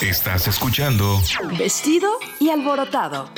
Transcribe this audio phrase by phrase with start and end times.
[0.00, 1.20] Estás escuchando
[1.58, 3.28] Vestido y alborotado.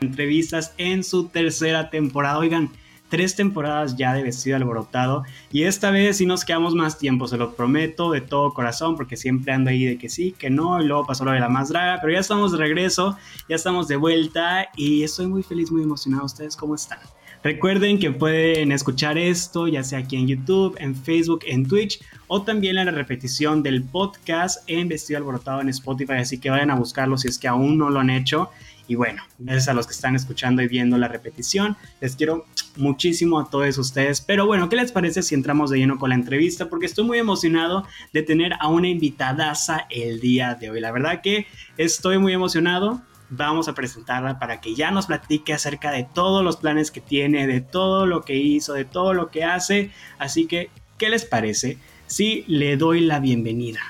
[0.00, 2.38] Entrevistas en su tercera temporada.
[2.38, 2.70] Oigan,
[3.10, 7.36] tres temporadas ya de Vestido Alborotado y esta vez sí nos quedamos más tiempo, se
[7.36, 10.86] lo prometo de todo corazón porque siempre ando ahí de que sí, que no y
[10.86, 13.18] luego pasó lo de la más draga, pero ya estamos de regreso,
[13.50, 16.24] ya estamos de vuelta y estoy muy feliz, muy emocionado.
[16.24, 17.00] ¿Ustedes cómo están?
[17.46, 22.42] Recuerden que pueden escuchar esto ya sea aquí en YouTube, en Facebook, en Twitch o
[22.42, 26.74] también en la repetición del podcast en Vestido Alborotado en Spotify, así que vayan a
[26.74, 28.50] buscarlo si es que aún no lo han hecho.
[28.88, 31.76] Y bueno, gracias a los que están escuchando y viendo la repetición.
[32.00, 34.20] Les quiero muchísimo a todos ustedes.
[34.20, 36.68] Pero bueno, ¿qué les parece si entramos de lleno con la entrevista?
[36.68, 40.80] Porque estoy muy emocionado de tener a una invitadaza el día de hoy.
[40.80, 43.02] La verdad que estoy muy emocionado.
[43.28, 47.46] Vamos a presentarla para que ya nos platique acerca de todos los planes que tiene,
[47.46, 49.90] de todo lo que hizo, de todo lo que hace.
[50.18, 53.80] Así que, ¿qué les parece si le doy la bienvenida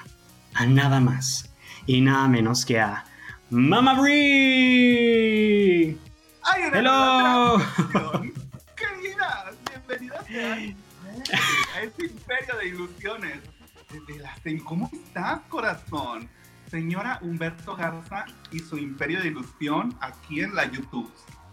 [0.55, 1.51] a nada más
[1.87, 3.05] y nada menos que a
[3.51, 5.97] Mama Brie.
[6.43, 7.59] ¡Ay, Hello.
[8.75, 9.53] ¡Querida!
[9.71, 10.25] Bienvenida
[11.77, 13.39] a este imperio de ilusiones.
[14.65, 16.29] ¿Cómo estás, corazón?
[16.81, 21.11] Señora Humberto Garza y su imperio de ilusión aquí en la YouTube.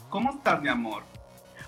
[0.10, 1.04] ¿Cómo estás, mi amor?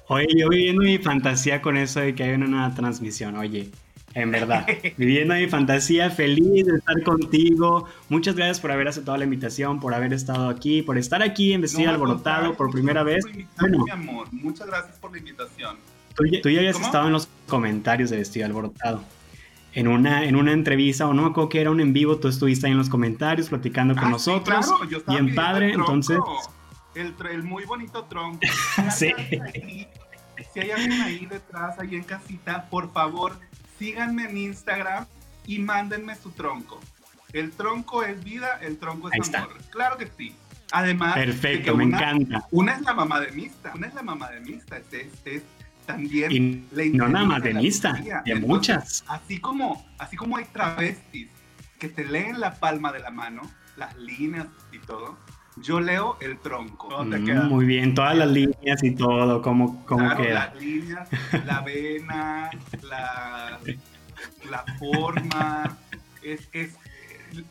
[0.09, 3.71] Oye, yo viviendo mi fantasía con eso de que hay una nueva transmisión, oye,
[4.13, 4.67] en verdad,
[4.97, 7.87] viviendo mi fantasía, feliz de estar contigo.
[8.09, 11.61] Muchas gracias por haber aceptado la invitación, por haber estado aquí, por estar aquí en
[11.61, 13.23] Vestido No, Alborotado por primera vez.
[13.23, 13.85] gracias por invitarme, Bueno.
[13.85, 14.27] mi amor.
[14.33, 15.77] Muchas gracias por la invitación.
[16.13, 16.85] Tú, ya- tú ya habías ¿Cómo?
[16.87, 19.01] estado en los comentarios de Vestido Alborotado.
[19.75, 22.27] En una, en una entrevista, o no me acuerdo que era un en vivo, tú
[22.29, 24.65] estuviste ahí en los comentarios platicando con Ah, sí, nosotros.
[24.65, 26.19] claro, yo estaba bien pidiendo padre, el entonces.
[26.95, 28.39] El, el muy bonito tronco.
[28.91, 29.11] Sí.
[29.53, 29.87] Ahí,
[30.53, 33.37] Si hay alguien ahí detrás, ahí en casita, por favor,
[33.77, 35.05] síganme en Instagram
[35.45, 36.79] y mándenme su tronco.
[37.33, 39.39] El tronco es vida, el tronco Ahí es está.
[39.39, 39.57] amor.
[39.71, 40.33] Claro que sí.
[40.71, 42.47] Además, Perfecto, me una, encanta.
[42.51, 44.85] Una es la mamá de Mista, una es la mamá de Mista, es,
[45.25, 45.43] es
[45.85, 48.21] también Y la no nada más de brujería.
[48.25, 49.03] de Entonces, muchas.
[49.07, 51.29] Así como, así como hay travestis
[51.79, 53.41] que te leen la palma de la mano,
[53.77, 55.17] las líneas y todo,
[55.57, 56.87] yo leo el tronco.
[56.89, 60.33] ¿Cómo te Mm, muy bien, todas las líneas y todo, cómo, cómo Claro, queda.
[60.51, 61.09] las líneas,
[61.45, 62.49] la vena,
[62.81, 63.59] la,
[64.49, 65.77] la forma,
[66.23, 66.75] es, es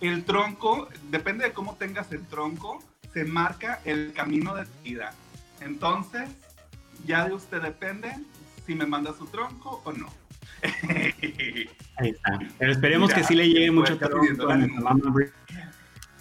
[0.01, 5.13] el tronco, depende de cómo tengas el tronco, se marca el camino de tu vida.
[5.61, 6.29] Entonces,
[7.07, 8.13] ya de usted depende
[8.67, 10.09] si me manda su tronco o no.
[11.97, 12.39] Ahí está.
[12.59, 15.15] Pero esperemos Mira, que sí le llegue mucho tronco a nuestra mamá.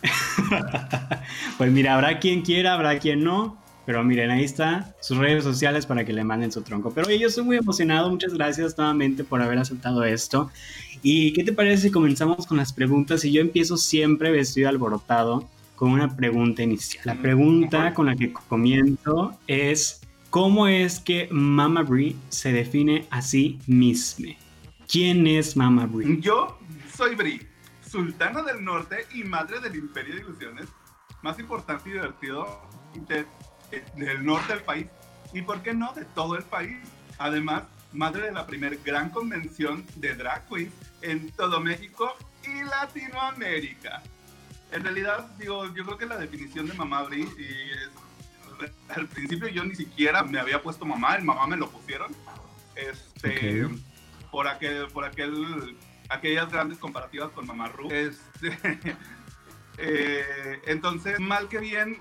[1.57, 3.57] Pues mira, habrá quien quiera, habrá quien no.
[3.85, 6.93] Pero miren, ahí está sus redes sociales para que le manden su tronco.
[6.93, 8.09] Pero yo estoy muy emocionado.
[8.09, 10.49] Muchas gracias nuevamente por haber aceptado esto.
[11.01, 13.25] ¿Y qué te parece si comenzamos con las preguntas?
[13.25, 17.03] Y yo empiezo siempre vestido alborotado con una pregunta inicial.
[17.05, 19.99] La Mm, pregunta con la que comienzo es:
[20.33, 24.29] ¿Cómo es que Mama Brie se define a sí misma?
[24.91, 26.19] ¿Quién es Mama Brie?
[26.21, 26.57] Yo
[26.97, 27.47] soy Bri,
[27.87, 30.65] sultana del norte y madre del imperio de ilusiones
[31.21, 32.67] más importante y divertido
[33.07, 33.27] de-
[33.69, 34.87] de- del norte del país
[35.35, 36.77] y, por qué no, de todo el país.
[37.19, 40.73] Además, madre de la primer gran convención de drag queens
[41.03, 42.11] en todo México
[42.43, 44.01] y Latinoamérica.
[44.71, 47.91] En realidad, digo, yo creo que la definición de mamá Bri, y es-
[48.89, 52.15] al principio yo ni siquiera me había puesto mamá, el mamá me lo pusieron.
[52.75, 53.67] Este,
[54.31, 55.77] por aquel, por aquel,
[56.09, 57.91] aquellas grandes comparativas con Mamá Ru.
[57.91, 58.57] Este,
[59.77, 61.99] eh, entonces, mal que bien,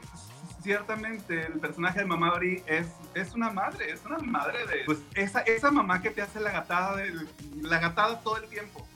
[0.63, 5.01] ciertamente el personaje de Mamá Bri es, es una madre, es una madre de, pues,
[5.15, 7.13] esa, esa mamá que te hace la gatada, de,
[7.61, 8.87] la gatada todo el tiempo.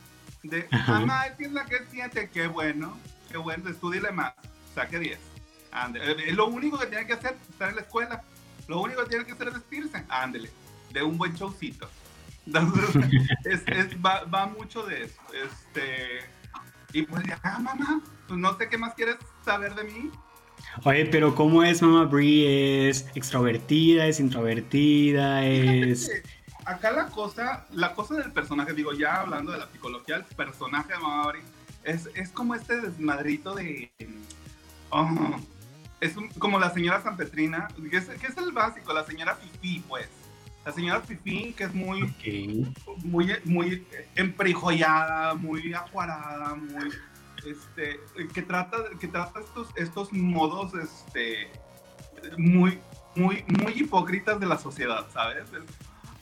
[0.43, 1.01] De, Ajá.
[1.01, 2.97] mamá, es la que siente, qué bueno,
[3.31, 4.33] qué bueno, estudile más,
[4.75, 5.36] saque 10.
[5.95, 8.23] Eh, lo único que tiene que hacer es estar en la escuela.
[8.69, 10.05] Lo único que tiene que hacer es vestirse.
[10.09, 10.51] Ándele.
[10.93, 11.89] De un buen showcito.
[12.47, 12.97] Entonces,
[13.45, 15.21] es, es- va, va mucho de eso.
[15.35, 16.21] Este,
[16.93, 20.11] y pues ya, mamá, pues no sé qué más quieres saber de mí.
[20.85, 22.89] Oye, pero ¿cómo es Mama Brie?
[22.89, 24.07] ¿Es extrovertida?
[24.07, 25.45] ¿Es introvertida?
[25.47, 26.11] ¿Es...?
[26.65, 30.93] Acá la cosa, la cosa del personaje, digo, ya hablando de la psicología, el personaje
[30.95, 31.39] de Mamá Bri
[31.85, 33.91] es, es como este desmadrito de.
[34.91, 35.37] oh,
[36.01, 39.37] es un- como la señora San Petrina, que es, que es el básico, la señora
[39.37, 40.09] Fifi, pues.
[40.65, 42.97] La señora Fifi, que es muy, Ok.
[43.05, 46.91] muy, muy emprijollada, muy acuarada, muy,
[47.47, 48.01] este,
[48.35, 51.51] que trata, que trata estos, estos modos, este,
[52.37, 52.79] muy,
[53.15, 55.45] muy, muy hipócritas de la sociedad, ¿sabes?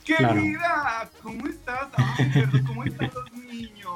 [0.05, 1.89] Querida, ¿cómo estás?
[1.97, 3.91] Ay, ¿cómo están los niños?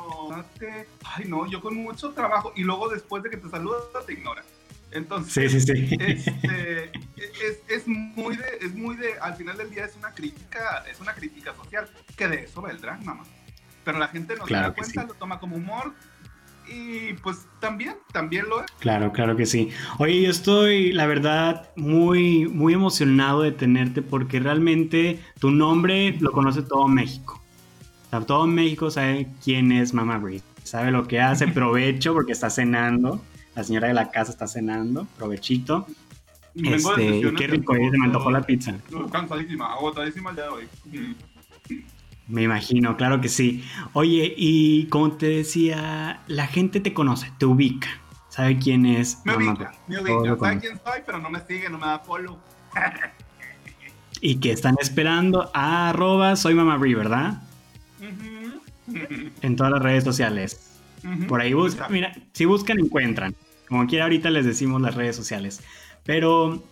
[1.05, 2.53] Ay, no, yo con mucho trabajo.
[2.57, 3.77] Y luego después de que te saluda,
[4.07, 4.43] te ignora.
[4.91, 5.97] Entonces, sí, sí, sí.
[6.01, 6.85] Este,
[7.17, 11.01] es, es, muy de, es muy de, al final del día es una crítica, es
[11.01, 13.25] una crítica social, que de eso va el drag, mamá.
[13.85, 15.95] Pero la gente no se da cuenta, lo toma como humor,
[16.71, 18.71] y pues también, también lo es.
[18.79, 19.71] Claro, claro que sí.
[19.99, 26.33] Oye, yo estoy, la verdad, muy, muy emocionado de tenerte porque realmente tu nombre lo
[26.33, 27.41] conoce todo México.
[28.07, 32.33] O sea, todo México sabe quién es Mama Brie, sabe lo que hace, provecho porque
[32.33, 33.23] está cenando.
[33.59, 35.85] La señora de la casa está cenando, provechito.
[36.55, 38.77] Este, qué rico, se me antojó la pizza.
[39.11, 40.69] Cansadísima, agotadísima el día de hoy.
[42.29, 43.65] Me imagino, claro que sí.
[43.95, 47.89] Oye, y como te decía, la gente te conoce, te ubica,
[48.29, 49.19] sabe quién es.
[49.25, 52.39] Me ubica, me ubica, sabe quién soy, pero no me sigue, no me da follow.
[54.21, 57.43] y que están esperando a arroba soy Mama ¿verdad?
[59.43, 60.79] en todas las redes sociales.
[61.27, 63.35] Por ahí buscan, mira, si buscan encuentran.
[63.69, 65.61] Como quiera ahorita les decimos las redes sociales.
[66.05, 66.63] Pero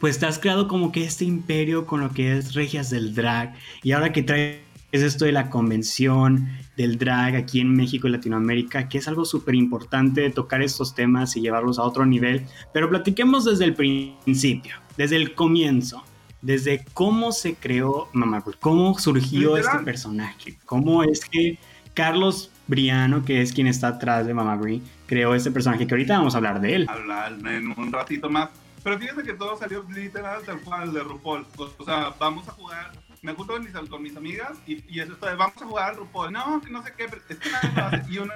[0.00, 3.54] pues te has creado como que este imperio con lo que es Regias del Drag.
[3.82, 8.10] Y ahora que traes es esto de la convención del drag aquí en México y
[8.10, 12.46] Latinoamérica, que es algo súper importante tocar estos temas y llevarlos a otro nivel.
[12.72, 16.02] Pero platiquemos desde el principio, desde el comienzo,
[16.40, 21.58] desde cómo se creó Mama cómo surgió este personaje, cómo es que
[21.94, 26.18] Carlos Briano, que es quien está atrás de Mama Brie, creó este personaje que ahorita
[26.18, 26.86] vamos a hablar de él.
[26.88, 28.50] Hablar en un ratito más.
[28.84, 31.44] Pero fíjense que todo salió literal del cual de RuPaul.
[31.56, 32.92] O sea, vamos a jugar
[33.22, 35.96] me junto con mis, con mis amigas y, y eso de, vamos a jugar al
[35.96, 36.32] RuPaul.
[36.32, 38.34] No, que no sé qué, es que nada Y una,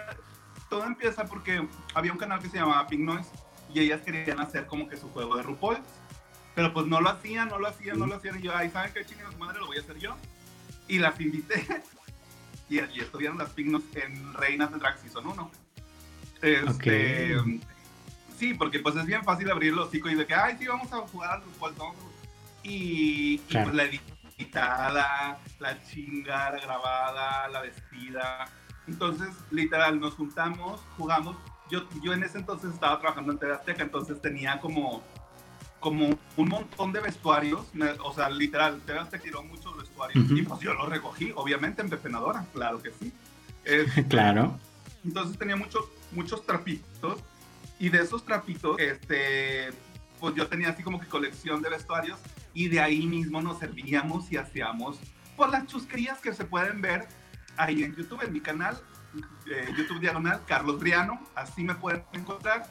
[0.69, 3.31] todo empieza porque había un canal que se llamaba Pink Noise
[3.73, 5.79] y ellas querían hacer como que su juego de RuPaul.
[6.55, 8.39] Pero pues no lo hacían, no lo hacían, no lo hacían.
[8.39, 9.59] Y yo, ay, ¿saben qué chingados madre?
[9.61, 10.17] Lo voy a hacer yo.
[10.89, 11.65] Y las invité.
[12.73, 15.51] Y allí estuvieron las Pink Noise en Reinas de Drag Season 1.
[16.41, 17.37] Este,
[18.39, 20.93] Sí, porque pues es bien fácil abrir los hocico y de que, ay, sí, vamos
[20.93, 21.95] a jugar al RuPaul.
[22.65, 24.01] Y, y pues le
[25.61, 28.49] la chingada grabada, la vestida.
[28.89, 31.37] Entonces, literal, nos juntamos, jugamos.
[31.71, 35.03] Yo, yo en ese entonces estaba trabajando en TV entonces tenía como,
[35.83, 37.67] como un montón de vestuarios.
[38.03, 42.83] O sea, literal, TV tiró muchos vestuarios y pues yo los recogí, obviamente en claro
[42.83, 43.13] que sí.
[43.65, 44.59] Este, claro.
[45.05, 47.21] Entonces tenía muchos, muchos trapitos
[47.79, 49.71] y de esos trapitos, este,
[50.19, 52.19] pues yo tenía así como que colección de vestuarios
[52.55, 54.99] y de ahí mismo nos servíamos y hacíamos
[55.37, 57.07] por las chusquerías que se pueden ver
[57.57, 58.81] ahí en YouTube, en mi canal,
[59.49, 62.67] eh, YouTube Diagonal, Carlos Briano, así me pueden encontrar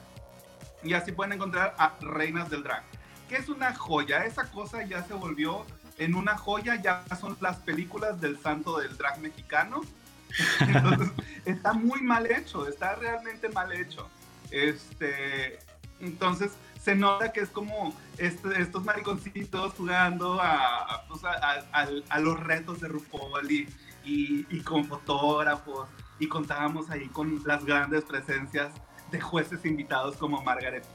[0.83, 2.83] y así pueden encontrar a Reinas del Drag,
[3.31, 5.65] que es una joya, esa cosa ya se volvió
[5.97, 9.79] en una joya, ya son las películas del santo del drag mexicano,
[10.59, 11.09] entonces
[11.45, 14.09] está muy mal hecho, está realmente mal hecho.
[14.51, 15.59] Este,
[16.01, 16.51] entonces,
[16.83, 22.89] se nota que es como este, estos mariconcitos jugando a, pues, a, los retos de
[22.89, 23.69] RuPaul y,
[24.03, 25.87] y, con fotógrafos.
[26.19, 28.73] Y contábamos ahí con las grandes presencias
[29.09, 30.85] de jueces invitados como Margaret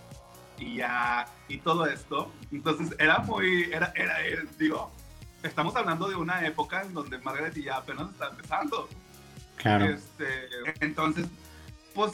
[0.58, 4.16] y ya y todo esto entonces era muy era, era,
[4.58, 4.92] digo
[5.42, 8.88] estamos hablando de una época en donde Margaret y ya apenas está empezando
[9.56, 10.48] claro este,
[10.80, 11.26] entonces
[11.94, 12.12] pues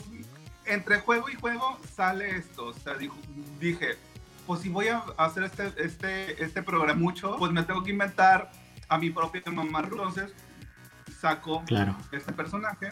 [0.64, 2.66] entre juego y juego sale esto.
[2.66, 2.94] O sea,
[3.58, 3.96] dije,
[4.46, 8.50] pues si voy a hacer este, este, este programa mucho, pues me tengo que inventar
[8.88, 9.80] a mi propia mamá.
[9.80, 10.32] Entonces
[11.20, 11.62] saco
[12.12, 12.90] este personaje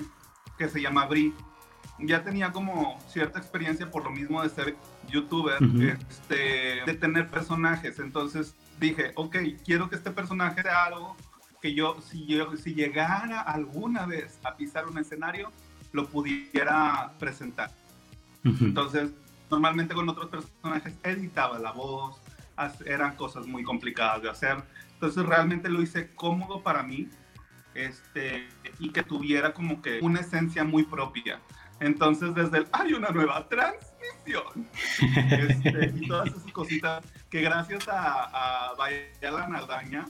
[0.58, 1.34] que se llama Bri.
[2.02, 4.76] Ya tenía como cierta experiencia por lo mismo de ser
[5.08, 5.58] youtuber,
[6.08, 7.98] este, de tener personajes.
[7.98, 11.16] Entonces dije, ok, quiero que este personaje sea algo
[11.60, 15.52] que yo, si, yo, si llegara alguna vez a pisar un escenario,
[15.92, 17.70] lo pudiera presentar.
[18.42, 19.10] Entonces,
[19.50, 22.16] normalmente con otros personajes editaba la voz,
[22.86, 24.56] eran cosas muy complicadas de hacer.
[24.94, 27.08] Entonces, realmente lo hice cómodo para mí
[27.74, 31.40] este, y que tuviera como que una esencia muy propia.
[31.80, 34.68] Entonces, desde el, hay una nueva transmisión.
[35.00, 40.06] Este, y todas esas cositas que gracias a, a Vaya la Naldaña,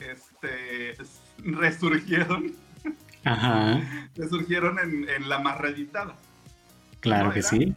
[0.00, 0.96] este,
[1.38, 2.52] resurgieron
[3.24, 3.80] Ajá.
[4.14, 6.16] que surgieron en, en la más reeditada.
[7.00, 7.74] Claro que sí.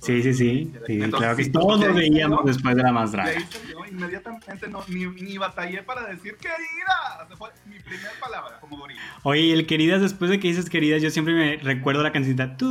[0.00, 0.72] Sí, sí, sí.
[1.10, 3.46] claro que todos lo veíamos después de la más drag.
[3.70, 7.28] Yo inmediatamente no, ni, ni, batallé para decir querida.
[7.36, 9.00] Fue mi primera palabra como gorila.
[9.22, 12.56] Oye, el queridas, después de que dices queridas, yo siempre me recuerdo la cancionita.
[12.58, 12.64] sí,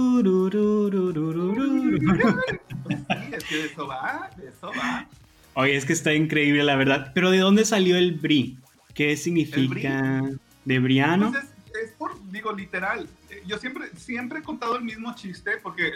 [3.32, 5.08] es que de eso va, de eso va.
[5.54, 7.12] Oye, es que está increíble, la verdad.
[7.14, 8.58] Pero ¿de dónde salió el Brie?
[8.94, 10.24] ¿Qué significa
[10.66, 11.32] de Briano?
[11.32, 11.46] Pues
[11.84, 13.08] es, por, digo, literal.
[13.30, 15.94] Eh, yo siempre, siempre he contado el mismo chiste porque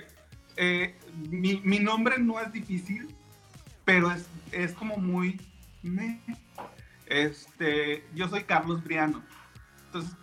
[0.64, 0.96] eh,
[1.32, 3.16] mi, mi, nombre no es difícil,
[3.84, 5.42] pero es, es como muy...
[7.08, 9.24] Este, yo soy Carlos Briano.
[9.88, 10.16] Entonces,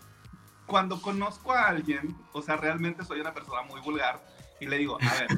[0.64, 4.24] cuando conozco a alguien, o sea, realmente soy una persona muy vulgar
[4.60, 5.28] y le digo, a ver,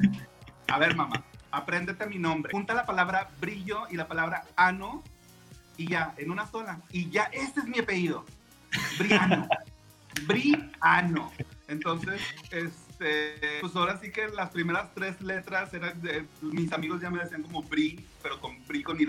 [0.67, 2.51] a ver, mamá, apréndete mi nombre.
[2.51, 5.03] Junta la palabra brillo y la palabra ano
[5.77, 6.79] y ya, en una sola.
[6.91, 8.23] Y ya, este es mi apellido.
[8.99, 9.47] Briano.
[10.27, 11.31] Briano.
[11.67, 12.21] Entonces,
[13.01, 17.19] este, pues ahora sí que las primeras tres letras eran de, mis amigos ya me
[17.19, 19.07] decían como Bri, pero con Bri con I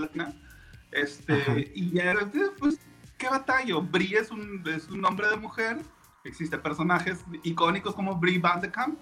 [0.90, 2.14] Este, y ya,
[2.58, 2.78] pues,
[3.18, 3.82] ¿qué batallo?
[3.82, 5.78] Bri es un, es un nombre de mujer.
[6.24, 8.98] Existen personajes icónicos como Bri Van de Kamp.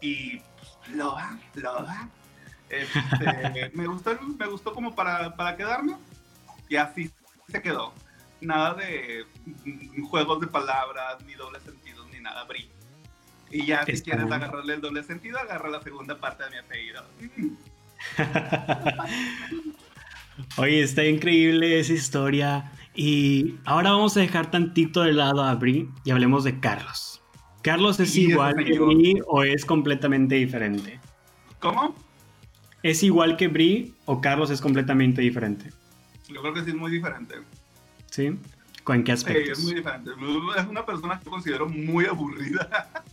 [0.00, 2.08] Y pues, Loa, Loa.
[2.68, 5.96] Este, me, gustó, me gustó como para, para quedarme
[6.68, 7.10] y así
[7.48, 7.94] se quedó.
[8.40, 9.24] Nada de
[10.10, 12.71] juegos de palabras, ni dobles sentidos, ni nada, Bri.
[13.52, 17.04] Y ya si quieres agarrarle el doble sentido, agarra la segunda parte de mi apellido.
[20.56, 22.72] Oye, está increíble esa historia.
[22.94, 27.22] Y ahora vamos a dejar tantito de lado a Bri y hablemos de Carlos.
[27.62, 30.98] ¿Carlos es igual que Bri o es completamente diferente?
[31.60, 31.94] ¿Cómo?
[32.82, 35.70] ¿Es igual que Bri o Carlos es completamente diferente?
[36.28, 37.34] Yo creo que sí es muy diferente.
[38.10, 38.38] ¿Sí?
[38.82, 39.58] ¿Con qué aspectos?
[39.58, 40.10] Sí, es muy diferente.
[40.56, 43.04] Es una persona que considero muy aburrida.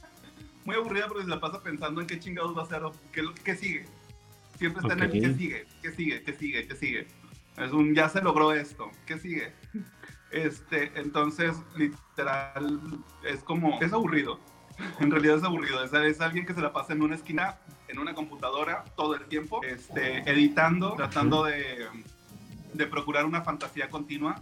[0.70, 3.56] muy aburrida porque se la pasa pensando en qué chingados va a hacer, qué, qué
[3.56, 3.86] sigue.
[4.58, 7.08] Siempre está en el qué sigue, qué sigue, qué sigue, qué sigue.
[7.58, 9.54] Es un ya se logró esto, ¿qué sigue?
[10.32, 12.80] Este, entonces, literal,
[13.26, 14.40] es como, es aburrido.
[15.00, 15.84] En realidad es aburrido.
[15.84, 17.58] Es, es, alguien que se la pasa en una esquina,
[17.88, 21.88] en una computadora, todo el tiempo, este, editando, tratando de
[22.74, 24.42] de procurar una fantasía continua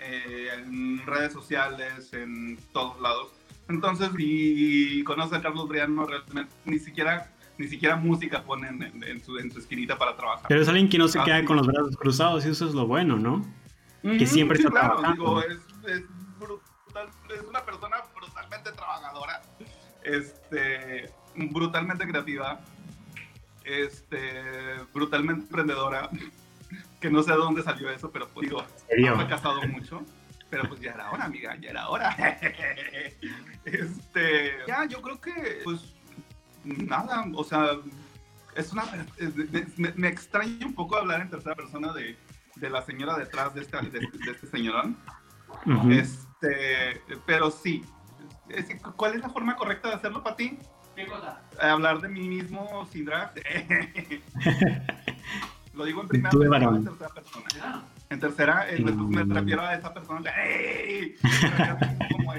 [0.00, 3.32] eh, en redes sociales, en todos lados.
[3.68, 9.36] Entonces, si conoce a Carlos Briano, realmente ni siquiera ni siquiera música ponen en, su,
[9.36, 10.46] en, su, esquinita para trabajar.
[10.48, 12.86] Pero es alguien que no se queda con los brazos cruzados y eso es lo
[12.86, 13.44] bueno, ¿no?
[14.02, 15.42] que siempre está trabajando.
[15.42, 15.58] es,
[15.88, 16.04] es,
[16.38, 19.42] brutal, es, una persona brutalmente trabajadora,
[20.04, 22.60] este, brutalmente creativa,
[23.64, 26.08] este, brutalmente emprendedora
[27.00, 30.02] que no sé de dónde salió eso, pero pues digo, ha fracasado mucho.
[30.50, 32.10] Pero pues ya era hora, amiga, ya era hora.
[33.64, 35.94] este, ya, yo creo que, pues,
[36.64, 37.72] nada, o sea,
[38.56, 38.84] es una,
[39.96, 42.16] me, extraña un poco hablar en tercera persona de,
[42.56, 44.96] de la señora detrás de este, de, este señorón.
[45.90, 47.84] Este, pero sí,
[48.96, 50.58] ¿cuál es la forma correcta de hacerlo para ti?
[50.96, 51.40] ¿Qué cosa?
[51.60, 53.32] Hablar de mí mismo sin drag.
[55.74, 57.84] Lo digo en primera persona, en tercera persona.
[58.10, 59.08] En tercera, eh, mm.
[59.08, 60.30] me refiero a esa persona.
[60.42, 61.14] ¡Ey!
[62.10, 62.32] como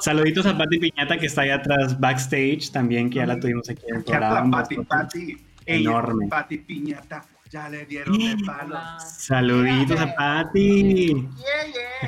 [0.00, 3.82] Saluditos a Pati Piñata que está ahí atrás backstage también, que ya la tuvimos aquí
[3.88, 4.62] en el programa.
[4.62, 5.36] Pati, Pati.
[5.66, 6.28] Enorme.
[6.28, 7.24] Pati Piñata.
[7.50, 8.76] Ya le dieron de palo.
[8.98, 11.14] Saluditos a Pati.
[11.14, 11.26] Yeah,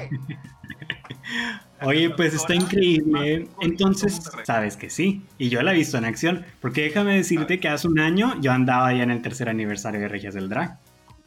[0.00, 1.68] yeah.
[1.82, 3.48] Oye, pues está increíble.
[3.60, 5.22] Entonces, sabes que sí.
[5.38, 6.44] Y yo la he visto en acción.
[6.60, 10.08] Porque déjame decirte que hace un año yo andaba ya en el tercer aniversario de
[10.08, 10.78] Regias del Drag.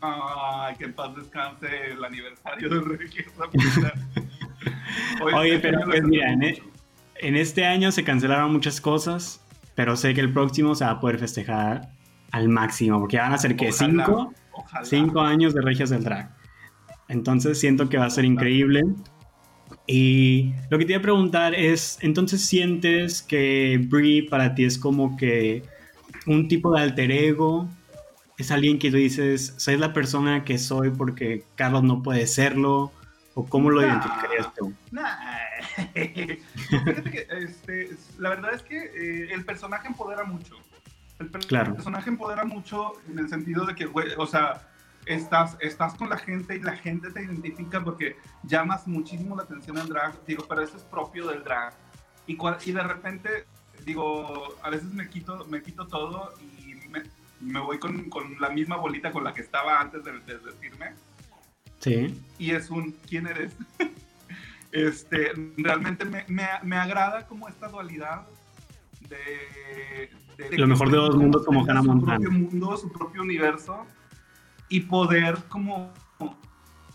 [0.01, 3.27] Ay, que en paz descanse el aniversario de Regias.
[5.21, 6.61] Oye, pero pues mira, e,
[7.15, 9.45] en, este año se cancelaron muchas cosas.
[9.75, 11.91] Pero sé que el próximo se va a poder festejar
[12.31, 12.99] al máximo.
[12.99, 14.33] Porque van a ser que cinco,
[14.83, 16.35] cinco años de Regias del Drag.
[17.07, 18.83] Entonces siento que va a ser increíble.
[19.87, 24.77] Y lo que te iba a preguntar es, entonces sientes que Brie para ti es
[24.77, 25.63] como que
[26.27, 27.67] un tipo de alter ego,
[28.41, 32.91] es alguien que tú dices, soy la persona que soy porque Carlos no puede serlo,
[33.33, 34.73] o cómo lo identificarías tú?
[35.93, 40.55] Que este, la verdad es que eh, el personaje empodera mucho.
[41.19, 41.75] El, claro.
[41.75, 44.67] personaje empodera mucho en el sentido de que, o sea,
[45.05, 49.77] estás, estás con la gente y la gente te identifica porque llamas muchísimo la atención
[49.77, 51.73] al drag, digo, pero eso es propio del drag.
[52.27, 53.45] Y, y de repente,
[53.85, 56.60] digo, a veces me quito, me quito todo y
[57.41, 60.93] me, voy con, con, la misma bolita con la que estaba antes de, decirme.
[61.79, 62.19] Sí.
[62.37, 63.55] Y es un, ¿quién eres?
[64.71, 68.27] este, realmente me, me, me, agrada como esta dualidad
[69.09, 70.09] de...
[70.37, 72.17] de Lo mejor de dos mundos como Hannah Montana.
[72.17, 73.85] Su propio mundo, su propio universo
[74.69, 75.91] y poder como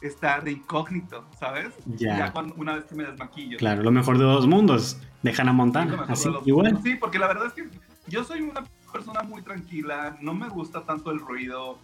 [0.00, 1.74] estar de incógnito, ¿sabes?
[1.86, 2.32] Ya.
[2.32, 3.58] cuando, una vez que me desmaquillo.
[3.58, 6.80] Claro, lo mejor de dos mundos, de Hannah Montana, así, igual.
[6.82, 7.68] Sí, porque la verdad es que
[8.08, 8.64] yo soy una
[8.96, 11.78] persona muy tranquila, no me gusta tanto el ruido,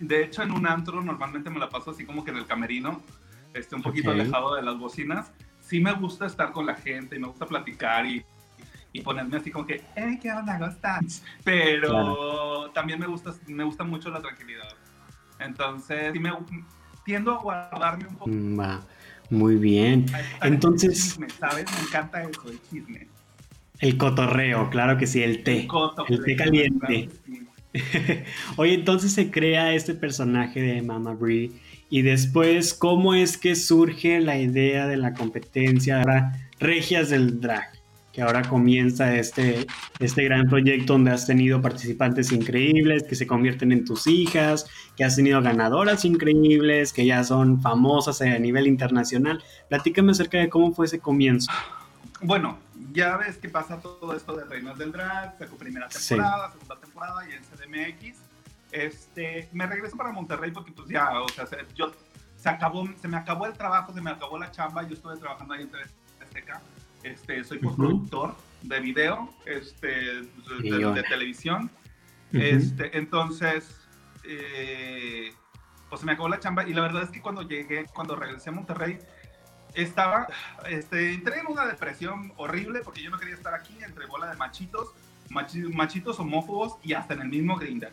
[0.00, 3.02] De hecho, en un antro normalmente me la paso así como que en el camerino,
[3.52, 4.14] este, un poquito Ok.
[4.14, 5.32] alejado de las bocinas.
[5.60, 8.24] Sí me gusta estar con la gente y me gusta platicar y,
[8.92, 10.56] y ponerme así como que, hey, ¿qué onda?
[10.56, 10.72] ¿Cómo?
[11.44, 14.68] Pero también me gusta, me gusta mucho la tranquilidad.
[15.40, 16.32] Entonces, sí me,
[17.04, 18.30] tiendo a guardarme un poco.
[18.30, 18.78] Mm,
[19.30, 20.06] muy bien.
[20.42, 21.66] Entonces- chisme, ¿sabes?
[21.74, 23.08] Me encanta eso, el chisme.
[23.80, 25.68] El cotorreo, claro que sí, el té.
[26.08, 27.08] El té caliente.
[27.26, 27.48] sí.
[28.56, 31.52] Oye, entonces se crea este personaje de Mama Brie
[31.90, 37.72] y después, ¿cómo es que surge la idea de la competencia ahora Regias del Drag?
[38.12, 39.66] Que ahora comienza este,
[40.00, 44.66] este gran proyecto donde has tenido participantes increíbles que se convierten en tus hijas,
[44.96, 49.42] que has tenido ganadoras increíbles, que ya son famosas a nivel internacional.
[49.68, 51.52] Platícame acerca de cómo fue ese comienzo.
[52.20, 52.58] Bueno,
[52.92, 56.10] ya ves que pasa todo esto de Reinas del Drag, sacó primera Sí.
[56.16, 58.18] temporada, segunda temporada y en CDMX.
[58.72, 61.92] Este, me regreso para Monterrey porque pues ya, o sea, se, yo,
[62.36, 65.54] se, acabó, se me acabó el trabajo, se me acabó la chamba, yo estuve trabajando
[65.54, 65.70] ahí en
[66.22, 66.60] Azteca.
[67.02, 67.68] Este, soy Ujú.
[67.68, 70.28] postproductor de video, este, de,
[70.60, 71.70] Sí, de- de televisión.
[72.32, 73.80] Este, entonces,
[74.24, 75.32] eh,
[75.88, 78.50] pues se me acabó la chamba y la verdad es que cuando llegué, cuando regresé
[78.50, 78.98] a Monterrey,
[79.82, 80.26] estaba,
[80.66, 84.36] este, entré en una depresión horrible porque yo no quería estar aquí entre bola de
[84.36, 84.88] machitos,
[85.30, 87.92] machi- machitos homófobos y hasta en el mismo Grindr.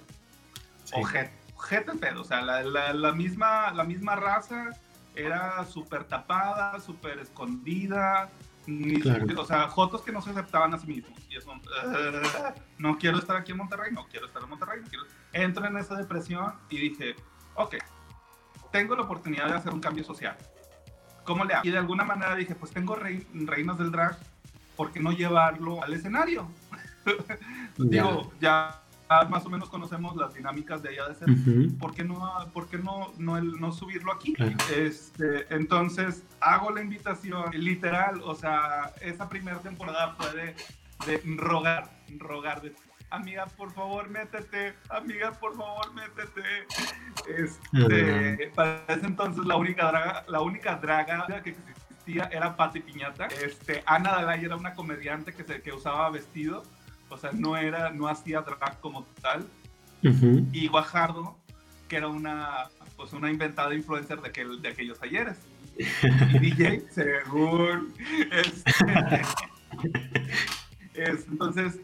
[0.83, 0.93] Sí.
[0.97, 4.71] Ojete, ojete pedo, o sea, la, la- la misma, la misma raza
[5.15, 8.29] era súper tapada, súper escondida,
[8.67, 9.25] ni- Claro.
[9.41, 11.17] o sea, jotos que no se aceptaban a sí mismos.
[11.29, 14.87] Y eso, "Ugh, no quiero estar aquí en Monterrey, no quiero estar en Monterrey, no
[14.89, 15.05] quiero...
[15.33, 17.15] Entro en esa depresión y dije,
[17.55, 17.75] ok,
[18.71, 20.35] tengo la oportunidad de hacer un cambio social.
[21.25, 21.67] ¿Cómo le hago?
[21.67, 24.17] Y de alguna manera dije, pues tengo rei- reinas del drag,
[24.75, 26.47] ¿por qué no llevarlo al escenario?
[27.77, 28.81] Digo, ya
[29.29, 31.29] más o menos conocemos las dinámicas de allá de ser.
[31.29, 31.77] Ujú.
[31.77, 34.33] ¿Por qué no, por qué no, no, el- no subirlo aquí?
[34.33, 34.55] Claro.
[34.75, 40.55] Este, entonces hago la invitación, literal, o sea, esa primera temporada fue de,
[41.05, 42.73] de rogar, rogar, de,
[43.15, 46.41] amiga, por favor, métete, amiga, por favor, métete.
[47.27, 53.27] Este, Para ese entonces la única draga, la única draga que existía era Patti Piñata.
[53.27, 56.63] Este, Ana Dalai era una comediante que, se, que usaba vestido,
[57.09, 59.47] o sea, no, era, no hacía drag como tal
[60.53, 61.35] y Guajardo,
[61.87, 65.37] que era una, pues una inventada influencer de, aquel, de aquellos ayeres.
[65.77, 67.93] Y DJ, según.
[68.31, 68.71] Este,
[70.93, 71.79] es- entonces,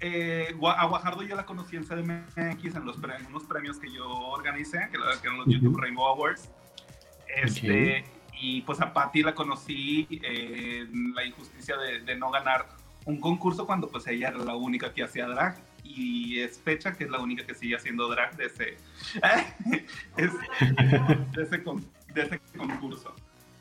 [0.00, 3.90] eh, a Guajardo yo la conocí en CDMX en los pre- en unos premios que
[3.92, 5.52] yo organicé, que, que eran los Ujú.
[5.56, 6.50] YouTube Rainbow Awards.
[7.42, 8.04] Este,
[8.38, 12.66] Y pues a Patty la conocí eh, en la injusticia de, de no ganar
[13.06, 17.04] un concurso cuando pues ella era la única que hacía drag y es fecha que
[17.04, 18.76] es la única que sigue haciendo drag de ese,
[20.16, 20.32] es-
[21.32, 21.58] de ese,
[22.14, 23.14] de ese concurso.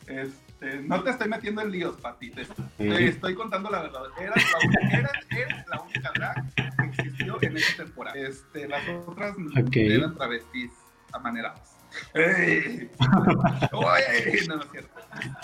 [0.07, 0.44] Este,
[0.83, 2.31] no te estoy metiendo en líos, Pati.
[2.31, 2.45] Te,
[2.77, 4.01] te estoy contando la verdad.
[4.19, 8.17] Eras la, única, eras- la única drag que existió en esa temporada.
[8.17, 9.75] Este, las otras Ok.
[9.75, 10.71] eran travestis
[11.13, 11.75] amaneradas.
[12.13, 12.89] ¡Ey!
[12.99, 14.47] ¡Uy!
[14.47, 14.99] No, no es cierto.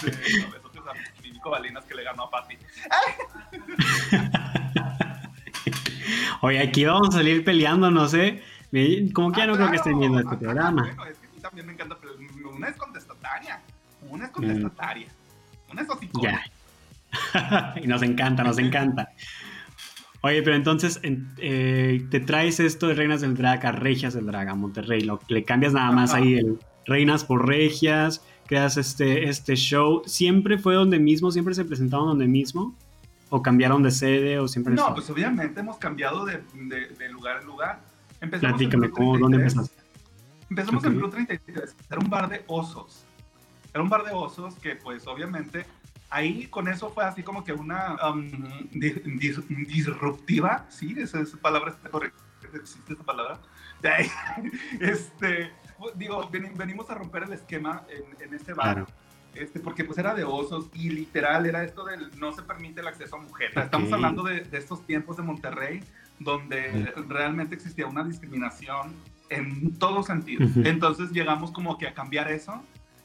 [0.05, 0.93] Este, no, besotes a
[1.23, 2.57] Mimico Balinas que le ganó a Pati.
[6.41, 8.41] Oye, aquí vamos a salir peleando, no sé.
[8.71, 10.83] Me- Como que ya no Ah, creo que estén viendo este Ah, programa.
[10.83, 11.17] Bueno, es
[14.43, 15.07] Una es contestataria.
[15.71, 16.31] Una es hocicona.
[17.11, 17.75] Ya.
[17.83, 19.09] y nos encanta, nos encanta.
[20.21, 24.25] Oye, pero entonces en- eh, te traes esto de Reinas del Drag a Regias del
[24.27, 25.01] Drag a Monterrey.
[25.01, 30.03] Lo, le cambias nada más ahí el Reinas por Regias, creas este, este show.
[30.05, 31.31] ¿Siempre fue donde mismo?
[31.31, 32.75] ¿Siempre se presentaron donde mismo?
[33.29, 34.39] ¿O cambiaron de sede?
[34.39, 37.81] ¿O siempre No, pues obviamente hemos cambiado de, de- de lugar en lugar.
[38.19, 39.53] Empezamos Platícame, en ¿cómo, ¿dónde 33.
[39.57, 39.81] empezaste?
[40.51, 40.87] Empezamos Ok.
[40.91, 41.75] en Blue 33.
[41.89, 43.05] Era un bar de osos.
[43.73, 45.65] Era un bar de osos que, pues, obviamente,
[46.09, 48.29] ahí con eso fue así como que una um,
[48.71, 50.65] di- dis- disruptiva.
[50.69, 52.21] Sí, esa, esa palabra está correcta.
[52.53, 53.39] ¿Existe esa palabra?
[53.81, 54.07] De ahí,
[54.81, 55.51] este,
[55.95, 58.75] digo, ven- venimos a romper el esquema en, en este bar.
[58.85, 58.87] Claro.
[59.33, 62.87] Este, porque pues era de osos y literal era esto del no se permite el
[62.89, 63.55] acceso a mujeres.
[63.55, 63.93] Estamos Ok.
[63.93, 65.81] hablando de, de estos tiempos de Monterrey
[66.19, 68.93] donde realmente existía una discriminación
[69.29, 70.45] en todo sentido.
[70.45, 70.63] Ujú.
[70.65, 72.61] Entonces llegamos como que a cambiar eso.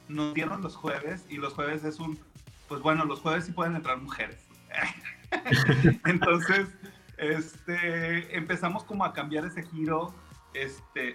[0.08, 2.18] Nos dieron los jueves y los jueves es un,
[2.68, 4.38] pues bueno, los jueves sí pueden entrar mujeres.
[6.04, 6.68] Entonces,
[7.16, 10.14] este, empezamos como a cambiar ese giro.
[10.54, 11.14] Este,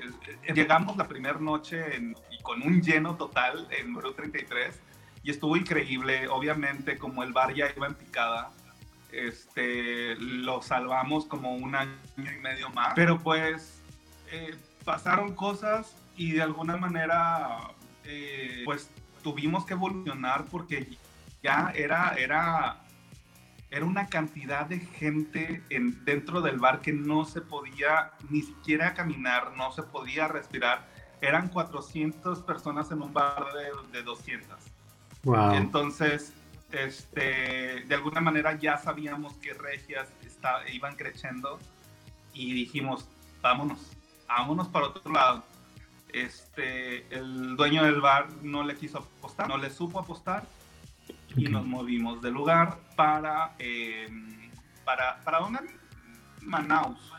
[0.54, 2.00] llegamos la primera noche
[2.30, 4.80] y con un lleno total en Blue 33
[5.24, 6.28] y estuvo increíble.
[6.28, 8.52] Obviamente, como el bar ya iba en picada,
[9.12, 12.94] este, lo salvamos como un año y medio más.
[12.96, 13.82] Pero pues
[14.32, 17.72] eh, pasaron cosas y de alguna manera,
[18.04, 18.90] eh, pues
[19.24, 20.98] tuvimos que evolucionar porque
[21.44, 22.82] ya era, era,
[23.70, 28.94] era una cantidad de gente en, dentro del bar que no se podía ni siquiera
[28.94, 30.88] caminar, no se podía respirar.
[31.22, 34.58] Eran 400 personas en un bar de, de 200.
[35.24, 35.54] Wow.
[35.54, 36.34] Entonces,
[36.72, 41.60] este, de alguna manera ya sabíamos que Regias está, iban creciendo
[42.34, 43.08] y dijimos,
[43.42, 43.92] vámonos,
[44.28, 45.44] vámonos para otro lado.
[46.14, 50.46] Este, el dueño del bar no le quiso apostar, no le supo apostar
[51.36, 51.52] y Ok.
[51.52, 54.08] nos movimos de lugar para, eh,
[54.86, 55.60] para, para dónde?
[56.42, 57.12] Manaus.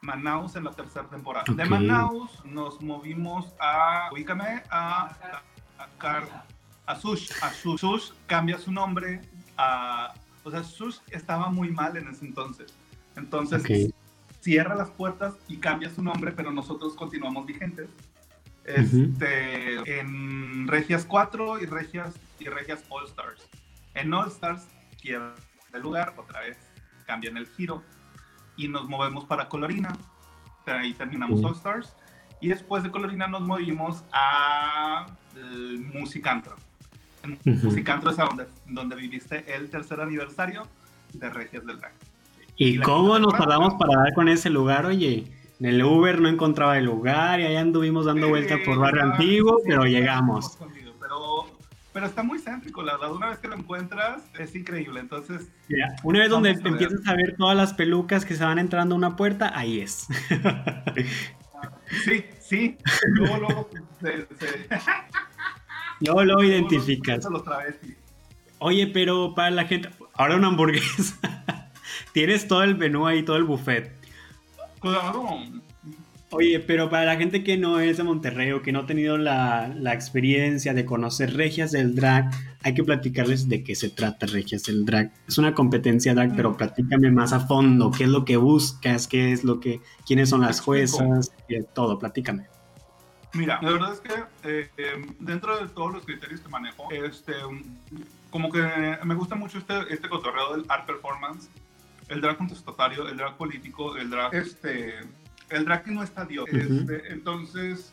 [0.00, 1.44] Manaus en la tercera temporada.
[1.52, 1.68] De Ok.
[1.70, 5.42] Manaus nos movimos a, ubícame, a, a,
[5.82, 6.44] a Car-
[6.86, 7.30] a Sush.
[7.42, 7.80] A Sush.
[7.80, 9.20] Sush cambia su nombre
[9.56, 12.72] a, o sea, Sush estaba muy mal en ese entonces.
[13.16, 13.94] Entonces, Ok.
[14.40, 17.88] cierra las puertas y cambia su nombre, pero nosotros continuamos vigentes.
[18.68, 23.48] Este, En Regias 4 y Regias, y Regias All Stars.
[23.94, 24.68] En All Stars
[25.00, 25.34] quiebra
[25.72, 26.58] el lugar, otra vez
[27.06, 27.82] cambian el giro
[28.56, 29.96] y nos movemos para Colorina.
[30.66, 31.48] Ahí terminamos Ujú.
[31.48, 31.94] All Stars.
[32.40, 36.56] Y después de Colorina nos movimos a el Musicantro.
[37.22, 37.66] En Ujú.
[37.66, 40.68] Musicantro es a donde, donde viviste el tercer aniversario
[41.14, 41.92] de Regias del Drag.
[42.56, 44.84] ¿Y y cómo nos tardamos para dar con ese lugar?
[44.84, 45.24] Oye,
[45.60, 49.58] en el Uber no encontraba el lugar y ahí anduvimos dando vuelta por Barrio Antiguo,
[49.58, 50.56] sí, pero llegamos.
[51.00, 51.46] Pero,
[51.92, 53.12] pero está muy céntrico, la verdad.
[53.12, 55.00] Una vez que lo encuentras, es increíble.
[55.00, 55.48] Entonces,
[56.04, 58.98] Una vez donde a empiezas a ver todas las pelucas que se van entrando a
[58.98, 60.06] una puerta, ahí es.
[62.04, 62.76] sí, sí.
[63.14, 64.68] Luego, luego, se, se-
[66.00, 67.24] Luego lo luego identificas.
[67.28, 67.42] los.
[68.60, 71.16] Oye, pero para la gente, ahora una hamburguesa.
[72.12, 73.97] Tienes todo el menú ahí, todo el buffet.
[74.80, 75.40] Claro.
[76.30, 79.16] Oye, pero para la gente que no es de Monterrey o que no ha tenido
[79.16, 82.30] la, la experiencia de conocer Regias del Drag,
[82.62, 85.10] hay que platicarles de qué se trata Regias del Drag.
[85.26, 87.90] Es una competencia drag, pero platícame más a fondo.
[87.90, 89.08] ¿Qué es lo que buscas?
[89.08, 91.32] ¿Qué es lo que, quiénes son las juezas?
[91.48, 92.46] Eh, Todo, platícame.
[93.32, 94.12] Mira, la verdad es que
[94.44, 97.32] eh, eh, dentro de todos los criterios que manejo, este,
[98.30, 98.60] como que
[99.04, 101.48] me gusta mucho este, este cotorreo del art performance,
[102.08, 105.00] el drag contestatario, el drag político, el drag, este,
[105.50, 106.46] el drag que no está Dios.
[106.48, 107.92] Este, entonces,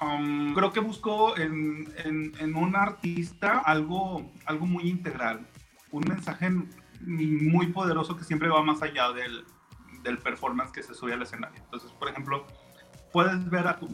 [0.00, 5.46] um, creo que busco en, en, en un artista algo, algo muy integral,
[5.90, 6.50] un mensaje
[7.00, 9.44] muy poderoso que siempre va más allá del,
[10.02, 11.60] del performance que se sube al escenario.
[11.64, 12.46] Entonces, por ejemplo,
[13.12, 13.88] puedes ver a, tu-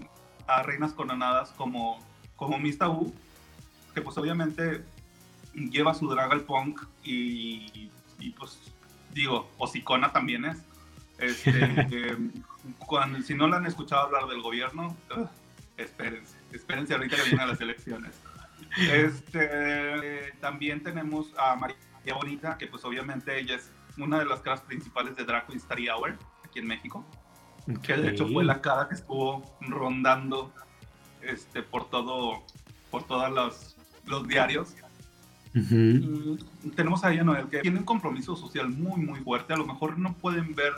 [0.46, 1.98] a reinas coronadas como,
[2.36, 3.14] como Miss Tabú,
[3.94, 4.84] que pues obviamente
[5.54, 8.67] lleva su drag al punk y, y, pues
[9.12, 10.58] digo, hocicona también es.
[11.18, 11.50] Este,
[11.92, 12.16] eh,
[12.78, 15.28] cuando, si no la han escuchado hablar del gobierno, ugh,
[15.76, 18.12] espérense, espérense ahorita que vienen las elecciones.
[18.76, 24.40] Este, eh, también tenemos a María Bonita, que pues obviamente ella es una de las
[24.40, 27.04] caras principales de Drag Queen Study Hour aquí en México
[27.76, 30.52] que de hecho fue la cara que estuvo rondando
[31.20, 32.42] este, por todo,
[32.90, 34.74] por todos los, los diarios.
[35.54, 35.74] Ujú.
[35.74, 39.52] Mm, tenemos a Noel que tiene un compromiso social muy muy fuerte.
[39.54, 40.72] A lo mejor no pueden ver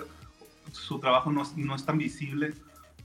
[0.73, 2.55] su trabajo, no, es- no es tan visible,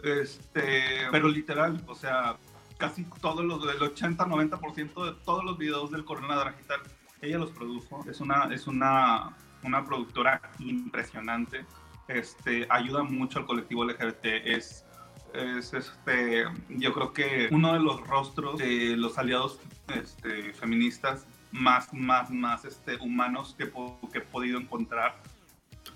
[0.04, 2.38] este, pero literal, o sea,
[2.78, 6.80] casi todos los, el 80-90% de todos los videos del Corona Digital,
[7.22, 8.06] ella los produjo.
[8.10, 11.66] Es una, es una, una productora impresionante.
[12.08, 14.26] Este, ayuda mucho al colectivo LGBT.
[14.46, 14.86] Es,
[15.34, 21.26] es este, yo creo que uno de los rostros de los aliados este, feministas
[21.56, 25.16] más, más, más este, humanos que, he podido encontrar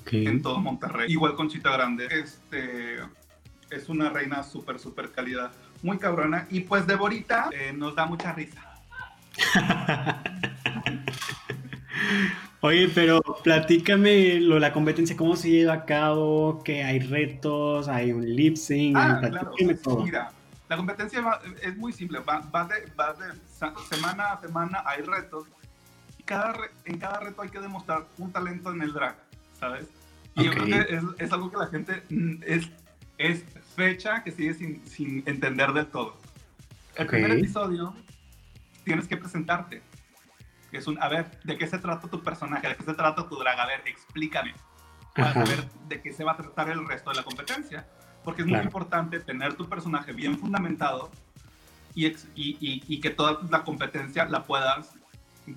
[0.01, 0.13] Ok.
[0.13, 1.11] en todo Monterrey.
[1.11, 2.07] Igual con Chita Grande.
[2.09, 2.99] Este,
[3.69, 5.51] es una reina súper, súper cálida,
[5.83, 6.47] muy cabrona.
[6.49, 8.63] Y pues Deborita eh, nos da mucha risa.
[12.61, 18.11] Oye, pero platícame lo, la competencia, cómo se lleva a cabo, que hay retos, hay
[18.11, 19.39] un lip sync, Ah, claro.
[19.51, 20.03] platícame todo.
[20.03, 20.31] Mira,
[20.69, 22.19] la competencia va- es muy simple.
[22.19, 25.47] Va, va de, va de sa- semana a semana, hay retos.
[26.17, 29.17] Y cada re- en cada reto hay que demostrar un talento en el drag,
[29.59, 29.87] ¿sabes?
[30.35, 32.69] Y yo creo que es, es algo que la gente mm, es,
[33.17, 33.43] es
[33.75, 36.15] fecha que sigue sin, sin entender del todo.
[36.95, 37.11] El Ok.
[37.11, 37.95] primer episodio
[38.85, 39.81] tienes que presentarte.
[40.71, 42.67] Es un, a ver, ¿de qué se trata tu personaje?
[42.67, 43.59] ¿De qué se trata tu drag?
[43.59, 44.53] A ver, explícame.
[45.15, 45.45] Para Ajá.
[45.45, 47.87] saber de qué se va a tratar el resto de la competencia.
[48.23, 48.65] Porque es muy Claro.
[48.67, 51.09] importante tener tu personaje bien fundamentado
[51.95, 54.91] y, y, y- y que toda la competencia la puedas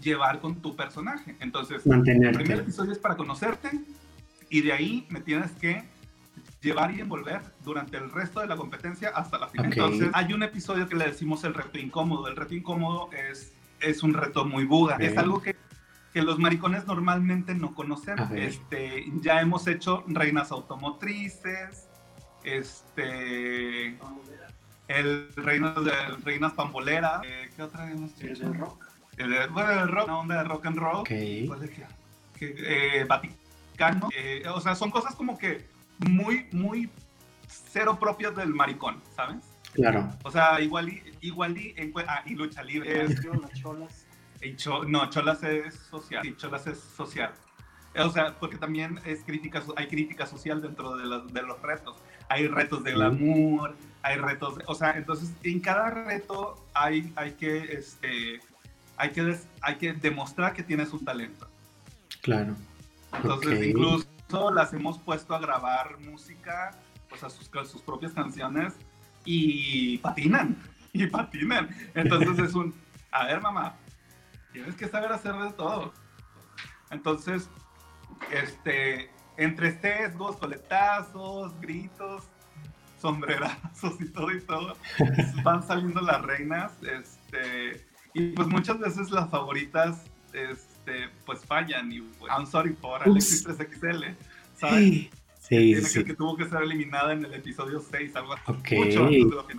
[0.00, 1.36] llevar con tu personaje.
[1.40, 3.70] Entonces, el primer episodio es para conocerte
[4.48, 5.84] y de ahí me tienes que
[6.62, 9.66] llevar y envolver durante el resto de la competencia hasta la final.
[9.66, 9.72] Ok.
[9.72, 12.28] Entonces, hay un episodio que le decimos el reto incómodo.
[12.28, 14.94] El reto incómodo es, es un reto muy buga.
[14.94, 15.00] Ok.
[15.02, 15.56] Es algo que,
[16.14, 18.16] que los maricones normalmente no conocen.
[18.34, 21.88] Este, ya hemos hecho reinas automotrices,
[22.44, 23.96] este,
[24.88, 25.92] el reino de
[26.24, 27.22] reinas pamboleras.
[27.24, 28.10] Eh, ¿Qué otra hemos?
[28.20, 30.96] El de- bueno, el rock, una onda de rock and roll.
[30.96, 31.10] Ok.
[31.46, 31.88] ¿Cuál decía?
[32.38, 34.08] Que, eh, Vaticano.
[34.16, 35.66] eh, o sea, son cosas como que
[35.98, 36.90] muy, muy
[37.46, 39.44] cero propias del maricón, ¿sabes?
[39.74, 40.08] Claro.
[40.24, 41.56] O sea, igual y, igual
[42.06, 43.04] ah, y lucha libre.
[43.04, 43.20] Es,
[44.42, 46.22] y cho- no, Cholas es social.
[46.24, 47.32] Sí, Cholas es social.
[47.96, 51.96] O sea, porque también es crítica, hay crítica social dentro de los retos.
[52.32, 57.32] Hay retos de glamour, hay retos, de- o sea, entonces en cada reto hay, hay
[57.32, 58.40] que, este,
[58.96, 61.46] hay que, des- hay que demostrar que tienes un talento.
[62.22, 62.54] Claro.
[63.14, 64.06] Entonces, incluso
[64.54, 66.70] las hemos puesto a grabar música,
[67.10, 68.72] o sea, sus, sus propias canciones
[69.26, 70.56] y patinan,
[70.94, 71.68] y patinan.
[71.94, 72.74] Entonces es un,
[73.10, 73.74] a ver, mamá,
[74.54, 75.92] tienes que saber hacer de todo.
[76.90, 77.50] Entonces,
[78.30, 79.10] este,
[79.42, 82.24] entre sesgos, coletazos, gritos,
[83.00, 84.76] sombrerazos y todo y todo,
[85.42, 90.02] van saliendo las reinas, este, y pues muchas veces las favoritas,
[90.32, 94.14] este, pues fallan y pues, I'm sorry por Alexis 3XL,
[94.56, 94.78] ¿sabes?
[94.78, 95.10] Sí,
[95.48, 96.04] Tiene que, sí.
[96.04, 98.42] que tuvo que ser eliminada en el episodio 6, algo así.
[98.46, 98.72] Ok.
[98.72, 99.56] Mucho antes de lo que-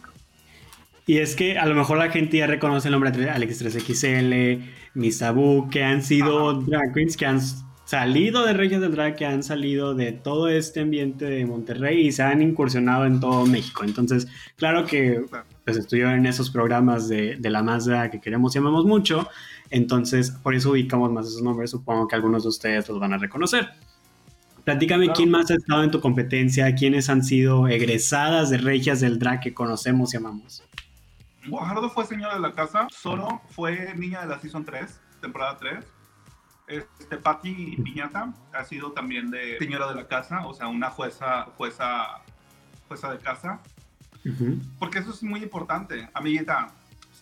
[1.05, 4.63] Y es que a lo mejor la gente ya reconoce el nombre de Alex 3XL,
[4.93, 6.59] Misabu, que han sido Ajá.
[6.65, 7.41] drag queens que han
[7.85, 12.11] salido de Reyes del Drag, que han salido de todo este ambiente de Monterrey y
[12.11, 13.83] se han incursionado en todo México.
[13.83, 15.25] Entonces, claro que
[15.65, 19.27] pues estuvieron en esos programas de, de la más drag que queremos y amamos mucho.
[19.69, 21.71] Entonces, por eso ubicamos más esos nombres.
[21.71, 23.69] Supongo que algunos de ustedes los van a reconocer.
[24.63, 25.17] Platícame Claro.
[25.17, 29.41] quién más ha estado en tu competencia, quiénes han sido egresadas de Regias del Drag
[29.41, 30.63] que conocemos y amamos.
[31.47, 35.85] Guajardo fue señora de la casa, Solo fue niña de la Season 3, temporada 3.
[36.77, 41.43] Este, Patti Piñata ha sido también de señora de la casa, o sea, una jueza,
[41.57, 42.21] jueza,
[42.87, 43.59] jueza de casa.
[44.79, 46.71] Porque eso es muy importante, amiguita.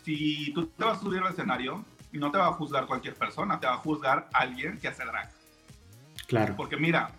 [0.03, 3.59] Si tú te vas a subir al escenario, no te va a juzgar cualquier persona,
[3.59, 5.29] te va a juzgar alguien que hace drag.
[6.27, 6.55] Claro.
[6.55, 7.11] Porque mira,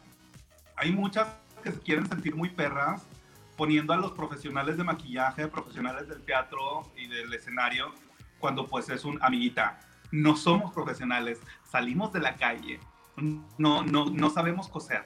[0.77, 1.29] hay muchas
[1.62, 3.03] que se quieren sentir muy perras
[3.57, 7.92] poniendo a los profesionales de maquillaje, profesionales del teatro y del escenario,
[8.38, 9.79] cuando pues es un amiguita.
[10.12, 12.79] No somos profesionales, salimos de la calle,
[13.59, 15.05] no, no, no sabemos coser.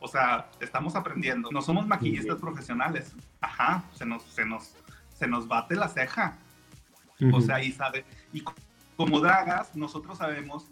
[0.00, 1.50] O sea, estamos aprendiendo.
[1.50, 3.14] No somos maquillistas profesionales.
[3.40, 4.74] Ajá, se nos, se nos,
[5.12, 6.38] se nos bate la ceja.
[7.32, 8.04] O sea, y sabe.
[8.32, 8.54] Y co-
[8.96, 10.66] como dragas, nosotros sabemos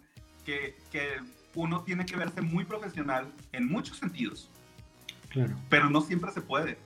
[0.45, 1.21] que, que
[1.57, 4.49] uno tiene que verse muy profesional en muchos sentidos,
[5.29, 5.57] claro.
[5.69, 6.79] pero no siempre se puede.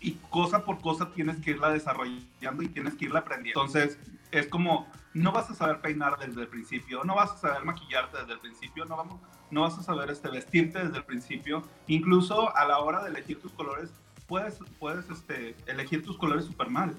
[0.00, 3.60] Y cosa por cosa tienes que irla desarrollando y tienes que irla aprendiendo.
[3.64, 3.98] Entonces,
[4.30, 8.18] es como, no vas a saber peinar desde el principio, no vas a saber maquillarte
[8.18, 11.62] desde el principio, no, vamos, no vas a saber este, vestirte desde el principio.
[11.86, 13.90] Incluso a la hora de elegir tus colores,
[14.26, 16.94] puedes, puedes este, elegir tus colores súper mal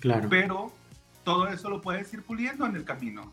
[0.00, 0.28] Claro.
[0.28, 0.72] pero
[1.24, 3.32] todo eso lo puedes ir puliendo en el camino.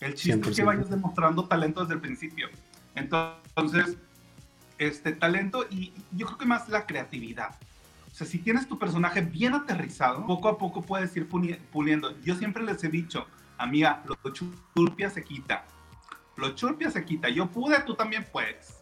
[0.00, 0.66] El chiste es que 100%.
[0.66, 2.48] vayas demostrando talento desde el principio.
[2.94, 3.96] Entonces,
[4.78, 7.56] este talento y yo creo que más la creatividad.
[8.16, 12.18] O sea, si tienes tu personaje bien aterrizado, poco a poco puedes ir puliendo.
[12.22, 13.26] Yo siempre les he dicho,
[13.58, 15.66] amiga, lo churpia se quita.
[16.38, 17.28] Lo churpia se quita.
[17.28, 18.78] Yo pude, tú también puedes.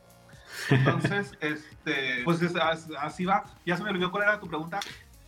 [0.70, 3.42] Entonces, este, pues es- as- así va.
[3.66, 4.78] Ya se me olvidó cuál era tu pregunta.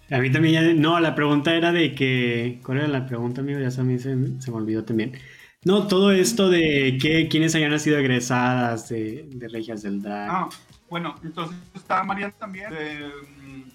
[0.09, 0.73] A mí también ya...
[0.81, 2.61] No, la pregunta era de que...
[2.65, 3.59] ¿Cuál era la pregunta, amigo?
[3.59, 5.15] Ya se me, se, se me olvidó también.
[5.65, 10.29] No, todo esto de que quiénes hayan sido egresadas de, de Regias del Drag.
[10.31, 10.49] Ah,
[10.89, 12.71] bueno, entonces está Mariana también.
[12.71, 13.11] De,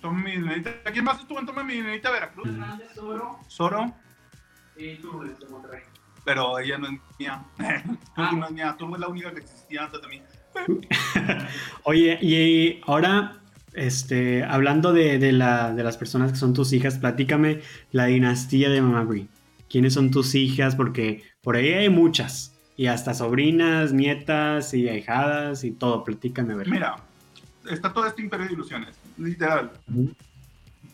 [0.01, 0.71] mm, Tome mi nenita.
[0.91, 2.49] ¿Quién más estuvo en Tome mi nenita Veracruz?
[2.95, 3.93] Soro Soro,
[4.77, 5.81] y tú desde Monterrey.
[6.25, 7.43] pero ella no es mía.
[8.15, 8.75] Tú no es mía.
[8.77, 10.21] Tú es la única que existía antes de mí.
[11.83, 13.37] Oye, y ahora,
[13.73, 17.61] este, hablando de, de la, de las personas que son tus hijas, platícame
[17.91, 19.27] la dinastía de Mamá Brie.
[19.69, 20.75] ¿Quiénes son tus hijas?
[20.75, 22.57] Porque por ahí hay muchas.
[22.75, 26.03] Y hasta sobrinas, nietas y ahijadas y todo.
[26.03, 26.69] Platícame, a ver.
[26.69, 26.95] Mira,
[27.69, 28.97] está todo este imperio de ilusiones.
[29.21, 29.71] Literal.
[29.87, 30.15] Ujú.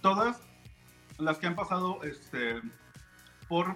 [0.02, 0.42] Todas
[1.18, 2.62] las que han pasado este,
[3.48, 3.76] por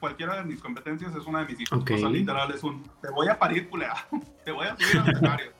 [0.00, 1.78] cualquiera de mis competencias es una de mis hijas.
[1.78, 1.90] Ok.
[1.94, 3.94] O sea, literal es un, te voy a parir, culea.
[4.44, 5.52] te voy a subir al escenario.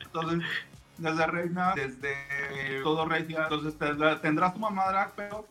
[0.00, 0.48] Entonces,
[0.96, 2.14] desde reina, desde
[2.84, 3.76] todo regia, entonces
[4.22, 5.46] tendrás, tu mamá drag, pero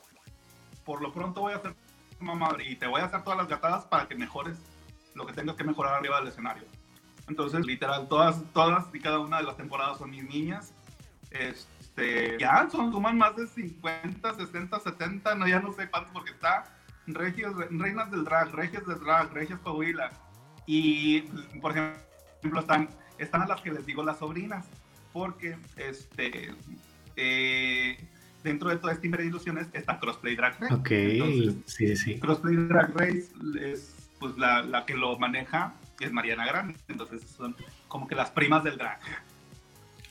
[0.86, 1.76] por lo pronto voy a hacer
[2.18, 4.58] tu mamá y te voy a hacer todas las gatadas para que mejores
[5.16, 6.64] lo que tengas que mejorar arriba del escenario.
[7.28, 10.74] Entonces, literal, todas, todas y cada una de las temporadas son mis niñas.
[11.30, 11.83] Este,
[12.40, 16.66] ya son, suman más de 50, 60, 70, no, ya no sé cuántos, porque está
[17.08, 20.12] regios, reinas del drag, regias del drag, regias Coahuila.
[20.66, 21.22] Y,
[21.62, 24.66] por ejemplo, están, están a las que les digo las sobrinas,
[25.12, 26.52] porque este,
[27.16, 27.98] eh,
[28.44, 30.74] dentro de toda esta Inver de Ilusiones está Crossplay Drag Race.
[30.74, 32.20] Ok, Entonces, sí, sí, sí.
[32.20, 33.30] Crossplay Drag Race
[33.62, 37.56] es pues la, la que lo maneja es Mariana Grande, entonces son
[37.88, 39.00] como que las primas del drag.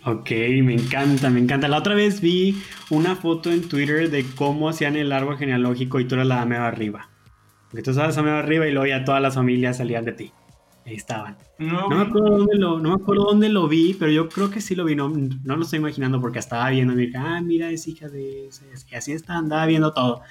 [0.05, 0.31] Ok,
[0.63, 1.69] me encanta, me encanta.
[1.69, 2.61] La otra vez vi
[2.91, 6.57] una foto en Twitter de cómo hacían el árbol genealógico y tú eras la dame
[6.57, 7.09] arriba.
[7.71, 10.33] Porque tú estabas dame arriba y luego ya todas las familias salían de ti.
[10.85, 11.37] Ahí estaban.
[11.59, 14.51] No, No me acuerdo dónde lo, no me acuerdo dónde lo vi, pero yo creo
[14.51, 14.97] que sí lo vi.
[14.97, 16.95] No, no lo estoy imaginando porque estaba viendo.
[16.95, 18.65] Me dije, ah, mira, es hija de ese.
[18.91, 20.23] Y así está, andaba viendo todo.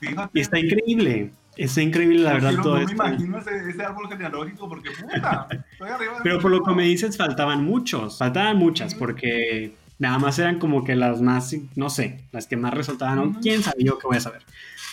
[0.00, 0.30] fíjate.
[0.32, 1.32] Y está increíble.
[1.56, 2.94] Está increíble, la No verdad, quiero- todo no me esto.
[3.06, 7.16] imagino ese, ese árbol genealógico porque puta, estoy arriba Pero por lo que me dices,
[7.16, 8.18] faltaban muchos.
[8.18, 12.72] Faltaban muchas porque nada más eran como que las más, no sé, las que más
[12.72, 13.32] resaltaban.
[13.34, 13.40] ¿no?
[13.40, 14.42] ¿Quién sabe yo qué voy a saber?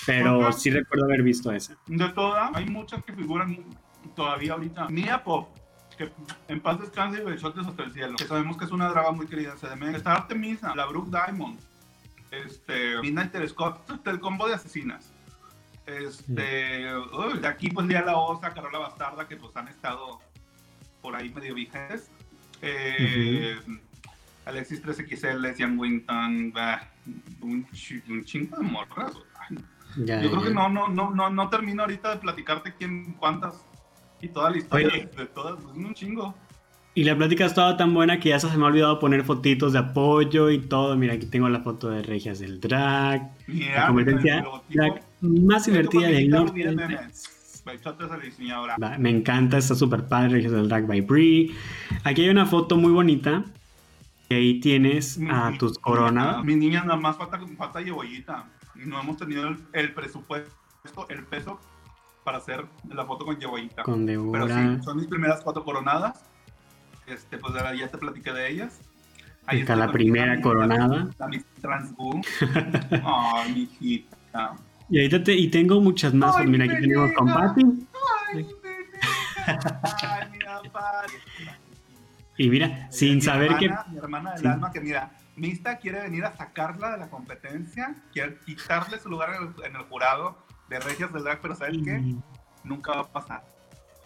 [0.06, 1.78] Pero sí recuerdo haber visto esa.
[1.88, 3.58] De todas, hay muchas que figuran
[4.16, 4.88] todavía ahorita.
[4.90, 5.50] Nia Pop,
[5.98, 6.10] que
[6.48, 8.16] en paz descanse y besotes hasta el cielo.
[8.18, 9.96] Que sabemos que es una draga muy querida en CDM.
[9.96, 11.60] Está Artemisa, la Brooke Diamond,
[12.32, 15.12] este, Midnight Scott, el combo de asesinas.
[15.98, 20.20] Este, uy, de aquí pues Lía la Osa, Carola Bastarda, que pues han estado
[21.02, 22.10] por ahí medio vigentes.
[22.62, 23.58] Eh,
[24.46, 26.88] Alexis 3XL, Cian Winton, bah,
[27.42, 29.14] un, chi- un chingo de morras.
[29.98, 30.48] Ya, yo creo ya.
[30.50, 33.56] que no, no, no, no, no termino ahorita de platicarte quién, cuántas
[34.22, 35.06] y toda la historia Oye.
[35.18, 36.36] de todas, pues, un chingo.
[36.96, 39.80] Y la plática estaba tan buena que ya se me ha olvidado poner fotitos de
[39.80, 40.96] apoyo y todo.
[40.98, 43.30] Mira, aquí tengo la foto de Regias del Drag.
[43.48, 46.64] Mira, La competencia drag más divertida del norte.
[46.64, 47.12] Del drag.
[48.82, 51.52] A Me encanta, está súper padre, Regias del Drag by Brie.
[52.04, 53.44] Aquí hay una foto muy bonita.
[54.30, 56.44] Y ahí tienes a Mi- tus mi- coronas.
[56.44, 58.46] Mi niña nada más falta, falta cebollita.
[58.76, 60.52] No hemos tenido el, el presupuesto,
[61.10, 61.60] el peso
[62.24, 63.84] para hacer la foto con cebollita.
[63.84, 64.78] Con Pero Deborah.
[64.78, 66.24] sí, son mis primeras cuatro coronadas.
[67.10, 68.80] Este, pues ya ya te platiqué de ellas.
[69.46, 71.08] Acá está la primera mi- coronada.
[71.18, 72.22] La Miss Trans Boo.
[73.04, 74.56] Ay, mi hijita.
[74.90, 76.36] Y ahorita te- y tengo muchas más.
[76.36, 77.12] Ay, mira, aquí mi tenemos.
[77.34, 77.64] Patty.
[78.34, 78.48] Ay.
[79.48, 81.14] Ay, mira, padre.
[82.38, 83.66] Y mira, sin saber que.
[83.66, 84.48] hermana- Mi hermana del Sí.
[84.48, 89.30] alma, que mira, Mista quiere venir a sacarla de la competencia, quiere quitarle su lugar
[89.36, 92.14] en el, en el jurado de Regias del Drag, pero ¿sabes qué?
[92.66, 93.44] Nunca va a pasar.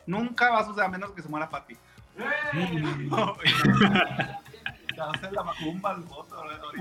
[0.06, 1.76] Nunca va a suceder a menos que se muera Patty.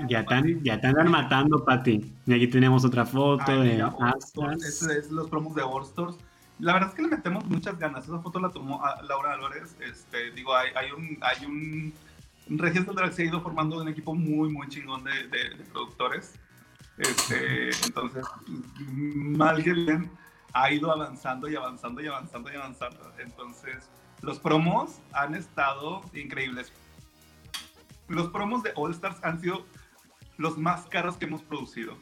[0.07, 2.13] Ya están, ya andan matando, Patty.
[2.25, 3.81] Y aquí tenemos otra foto Ay, de.
[4.63, 6.17] Ese es los promos de All Stars.
[6.59, 8.03] La verdad es que le metemos muchas ganas.
[8.07, 9.75] Esa foto la tomó a Laura Álvarez.
[9.79, 11.93] Este, digo, hay, hay un, hay un,
[12.49, 15.63] un del Drag se ha ido formando un equipo muy, muy chingón de, de- de
[15.71, 16.35] productores.
[16.99, 18.23] Este, entonces,
[18.93, 20.11] mal que bien,
[20.53, 23.11] ha ido avanzando y avanzando y avanzando y avanzando.
[23.17, 23.89] Entonces,
[24.23, 26.71] los promos han estado increíbles.
[28.07, 29.65] Los promos de All Stars han sido
[30.37, 31.97] los más caros que hemos producido.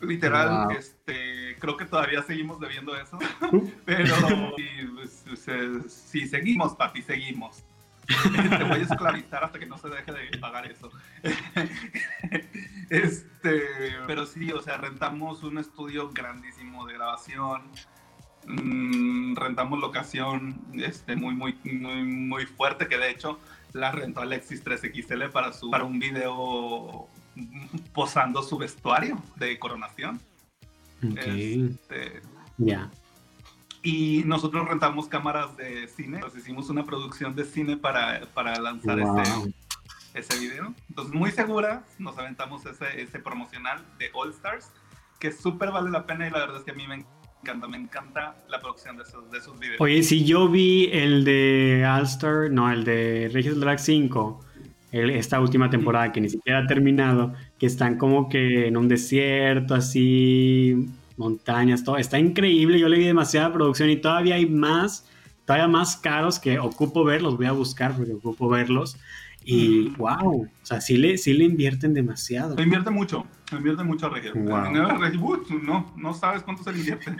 [0.00, 0.70] Literal, Wow.
[0.76, 3.18] este, creo que todavía seguimos debiendo eso,
[3.84, 4.14] pero
[4.58, 7.62] y, pues, o sea, sí, seguimos, papi, seguimos.
[8.06, 10.90] Te voy a esclavizar hasta que no se deje de pagar eso.
[12.90, 13.62] Este,
[14.06, 17.62] pero sí, o sea, rentamos un estudio grandísimo de grabación,
[18.46, 23.38] mm, rentamos locación este, muy, muy, muy, muy fuerte, que de hecho
[23.72, 27.08] la rentó Alexis 3XL para, su, para un video
[27.92, 30.20] posando su vestuario de coronación.
[31.02, 32.22] Ok, Este,
[32.56, 32.90] ya.
[33.82, 38.98] y nosotros rentamos cámaras de cine, pues hicimos una producción de cine para, para lanzar
[39.00, 39.20] Wow.
[39.20, 39.54] ese,
[40.14, 40.72] ese video.
[40.88, 44.70] Entonces, muy segura, nos aventamos ese, ese promocional de All Stars,
[45.18, 47.04] que súper vale la pena y la verdad es que a mí me
[47.44, 49.80] encanta, me encanta la producción de esos, de esos videos.
[49.80, 54.40] Oye, si yo vi el de All-Star, no, el de Regios Drag 5,
[54.92, 58.88] el- esta última temporada que ni siquiera ha terminado, que están como que en un
[58.88, 61.96] desierto, así, montañas, todo.
[61.98, 65.08] Está increíble, yo le vi demasiada producción y todavía hay más,
[65.44, 68.96] todavía más caros que ocupo verlos, voy a buscar porque ocupo verlos.
[69.46, 69.96] Y Mm.
[69.98, 72.56] wow, o sea, sí le, sí le invierten demasiado.
[72.56, 74.32] Se invierte mucho, se invierte mucho a Regio.
[74.34, 74.72] Wow.
[75.62, 77.14] No, no sabes cuánto se le invierte.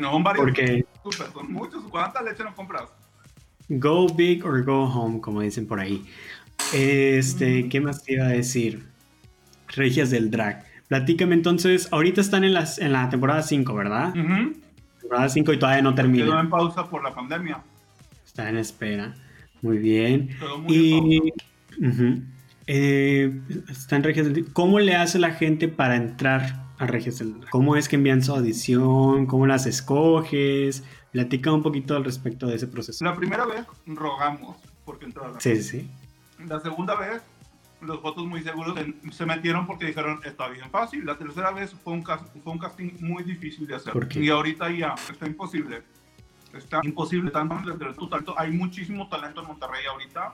[0.00, 0.44] No, varios.
[0.44, 0.84] Porque
[1.32, 1.82] son muchos.
[1.90, 2.90] ¿Cuánta leche no compras?
[3.68, 6.04] Go big or go home, como dicen por ahí.
[6.72, 8.84] Este, ¿qué más te iba a decir?
[9.68, 10.64] Regias del drag.
[10.88, 14.08] Platícame entonces, ahorita están en, las, en la temporada 5, ¿verdad?
[14.10, 14.52] Ujú.
[15.00, 16.40] Temporada 5 y todavía no Quedó termina.
[16.40, 17.62] en pausa por la pandemia.
[18.26, 19.14] Está en espera.
[19.62, 20.28] Muy bien.
[20.38, 21.32] Quedó muy en pausa.
[21.78, 22.22] Y, ujú.
[22.66, 23.40] Eh,
[23.70, 24.52] está en Regias del.
[24.52, 27.50] ¿Cómo le hace la gente para entrar a Regias del Drag?
[27.50, 29.26] ¿Cómo es que envían su audición?
[29.26, 30.84] ¿Cómo las escoges?
[31.12, 33.04] Platica un poquito al respecto de ese proceso.
[33.04, 35.40] La primera vez rogamos porque entraran.
[35.40, 35.90] Sí, sí, sí.
[36.46, 37.22] La segunda vez,
[37.80, 38.76] los votos muy seguros
[39.12, 41.04] se metieron porque dijeron, está bien fácil.
[41.04, 43.92] La tercera vez fue un, cas- fue un casting muy difícil de hacer.
[43.92, 44.20] ¿Por qué?
[44.20, 45.82] Y ahorita ya está imposible.
[46.54, 47.30] Está imposible.
[47.30, 48.34] Tanto talento.
[48.38, 50.32] Hay muchísimo talento en Monterrey ahorita.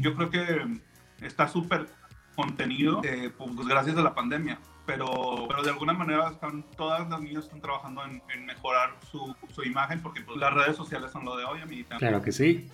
[0.00, 0.80] Yo creo que
[1.20, 1.88] está súper
[2.34, 4.58] contenido, eh, pues gracias a la pandemia.
[4.86, 9.34] Pero, pero de alguna manera están, todas las niñas están trabajando en, en mejorar su,
[9.52, 11.96] su imagen porque pues, las redes sociales son lo de hoy, amiguita.
[11.98, 12.68] Claro que sí.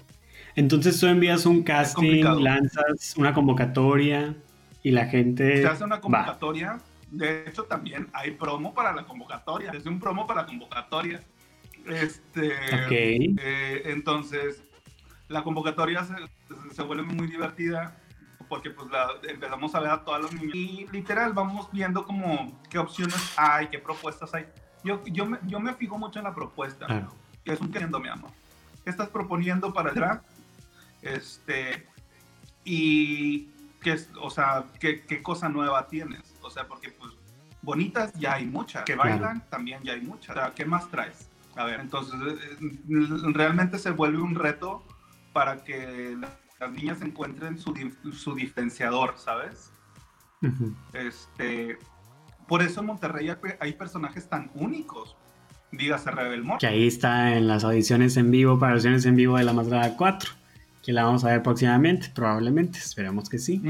[0.55, 4.37] Entonces tú envías un casting, lanzas una convocatoria
[4.83, 6.01] y la gente Se hace una va.
[6.03, 6.81] convocatoria.
[7.11, 9.71] De hecho, también hay promo para la convocatoria.
[9.73, 11.23] Es un promo para la convocatoria.
[11.87, 12.91] Este, Ok.
[12.93, 14.63] eh, entonces,
[15.29, 16.15] la convocatoria se,
[16.75, 17.97] se vuelve muy divertida
[18.53, 22.61] porque pues la, empezamos a ver a todos los niños y literal vamos viendo como
[22.69, 24.45] qué opciones hay, qué propuestas hay.
[24.85, 27.09] Yo, yo, me, yo me fijo mucho en la propuesta Claro.
[27.43, 28.31] que es un queriendo, mi amor.
[28.85, 30.23] ¿Qué estás proponiendo para el drag?
[31.01, 31.89] Este,
[32.63, 33.45] y
[33.81, 36.35] qué o sea, ¿qué, qué cosa nueva tienes?
[36.43, 37.11] O sea, porque pues
[37.63, 39.09] bonitas ya hay muchas, que Claro.
[39.13, 40.37] bailan también ya hay muchas.
[40.37, 41.31] O sea, ¿qué más traes?
[41.57, 44.85] A ver, entonces eh, eh, realmente se vuelve un reto
[45.33, 46.19] para que
[46.63, 47.75] las niñas encuentren su,
[48.13, 49.73] su diferenciador, ¿sabes?
[50.93, 51.77] Este,
[52.47, 55.17] por eso en Monterrey hay, personajes tan únicos.
[55.73, 56.59] Dígase Rebel Mor.
[56.59, 59.97] Que ahí está en las audiciones en vivo para audiciones en vivo de la Masdraga
[59.97, 60.31] 4.
[60.85, 62.79] Que la vamos a ver próximamente, probablemente.
[62.79, 63.61] Esperemos que sí.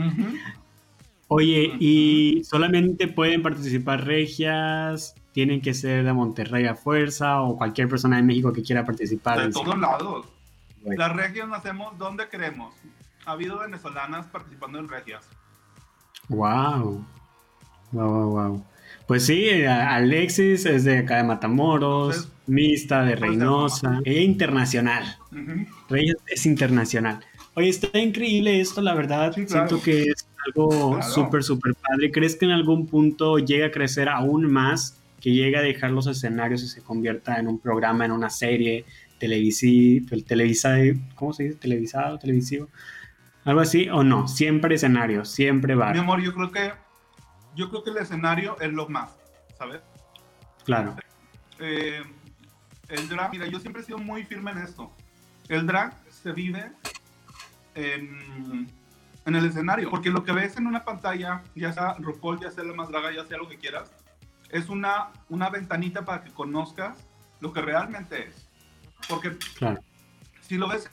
[1.29, 5.15] Oye, ¿y solamente pueden participar regias?
[5.33, 7.41] ¿Tienen que ser de Monterrey a fuerza?
[7.41, 9.41] ¿O cualquier persona de México que quiera participar?
[9.47, 10.27] De todos lados.
[10.85, 12.75] Las regias nacemos donde queremos.
[13.25, 15.25] Ha habido venezolanas participando en regias.
[16.29, 17.05] Wow.
[17.93, 18.65] Wow, wow, wow.
[19.07, 25.19] Pues sí, eh, Alexis es de acá de Matamoros, Entonces, Mista de Reynosa, ella internacional.
[25.31, 25.67] Ujú.
[25.89, 27.21] Reyes es internacional.
[27.55, 29.33] Oye, está increíble esto, la verdad.
[29.35, 29.69] Sí, claro.
[29.69, 31.03] Siento que es algo Claro.
[31.13, 32.11] súper, súper padre.
[32.11, 34.99] ¿Crees que en algún punto llega a crecer aún más?
[35.21, 38.85] Que llegue a dejar los escenarios y se convierta en un programa, en una serie
[39.23, 40.75] televisi televisa
[41.15, 41.55] ¿cómo se dice?
[41.57, 42.69] Televisado, televisivo.
[43.45, 45.97] Algo así, o no, siempre escenario, siempre Mi bar.
[45.97, 46.73] amor, yo creo que
[47.55, 49.13] yo creo que el escenario es lo más,
[49.57, 49.81] ¿sabes?
[50.65, 50.97] Claro.
[51.61, 52.03] Eh,
[52.89, 54.91] el drag, mira, yo siempre he sido muy firme en esto.
[55.49, 56.73] El drag se vive
[57.77, 58.67] en,
[59.25, 62.65] en el escenario, porque lo que ves en una pantalla, ya sea RuPaul, ya sea
[62.65, 63.93] la más draga, ya sea lo que quieras,
[64.51, 66.97] es una, una ventanita para que conozcas
[67.41, 68.52] lo que realmente es.
[69.09, 69.83] Porque Claro.
[70.41, 70.91] si lo ves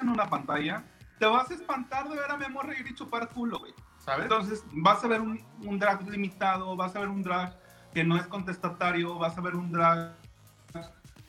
[0.00, 0.84] en una pantalla,
[1.18, 3.74] te vas a espantar de ver a mi amor reír y chupar culo, güey.
[3.98, 4.22] ¿Sabes?
[4.24, 7.54] Entonces, vas a ver un, un drag limitado, vas a ver un drag
[7.92, 10.14] que no es contestatario, vas a ver un drag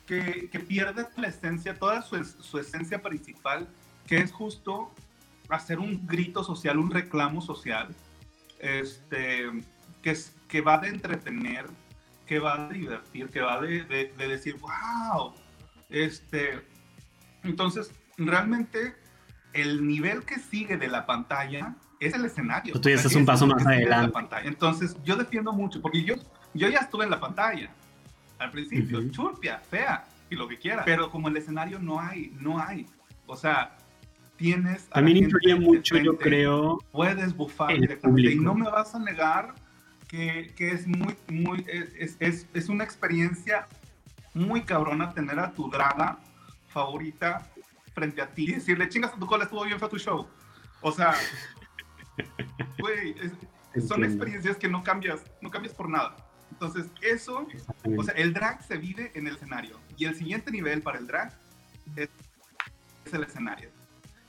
[0.06, 3.68] que, que pierde la esencia, toda su, su esencia principal,
[4.06, 4.90] que es justo
[5.48, 7.94] hacer un grito social, un reclamo social,
[8.58, 9.50] este,
[10.02, 11.66] que, es, que va de entretener,
[12.26, 15.34] que va de divertir, que va de, de- de decir, wow,
[15.92, 16.62] este,
[17.44, 18.94] entonces, realmente
[19.52, 22.72] el nivel que sigue de la pantalla es el escenario.
[22.74, 24.18] Tú ya estás Es un paso más la adelante.
[24.44, 26.14] Entonces, yo defiendo mucho, porque yo,
[26.54, 27.70] yo ya estuve en la pantalla
[28.38, 29.10] al principio, Ujú.
[29.10, 32.86] churpia, fea y lo que quiera, pero como el escenario no hay, no hay.
[33.26, 33.76] O sea,
[34.36, 34.86] tienes.
[34.90, 39.54] a También influye mucho, yo creo, Puedes bufar directamente y no me vas a negar
[40.08, 43.68] que, que es muy, muy, es, es, es una experiencia
[44.34, 46.18] muy cabrona tener a tu draga
[46.68, 47.46] favorita
[47.94, 50.26] frente a ti y decirle, chingas a tu cola, estuvo bien fue tu show.
[50.80, 51.14] O sea,
[52.78, 53.14] güey,
[53.86, 56.16] son experiencias que no cambias, no cambias por nada.
[56.50, 57.46] Entonces, eso,
[57.96, 61.06] o sea, el drag se vive en el escenario y el siguiente nivel para el
[61.06, 61.32] drag
[61.96, 62.08] es,
[63.06, 63.70] es el escenario.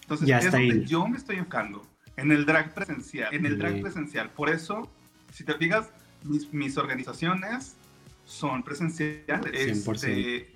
[0.02, 0.86] Entonces, Ya es está donde ahí.
[0.86, 1.86] yo me estoy enfocando,
[2.18, 4.30] en el drag presencial, en el drag presencial.
[4.30, 4.90] Por eso,
[5.32, 5.90] si te fijas,
[6.24, 7.76] mis, mis organizaciones
[8.26, 9.86] son presenciales.
[9.86, 9.94] 100%.
[9.94, 10.54] Este,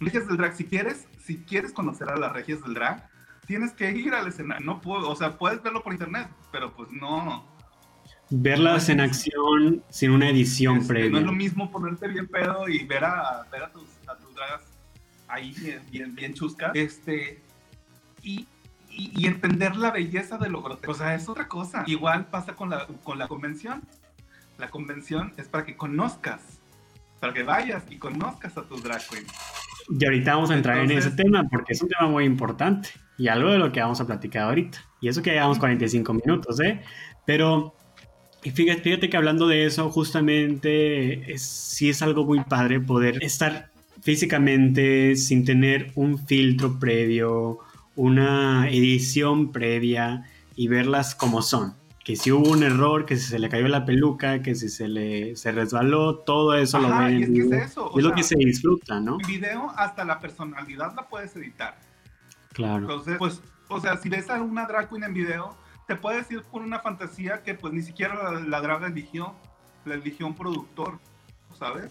[0.00, 3.08] regias del drag, si quieres, si quieres conocer a las regias del drag,
[3.46, 4.64] tienes que ir al escenario.
[4.64, 7.46] No puedo, o sea, puedes verlo por internet, pero pues no.
[8.30, 11.10] Verlas en acción sin una edición Este, previa.
[11.10, 14.34] no es lo mismo ponerte bien pedo y ver a, ver a, tus, a tus
[14.34, 14.62] dragas
[15.28, 15.54] ahí
[15.90, 16.72] bien, bien, chuscas.
[16.74, 17.42] Este,
[18.22, 18.46] y,
[18.90, 20.92] y, y entender la belleza de lo grotesco.
[20.92, 21.84] O sea, es otra cosa.
[21.86, 23.82] Igual pasa con la, con la convención.
[24.58, 26.60] La convención es para que conozcas,
[27.24, 29.32] para que vayas y conozcas a tus drag queens.
[29.88, 32.90] Y ahorita vamos a entrar en ese tema porque es un tema muy importante.
[33.16, 34.78] y algo de lo que vamos a platicar ahorita.
[35.00, 36.82] Y eso que llevamos 45 minutos, ¿eh?
[37.24, 37.74] Pero
[38.42, 43.70] fíjate, fíjate que hablando de eso, justamente es, sí es algo muy padre poder estar
[44.02, 47.60] físicamente sin tener un filtro previo,
[47.96, 50.24] una edición previa
[50.56, 51.72] y verlas como son.
[52.04, 54.88] Que si hubo un error, que si se le cayó la peluca, que si se
[54.88, 57.18] le se resbaló, todo eso lo Ajá, ven.
[57.18, 59.18] y es que es eso, o Y es lo sea, que se disfruta, ¿no?
[59.20, 61.78] En video, hasta la personalidad la puedes editar.
[62.52, 62.82] Claro.
[62.82, 65.56] Entonces, pues, o sea, si ves a una drag queen en video,
[65.88, 69.34] te puedes ir por una fantasía que pues ni siquiera la, la drag eligió,
[69.86, 70.98] la eligió un productor,
[71.58, 71.90] ¿sabes?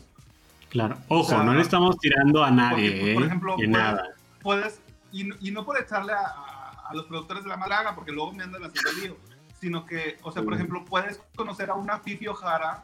[0.69, 0.95] Claro.
[1.07, 3.25] Ojo, O sea, no le estamos tirando a nadie, porque, por ¿eh?
[3.25, 4.03] ejemplo, De puedes- nada.
[4.43, 4.79] Puedes,
[5.11, 8.11] y, no- y no por echarle a, a- a los productores de la malaga, porque
[8.11, 9.17] luego me andan haciendo lío,
[9.63, 12.83] sino que, o sea, por ejemplo, puedes conocer a una Fifi O'Hara,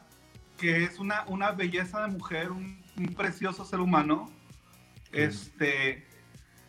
[0.58, 4.30] que es una, una belleza de mujer, un, un precioso ser humano,
[5.12, 6.08] este,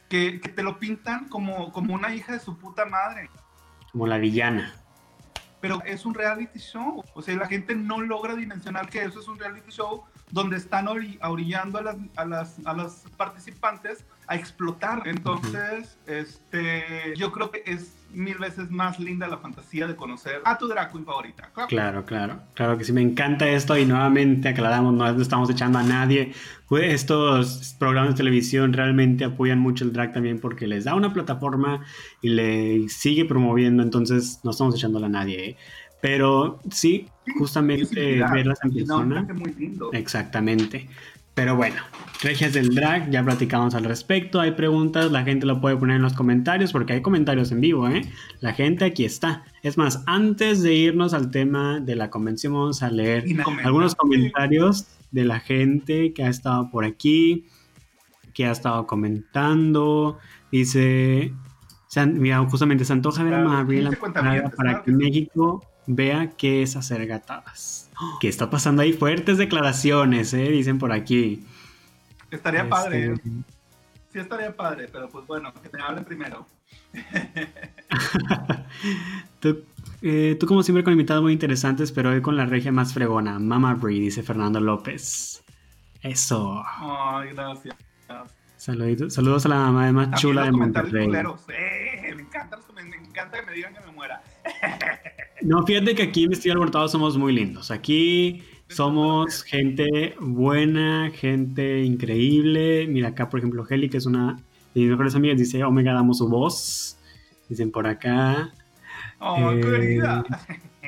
[0.09, 3.31] que, que te lo pintan como, como una hija de su puta madre.
[3.93, 4.75] Como la villana.
[5.61, 7.05] pero es un reality show.
[7.15, 10.87] O sea, la gente no logra dimensionar que eso es un reality show donde están
[10.87, 15.03] ori- orillando a las, a las, a las participantes a explotar.
[15.07, 20.59] Entonces, este, yo creo que es mil veces más linda la fantasía de conocer a
[20.59, 21.51] tu drag queen favorita.
[21.53, 21.69] Claro.
[21.69, 22.41] Claro, claro.
[22.55, 26.33] Claro que sí, me encanta esto y nuevamente aclaramos, no no estamos echando a nadie.
[26.69, 31.13] Pues Estos programas de televisión realmente apoyan mucho el drag también porque les da una
[31.13, 31.85] plataforma
[32.23, 35.51] y le sigue promoviendo, entonces no estamos echándole a nadie.
[35.51, 35.57] ¿eh?
[36.01, 37.09] Pero sí,
[37.39, 38.33] justamente Visibilidad.
[38.33, 39.15] verlas en no, persona.
[39.27, 39.93] parece muy lindo.
[39.93, 40.89] Exactamente.
[41.35, 41.77] Pero bueno,
[42.23, 44.41] regias del drag, ya platicamos al respecto.
[44.41, 47.89] Hay preguntas, la gente lo puede poner en los comentarios porque hay comentarios en vivo,
[47.89, 48.03] ¿eh?
[48.41, 49.45] La gente aquí está.
[49.63, 53.25] Es más, antes de irnos al tema de la convención, vamos a leer
[53.65, 57.47] algunos comentarios de la gente que ha estado por aquí,
[58.35, 60.19] que ha estado comentando.
[60.53, 61.33] Dice,
[62.15, 64.91] mira, justamente se antoja ver a Claro, Gabriela 15 cuenta Praga bien, para que.
[64.93, 65.65] México
[65.95, 67.91] vea qué es hacer gatadas.
[68.21, 68.93] ¿Qué está pasando ahí?
[68.93, 70.49] Fuertes declaraciones, ¿eh?
[70.49, 71.45] Dicen por aquí.
[72.31, 73.05] Estaría Este, padre.
[73.07, 73.15] ¿eh?
[74.13, 76.47] Sí, estaría padre, pero pues bueno, que me hablen primero.
[79.41, 79.65] tú,
[80.03, 83.39] eh, tú como siempre con invitados muy interesantes, pero hoy con la regia más fregona.
[83.39, 85.45] Mama Brie, dice Fernando López.
[86.03, 86.63] Eso.
[86.67, 87.77] Ay, gracias.
[88.61, 91.05] Saluditos- saludos a la mamá de más También chula de Monterrey.
[91.07, 94.23] Eh, me, encanta, me encanta que me digan que me muera.
[95.43, 97.71] No, fíjate que aquí en Vestido Alborotado somos muy lindos.
[97.71, 102.87] Aquí somos gente buena, gente increíble.
[102.87, 104.35] Mira, acá, por ejemplo, Heli, que es una
[104.75, 106.99] de mis mejores amigas, dice: Omega, damos su voz.
[107.49, 108.51] Dicen por acá.
[109.19, 110.23] Oh, Eh, querida.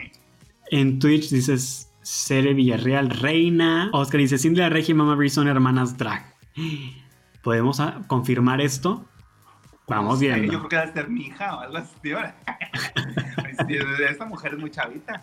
[0.70, 3.88] En Twitch dices Cere Villarreal, Reina.
[3.94, 6.26] Oscar dice: Cindy la Regia y Mama Brie son hermanas drag.
[7.42, 9.04] ¿Podemos ah, confirmar esto?
[9.88, 12.12] Vamos Sí, Yo creo que debe ser mi hija o algo así.
[14.08, 15.22] Esta mujer es muy chavita.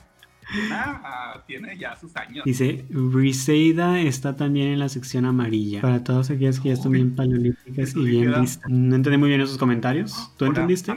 [0.72, 2.44] Ah, tiene ya sus años.
[2.44, 5.82] Dice, Briseida está también en la sección amarilla.
[5.82, 8.70] Para todos aquellos que ya están bien paleolíticas y bien listas.
[8.70, 10.32] No entendí muy bien esos comentarios.
[10.38, 10.94] ¿Tú Hola, entendiste?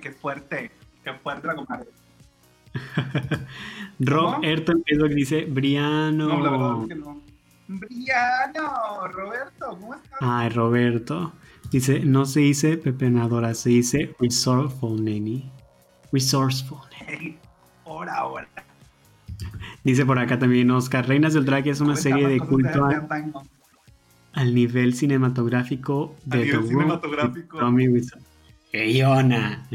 [0.00, 0.70] qué fuerte.
[1.04, 1.88] Qué fuerte la comadre.
[4.00, 6.28] Rob Facebook dice, Briano.
[6.28, 7.25] No, la verdad es que no.
[7.68, 10.18] Briano, Roberto, ¿cómo estás?
[10.20, 11.32] Ay, Roberto.
[11.70, 15.50] Dice, no se dice pepenadora, se dice resourceful, neni.
[16.12, 16.78] Resourceful.
[17.06, 17.38] Hey,
[17.84, 18.48] hora, hora.
[19.82, 23.42] Dice por acá también Oscar, Reinas del Drag es una serie de culto a a-
[24.32, 27.58] al nivel cinematográfico de A nivel The Room cinematográfico.
[27.58, 28.20] Tommy Wiseau.
[28.72, 29.66] Eyona.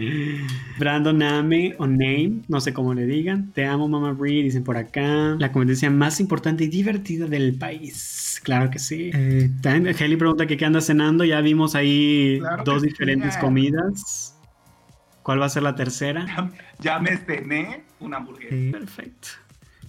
[0.77, 3.51] Brandon Name o Name, no sé cómo le digan.
[3.51, 5.35] Te amo, Mama Brie, dicen por acá.
[5.39, 8.39] La competencia más importante y divertida del país.
[8.43, 9.11] Claro que sí.
[9.13, 11.23] Eh, también pregunta que qué anda cenando.
[11.23, 12.89] Ya vimos ahí Claro dos sí.
[12.89, 14.37] diferentes comidas.
[15.23, 16.25] ¿Cuál va a ser la tercera?
[16.79, 18.55] Ya me cené una hamburguesa.
[18.55, 19.27] Sí, perfecto.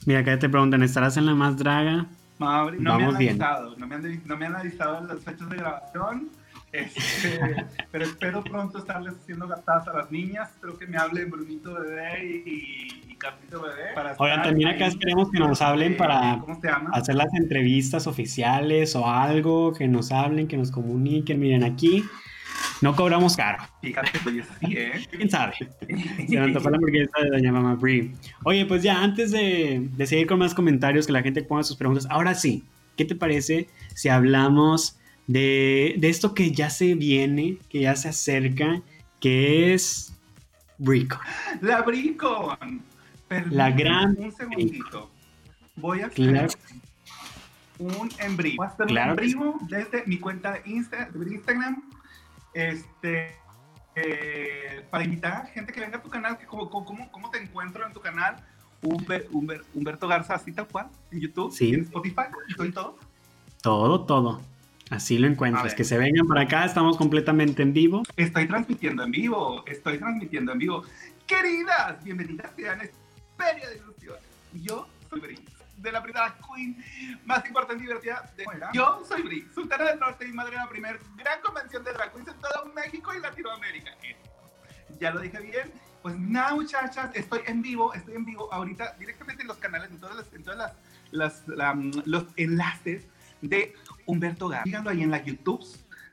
[0.05, 2.07] Mira, acá te preguntan, ¿estarás en la más draga?
[2.39, 5.49] Madre, no Vamos me han avisado, no me han, no me han avisado las fechas
[5.49, 6.29] de grabación.
[6.73, 10.51] Este, pero espero pronto estarles haciendo gatadas a las niñas.
[10.51, 13.93] Espero que me hablen Brunito Bebé y, y Carlito Bebé.
[13.95, 16.43] para también acá ahí, queremos que nos hablen eh, para
[16.93, 21.39] hacer las entrevistas oficiales o algo, que nos hablen, que nos comuniquen.
[21.39, 22.05] Miren, aquí
[22.81, 23.63] no cobramos caro.
[23.83, 25.07] Fíjate, pues sí, ¿eh?
[25.11, 25.55] ¿Quién sabe?
[25.57, 28.13] Se me antojó la hamburguesa de Doña Mama Brie.
[28.45, 31.77] Oye, pues ya, antes de, de seguir con más comentarios, que la gente ponga sus
[31.77, 32.65] preguntas, ahora sí,
[32.97, 38.09] ¿qué te parece si hablamos de, de esto que ya se viene, que ya se
[38.09, 38.83] acerca,
[39.21, 40.13] que es
[40.79, 41.19] Brico?
[41.61, 42.83] La Bricon.
[43.51, 45.11] La gran Un segundito.
[45.77, 46.49] Voy a hacer Claro.
[47.79, 48.57] un en vivo.
[48.59, 51.83] Voy a hacer Claro un en vivo desde mi cuenta de, Insta- de Instagram.
[52.55, 53.37] Este.
[53.95, 57.39] eh, para invitar a gente que venga a tu canal, que cómo, cómo, cómo te
[57.39, 58.37] encuentro en tu canal,
[58.83, 61.75] Humber- Humber- Humberto Garza, así tal cual, en YouTube, Sí.
[61.75, 62.99] en Spotify, y todo.
[63.63, 64.41] Todo, todo.
[64.93, 65.75] Así lo encuentras.
[65.75, 68.03] Que se vengan para acá, estamos completamente en vivo.
[68.15, 70.85] Estoy transmitiendo en vivo, estoy transmitiendo en vivo.
[71.27, 74.23] Queridas, bienvenidas a Feria de Ilusiones.
[74.53, 75.39] Yo soy Bri,
[75.79, 76.77] de la primera queen
[77.25, 78.69] más importante y divertida de fuera.
[78.75, 82.13] Yo soy Bri, sultana del norte y madre de la primera gran convención de drag
[82.13, 83.93] queens en todo México y Latinoamérica.
[85.01, 85.73] Ya lo dije bien.
[86.03, 90.01] Pues nada, muchachas, estoy en vivo, estoy en vivo ahorita directamente en los canales, en
[90.01, 90.73] todas las, en todas las,
[91.13, 93.07] las, la, mm, los enlaces
[93.43, 93.75] de
[94.07, 94.65] Humberto Garza.
[94.65, 95.65] Síganlo ahí en la YouTube,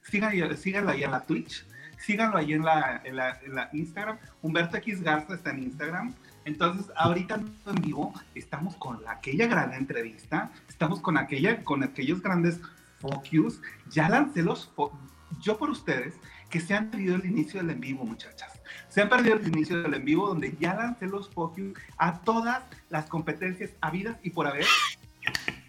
[0.04, 1.66] síganlo, síganlo ahí en la Twitch,
[1.98, 4.18] síganlo ahí en la, en la, en la Instagram.
[4.42, 6.14] Humberto X Garza está en Instagram.
[6.46, 12.22] Entonces, ahorita en vivo estamos con la- aquella gran entrevista, estamos con, aquella, con aquellos
[12.22, 12.60] grandes
[13.00, 13.62] focus.
[13.92, 14.72] Ya lancé los
[15.42, 16.16] yo por ustedes
[16.50, 18.52] que se han perdido el inicio del en vivo, muchachas.
[18.88, 22.64] Se han perdido el inicio del en vivo donde ya lancé los focus a todas
[22.90, 24.66] las competencias habidas y por haber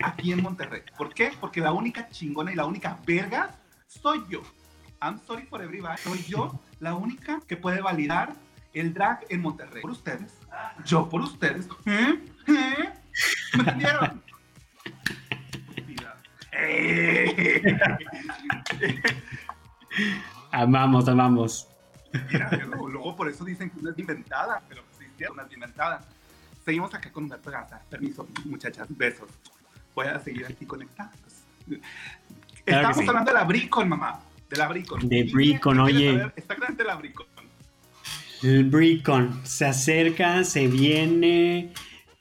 [0.02, 0.82] aquí en Monterrey.
[0.96, 1.32] ¿Por qué?
[1.40, 3.54] Porque la única chingona y la única verga
[3.86, 4.42] soy yo.
[5.02, 5.96] I'm sorry for everybody.
[5.98, 8.34] Soy yo la única que puede validar
[8.72, 9.82] el drag en Monterrey.
[9.82, 10.32] Por ustedes.
[10.84, 11.66] Yo por ustedes.
[11.86, 12.24] ¿Eh?
[12.48, 12.92] ¿Eh?
[13.54, 14.22] ¿Me entendieron?
[20.52, 21.68] Amamos, amamos.
[22.30, 26.04] Mira, luego, luego por eso dicen que una es inventada, pero sí, una es inventada.
[26.64, 27.80] Seguimos acá con Humberto Garza.
[27.88, 29.28] Permiso, muchachas, besos.
[29.94, 31.14] Voy a seguir aquí conectados.
[32.66, 33.08] Estamos sí.
[33.08, 34.20] hablando de la Bricon, mamá.
[34.48, 35.08] De la Bricon.
[35.08, 36.30] De ¿Y Bricon, oye.
[36.36, 37.26] Exactamente la Bricon.
[38.42, 41.72] El Bricon se acerca, se viene.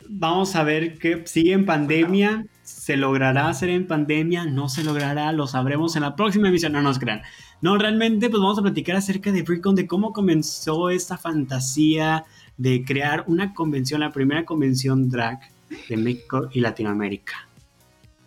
[0.08, 2.46] Vamos a ver qué sigue en pandemia.
[2.64, 4.46] ¿Se logrará hacer en pandemia?
[4.46, 5.32] ¿No se logrará?
[5.32, 6.74] Lo sabremos en la próxima emisión.
[6.74, 7.22] No nos crean.
[7.62, 12.26] No, realmente, pues vamos a platicar acerca de Bricon, de cómo comenzó esta fantasía
[12.58, 15.40] de crear una convención, la primera convención drag
[15.88, 17.49] de México y Latinoamérica.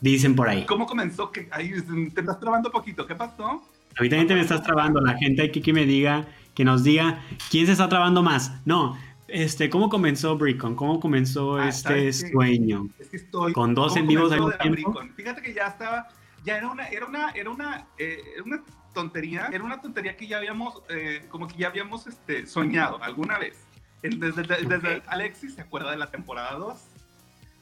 [0.02, 0.66] Dicen por ahí.
[0.66, 1.30] ¿Cómo comenzó?
[1.30, 1.72] que Ahí
[2.12, 3.06] te estás trabando poquito.
[3.06, 3.62] ¿Qué pasó?
[3.96, 5.00] A mí también te me estás trabando.
[5.00, 8.52] La gente aquí que me diga, que nos diga quién se está trabando más.
[8.66, 8.98] No,
[9.28, 10.74] este, ¿cómo comenzó Bricon?
[10.74, 12.88] ¿Cómo comenzó Ah, este sueño?
[12.98, 15.00] Es que estoy Con dos ¿Cómo en vivos al tiempo?
[15.14, 16.08] Fíjate que ya estaba,
[16.44, 20.26] ya era una, era una, era una, eh, era una tontería, era una tontería que
[20.26, 23.56] ya habíamos, eh, como que ya habíamos este, soñado alguna vez.
[24.02, 25.02] Desde, desde- desde.
[25.06, 26.76] Alexis se acuerda de la temporada 2.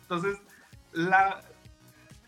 [0.02, 0.38] Entonces,
[0.92, 1.42] la,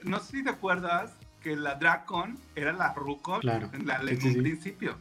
[0.05, 3.69] no sé si te acuerdas que la Dracon era la Rucon Claro.
[3.73, 4.41] en, la, en sí, un sí.
[4.41, 4.97] principio.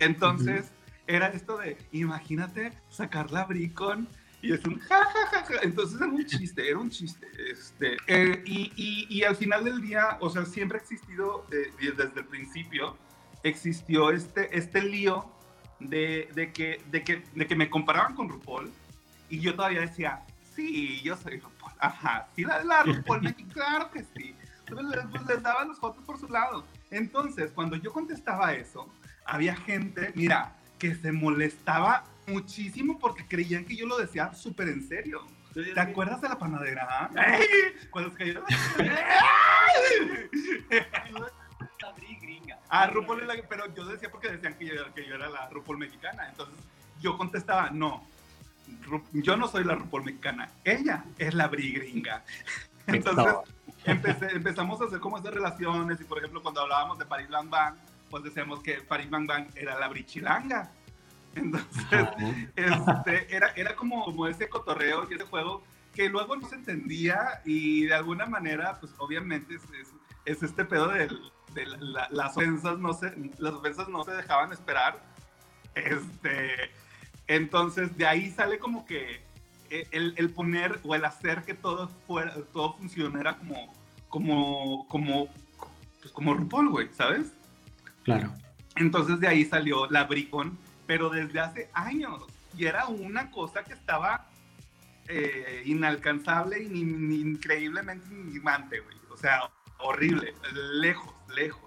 [0.00, 0.72] Entonces,
[1.06, 4.08] era esto de, imagínate sacar la Bricon
[4.42, 5.54] y es un ja, ja, ja, ja.
[5.62, 7.26] Entonces era un chiste, era un chiste.
[7.50, 11.72] Este, eh, y, y, y al final del día, o sea, siempre ha existido, eh,
[11.96, 12.96] desde el principio,
[13.42, 15.30] existió este, este lío
[15.80, 18.70] de, de, que, de, que, de que me comparaban con RuPaul
[19.30, 20.22] y yo todavía decía,
[20.54, 21.53] sí, yo soy RuPaul.
[21.78, 24.34] Ajá, sí, la, la RuPaul, me- claro que sí.
[24.70, 26.64] Les, pues, les daban los fotos por su lado.
[26.90, 28.88] Entonces, cuando yo contestaba eso,
[29.26, 34.86] había gente, mira, que se molestaba muchísimo porque creían que yo lo decía súper en
[34.88, 35.20] serio.
[35.52, 37.10] ¿Te acuerdas de la panadera?
[37.14, 37.44] ¡Ay!
[37.90, 38.44] Cuando se cayó.
[42.68, 45.78] Ah, RuPaul la pero yo decía porque decían que yo, que yo era la RuPaul
[45.78, 46.28] mexicana.
[46.28, 46.56] Entonces
[47.00, 48.04] yo contestaba, no,
[49.12, 52.24] yo no soy la RuPaul mexicana, ella es la Bri gringa.
[52.86, 53.34] Entonces
[53.84, 57.48] empecé- empezamos a hacer como esas relaciones y por ejemplo cuando hablábamos de Paris Bang
[57.50, 57.74] Bang,
[58.10, 60.70] pues decíamos que Paris Bang Bang era la Brichilanga.
[61.34, 62.08] Entonces
[62.56, 65.64] este, era, era como, como ese cotorreo y ese juego
[65.94, 69.88] que luego no se entendía y de alguna manera, pues obviamente es, es,
[70.24, 71.20] es este pedo del-
[71.54, 75.00] de, la- la- las ofensas no se, las ofensas no se dejaban esperar.
[75.74, 76.70] Este,
[77.26, 79.22] entonces de ahí sale como que
[79.70, 83.72] el, el poner o el hacer que todo fuera, todo funcionara como,
[84.08, 85.28] como, como,
[86.00, 87.32] pues como RuPaul, güey, ¿sabes?
[88.04, 88.32] Claro.
[88.76, 90.56] Entonces de ahí salió la Bricon,
[90.86, 92.22] pero desde hace años.
[92.56, 94.28] Y era una cosa que estaba
[95.08, 98.96] eh, inalcanzable y ni- ni- increíblemente inimante, güey.
[99.10, 100.34] O sea, horrible,
[100.74, 101.62] lejos, lejos.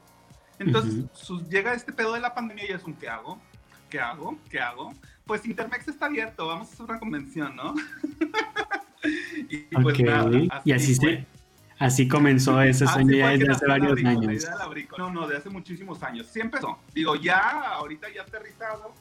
[0.60, 1.10] Entonces Ujú.
[1.14, 3.40] sus- llega este pedo de la pandemia y es un ¿qué hago?
[3.90, 4.38] ¿Qué hago?
[4.50, 4.94] ¿Qué hago?
[5.28, 7.76] Pues Intermex está abierto, vamos a hacer una convención, ¿no?
[9.50, 11.26] y pues nada, y así, se,
[11.78, 14.48] así comenzó ese Así sueño ya desde hace varios años.
[14.98, 16.28] No, no, de hace muchísimos años.
[16.28, 16.80] Sí empezó.
[16.94, 17.40] Digo, ya,
[17.74, 18.94] ahorita ya aterrizado,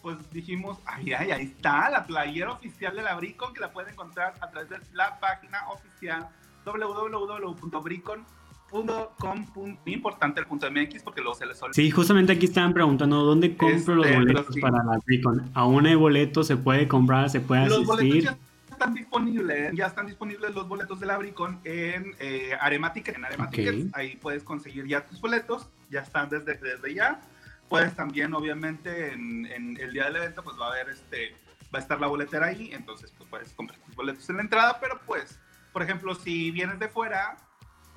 [0.00, 3.92] pues dijimos, ay, ay, ahí está la playera oficial de la Bricon, que la pueden
[3.92, 6.28] encontrar a través de la página oficial
[6.64, 8.24] www.bricon
[8.72, 11.74] .com, muy importante el punto MX porque luego se les olvida.
[11.74, 14.60] Sí, justamente aquí estaban preguntando dónde compro los Este, boletos pero sí.
[14.60, 15.50] para la Recon.
[15.54, 18.24] Aún hay boletos, se puede comprar, se puede Los boletos asistir.
[18.24, 18.38] ya
[18.72, 23.68] están disponibles, ya están disponibles los boletos de la Bricon en eh, Arematic, en Arematic,
[23.68, 23.90] Ok.
[23.94, 27.20] ahí puedes conseguir ya tus boletos, ya están desde, desde ya.
[27.68, 31.34] Puedes también, obviamente, en, en el día del evento, pues va a haber este,
[31.74, 34.78] va a estar la boletera ahí, entonces pues puedes comprar tus boletos en la entrada,
[34.80, 35.38] pero pues,
[35.72, 37.36] por ejemplo, si vienes de fuera,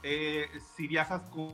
[0.07, 0.45] eh,
[0.77, 1.53] si viajas con,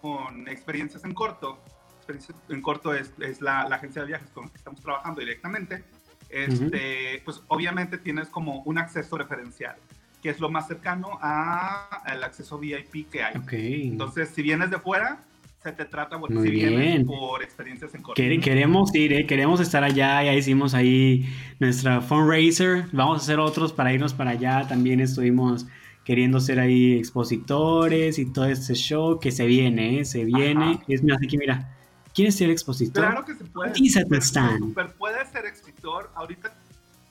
[0.00, 1.58] con experiencias en corto,
[1.98, 5.20] experiencias en corto es, es la, la agencia de viajes con la que estamos trabajando
[5.20, 5.84] directamente,
[6.30, 9.76] este, pues obviamente tienes como un acceso referencial,
[10.22, 13.36] que es lo más cercano al acceso VIP que hay.
[13.36, 13.52] Ok.
[13.52, 15.20] Entonces, si vienes de fuera,
[15.62, 17.06] se te trata, bueno, Muy si bien.
[17.06, 18.20] por experiencias en corto.
[18.20, 19.26] Quere- Queremos ir, ¿eh?
[19.26, 21.28] queremos estar allá, ya hicimos ahí
[21.60, 25.66] nuestra fundraiser, vamos a hacer otros para irnos para allá, también estuvimos
[26.04, 30.04] queriendo ser ahí expositores y todo este show que se viene, ¿eh?
[30.04, 30.84] se viene, Ajá.
[30.88, 31.68] es más, aquí mira,
[32.14, 33.04] ¿quieres ser expositor?
[33.04, 33.70] Claro que se puede.
[33.70, 34.58] Cotiza tu Super- stand.
[34.60, 36.10] super puede ser expositor.
[36.14, 36.52] Ahorita,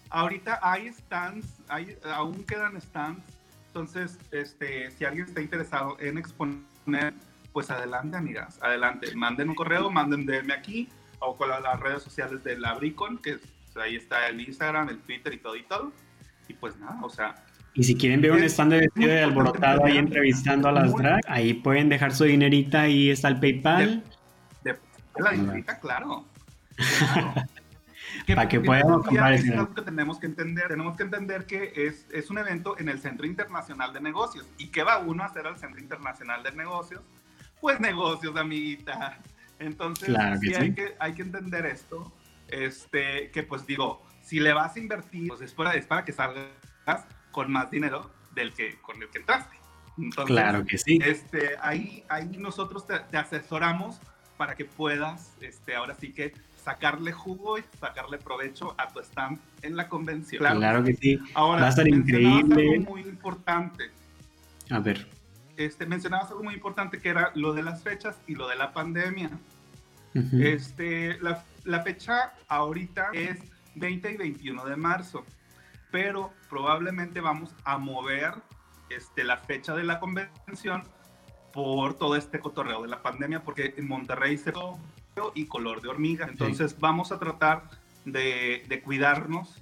[0.09, 3.21] ahorita hay stands, hay, aún quedan stands.
[3.67, 7.13] Entonces, este, si alguien está interesado en exponer,
[7.53, 9.15] pues adelante, amigas, adelante.
[9.15, 10.89] Manden un correo, manden DM aquí
[11.19, 13.39] o con la- las redes sociales de la Bricon, que
[13.81, 15.93] ahí está el Instagram, el Twitter y todo y todo.
[16.49, 17.35] Y pues nada, o sea,
[17.74, 21.22] Y si quieren ver un stand de vestido de alborotado ahí entrevistando a las drag,
[21.28, 24.03] ahí pueden dejar su dinerita, ahí está el PayPal.
[24.63, 24.78] de
[25.17, 26.26] la dinerita, claro.
[26.76, 27.45] claro.
[28.28, 30.67] Para que podamos comprar es algo que tenemos que entender.
[30.67, 34.45] Tenemos que entender que es, es un evento en el Centro Internacional de Negocios.
[34.57, 37.01] ¿Y qué va uno a hacer al Centro Internacional de Negocios?
[37.61, 39.17] Pues negocios, amiguita.
[39.59, 40.61] Entonces, Claro que sí, sí.
[40.61, 42.11] Hay, que, hay que entender esto.
[42.49, 46.11] Este, que pues digo, si le vas a invertir, pues es para, es para que
[46.11, 49.55] salgas con más dinero del que con el que entraste.
[49.97, 50.99] Entonces, Claro que sí.
[51.03, 53.99] este, ahí, ahí nosotros te, te asesoramos
[54.38, 59.39] para que puedas, este, ahora sí que sacarle jugo y sacarle provecho a tu stand
[59.63, 60.39] en la convención.
[60.39, 61.19] Claro que sí.
[61.34, 62.69] Ahora, Va a estar increíble.
[62.75, 63.91] algo muy importante.
[64.69, 65.07] A ver,
[65.57, 68.71] Este, mencionabas algo muy importante que era lo de las fechas y lo de la
[68.73, 69.29] pandemia.
[70.13, 73.39] Este, la, la fecha ahorita es
[73.75, 75.25] 20 y 21 de marzo,
[75.91, 78.33] pero probablemente vamos a mover
[78.89, 80.83] este, la fecha de la convención
[81.53, 84.53] por todo este cotorreo de la pandemia, porque en Monterrey se
[85.35, 86.25] y color de hormiga.
[86.27, 87.63] Entonces vamos a tratar
[88.05, 89.61] de, de cuidarnos,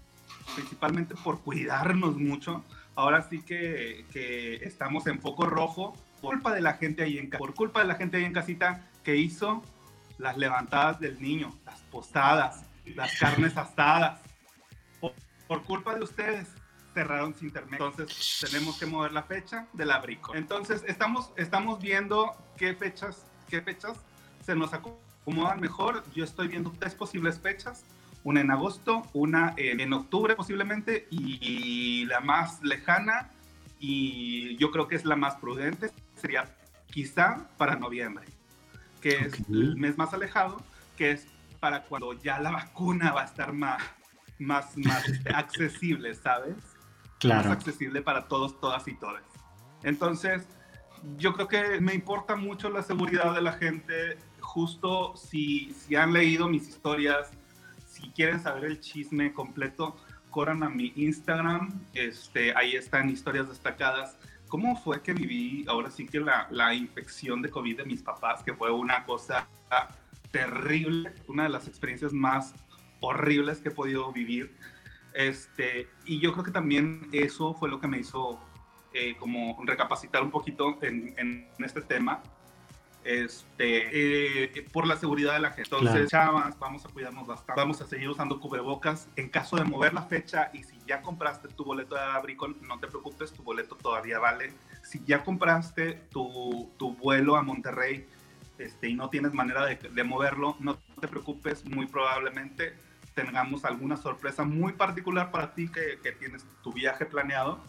[0.56, 2.64] principalmente por cuidarnos mucho.
[2.96, 7.30] Ahora sí que, que estamos en foco rojo por culpa de la gente ahí en
[7.30, 9.64] por culpa de la gente ahí en casita que hizo
[10.18, 14.20] las levantadas del niño, las posadas, las carnes asadas.
[15.50, 16.48] Por, culpa de ustedes
[16.94, 17.82] cerraron sin internet.
[17.82, 20.34] Entonces tenemos que mover la fecha del abrico.
[20.34, 23.98] Entonces estamos, estamos viendo qué fechas, qué fechas
[24.46, 26.06] se nos acomodan mejor.
[26.16, 27.84] Yo estoy viendo tres posibles fechas.
[28.24, 33.32] Una en agosto, una en, en octubre posiblemente y la más lejana
[33.80, 36.54] y yo creo que es la más prudente sería
[36.88, 38.28] quizá para noviembre,
[39.02, 40.62] que es el mes más alejado,
[40.98, 41.26] que es
[41.60, 43.82] para cuando ya la vacuna va a estar más,
[44.40, 46.56] más, más accesible, ¿sabes?
[47.20, 47.50] claro.
[47.50, 49.24] Más accesible para todos, todas y todas.
[49.84, 50.48] Entonces,
[51.18, 54.18] yo creo que me importa mucho la seguridad de la gente.
[54.40, 57.30] Justo si, si han leído mis historias,
[57.88, 59.96] si quieren saber el chisme completo,
[60.30, 61.70] corran a mi Instagram.
[61.94, 64.18] Este, ahí están historias destacadas.
[64.48, 68.42] ¿Cómo fue que viví ahora sí que la, la infección de COVID de mis papás?
[68.42, 69.48] Que fue una cosa
[70.32, 72.56] terrible, una de las experiencias más
[73.00, 74.56] horribles que he podido vivir.
[75.14, 78.40] Este, y yo creo que también eso fue lo que me hizo
[78.94, 82.22] eh, como recapacitar un poquito en, en este tema,
[83.04, 85.70] este, eh, por la seguridad de la gente.
[85.76, 89.08] Entonces, chavas, vamos a cuidarnos bastante, vamos a seguir usando cubrebocas.
[89.16, 92.80] En caso de mover la fecha y si ya compraste tu boleto de Abricon, no
[92.80, 94.54] te preocupes, tu boleto todavía vale.
[94.84, 98.06] Si ya compraste tu, tu vuelo a Monterrey
[98.58, 102.76] este, y no tienes manera de, de moverlo, no te preocupes, muy probablemente
[103.14, 107.60] tengamos alguna sorpresa muy particular para ti que, que tienes tu viaje planeado.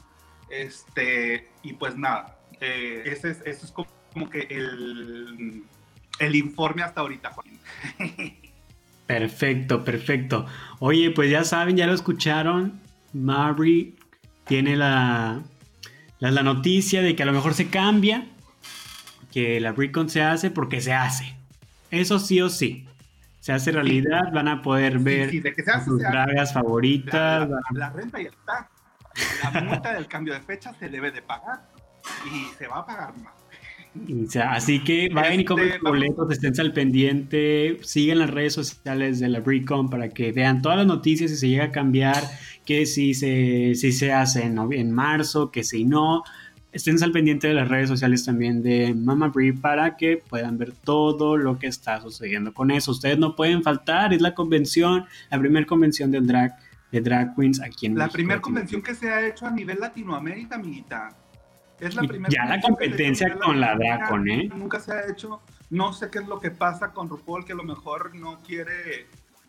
[0.50, 5.64] Este, y pues nada, eh, ese, es, ese es como, que el,
[6.18, 7.58] el, informe hasta ahorita, Joaquín.
[9.06, 10.46] Perfecto, perfecto.
[10.78, 12.80] Oye, pues ya saben, ya lo escucharon.
[13.12, 13.96] Marbury
[14.46, 15.42] tiene la,
[16.20, 18.28] la, la noticia de que a lo mejor se cambia,
[19.32, 21.34] que la Recon se hace porque se hace.
[21.90, 22.86] Eso sí o sí.
[23.40, 27.48] Se hace realidad, van a poder ver Sí, de que se hace, sus dragas favoritas.
[27.48, 28.68] La, la- la renta ya está.
[29.52, 31.60] La multa del cambio de fecha se debe de pagar
[32.32, 33.32] y se va a pagar más.
[33.92, 38.54] O sea, así que vayan y compren Este, boletos, estén al pendiente, sigan las redes
[38.54, 42.22] sociales de la BRICOM para que vean todas las noticias si se llega a cambiar,
[42.64, 46.22] que si se, si se hace en, en marzo, que si no.
[46.72, 50.72] Estén al pendiente de las redes sociales también de Mama Brie para que puedan ver
[50.72, 52.92] todo lo que está sucediendo con eso.
[52.92, 56.56] Ustedes no pueden faltar, es la convención, la primera convención del drag,
[56.92, 60.54] de drag queens aquí en La primera convención que se ha hecho a nivel Latinoamérica,
[60.54, 61.16] amiguita.
[61.80, 64.50] Es la primera ya la competencia con la Dracon, ¿eh?
[64.54, 65.40] Nunca se ha hecho.
[65.70, 69.06] No sé qué es lo que pasa con RuPaul, que a lo mejor no quiere,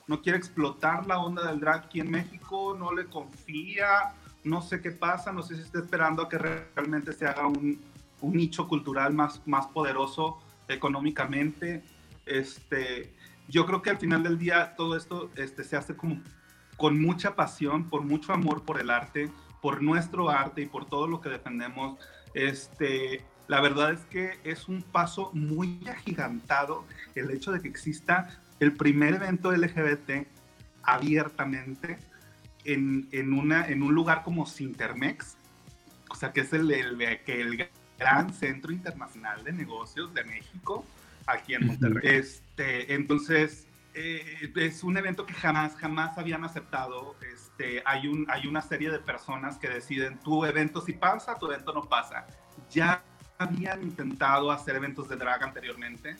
[0.08, 4.14] no quiere explotar la onda del drag aquí en México, no le confía,
[4.44, 7.80] no sé qué pasa, no sé si está esperando a que realmente se haga un,
[8.22, 11.84] un nicho cultural más, más poderoso económicamente.
[12.26, 13.14] Este,
[13.48, 16.22] yo creo que al final del día todo esto este, se hace como
[16.78, 19.30] con mucha pasión, por mucho amor por el arte,
[19.62, 22.00] por nuestro arte y por todo lo que defendemos.
[22.34, 26.86] Este, la verdad es que es un paso muy agigantado
[27.16, 30.28] el hecho de que exista el primer evento LGBT
[30.84, 32.00] abiertamente
[32.66, 35.38] en, en, una, en un lugar como Sintermex,
[36.10, 40.86] o sea, que es el, el, que el gran centro internacional de negocios de México,
[41.26, 42.02] aquí en Monterrey.
[42.04, 47.16] Este, entonces, eh, es un evento que jamás, jamás habían aceptado.
[47.34, 51.48] Este, hay, un, hay una serie de personas que deciden, tu evento sí pasa, tu
[51.48, 52.26] evento no pasa.
[52.70, 53.04] Ya
[53.38, 56.16] habían intentado hacer eventos de drag anteriormente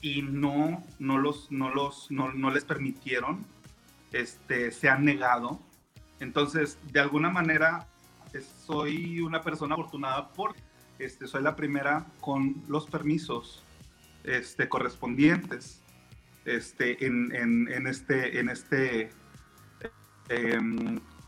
[0.00, 3.44] y no, no, los, no, los, no, no les permitieron,
[4.12, 5.60] este, se han negado.
[6.20, 7.86] Entonces, de alguna manera,
[8.66, 10.60] soy una persona afortunada porque
[10.98, 13.64] este, soy la primera con los permisos
[14.24, 15.82] este, correspondientes
[16.44, 19.10] este, en, en, en este, en este
[20.28, 20.58] eh,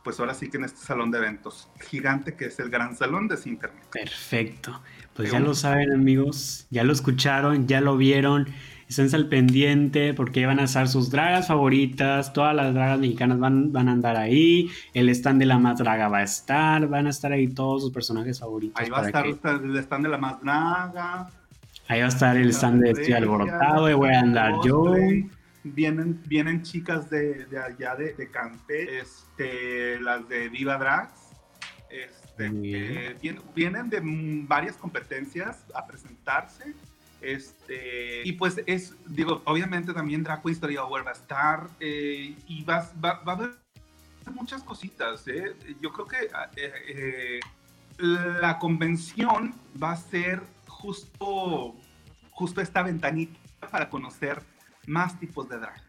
[0.04, 3.28] pues ahora sí que en este salón de eventos gigante que es el Gran Salón
[3.28, 3.88] de Sinternet.
[3.90, 4.80] Perfecto.
[5.14, 8.48] Pues ya lo saben amigos, ya lo escucharon, ya lo vieron.
[8.92, 12.34] Estén al pendiente porque van a estar sus dragas favoritas.
[12.34, 14.70] Todas las dragas mexicanas van, van a andar ahí.
[14.92, 16.86] El stand de la más draga va a estar.
[16.88, 18.78] Van a estar ahí todos sus personajes favoritos.
[18.78, 19.30] Ahí va a estar que...
[19.30, 21.30] el stand de la más draga.
[21.88, 23.86] Ahí va a estar el stand de Estoy Alborotado.
[23.86, 24.94] Ahí voy a andar yo.
[25.64, 31.30] Vienen, vienen chicas de, de allá de, de Campe, este, las de Viva Drags.
[31.88, 33.16] Este,
[33.54, 34.02] vienen de
[34.46, 36.74] varias competencias a presentarse.
[37.22, 42.34] Este, y pues es, digo, obviamente también Drag Queen Story Hour va a estar eh,
[42.48, 43.50] y va, va, va, a haber
[44.32, 45.26] muchas cositas.
[45.28, 45.54] ¿eh?
[45.80, 47.40] Yo creo que eh,
[47.98, 51.76] la convención va a ser justo,
[52.32, 53.38] justo esta ventanita
[53.70, 54.42] para conocer
[54.88, 55.80] más tipos de drag.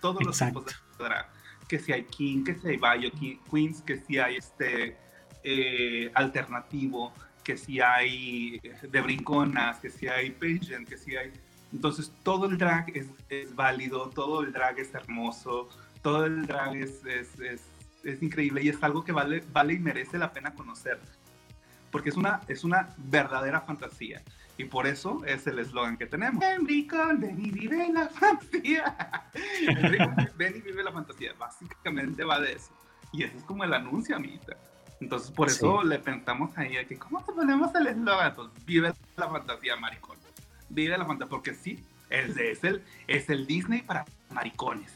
[0.00, 1.28] Todos los tipos de drag.
[1.66, 3.10] Que si hay king, que si hay bio
[3.50, 4.96] queens, que si hay este
[6.14, 7.12] alternativo,
[7.48, 11.32] que si hay de brinconas, que si hay pageant, que si hay...
[11.72, 15.70] Entonces todo el drag es, es válido, todo el drag es hermoso,
[16.02, 17.62] todo el drag es, es, es,
[18.04, 21.00] es, increíble y es algo que vale, vale y merece la pena conocer.
[21.90, 24.20] Porque es una, es una verdadera fantasía.
[24.58, 26.38] Y por eso es el eslogan que tenemos.
[26.38, 28.94] Ven, ven y vive la fantasía.
[30.36, 31.32] ven y vive la fantasía.
[31.38, 32.72] Básicamente va de eso.
[33.10, 34.54] Y ese es como el anuncio, amiguita.
[35.00, 35.88] Entonces, por eso sí.
[35.88, 38.34] le pensamos ahí a que, ¿cómo te ponemos el eslogan?
[38.34, 40.16] Pues, vive la fantasía, maricón.
[40.68, 41.78] Vive la fantasía, porque sí,
[42.10, 44.92] es, es, el, es el Disney para maricones.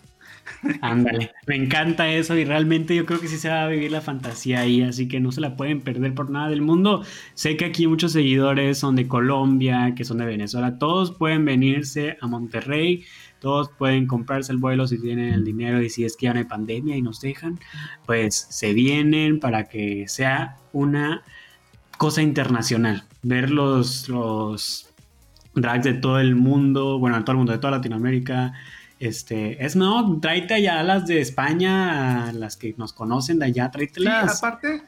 [0.81, 4.01] Ándale, me encanta eso y realmente yo creo que sí se va a vivir la
[4.01, 7.05] fantasía ahí, así que no se la pueden perder por nada del mundo.
[7.35, 12.17] Sé que aquí muchos seguidores son de Colombia, que son de Venezuela, todos pueden venirse
[12.21, 13.05] a Monterrey,
[13.43, 16.39] todos pueden comprarse el vuelo si tienen el dinero y si es que ya no
[16.39, 17.59] hay pandemia y nos dejan,
[18.07, 21.23] pues se vienen para que sea una
[21.99, 24.89] cosa internacional, ver los, los
[25.55, 28.53] drags de todo el mundo, bueno, de todo el mundo, de toda Latinoamérica.
[29.01, 34.39] Este, es no, tráete allá las de España, las que nos conocen de allá, tráetelas.
[34.39, 34.83] Sí, aparte,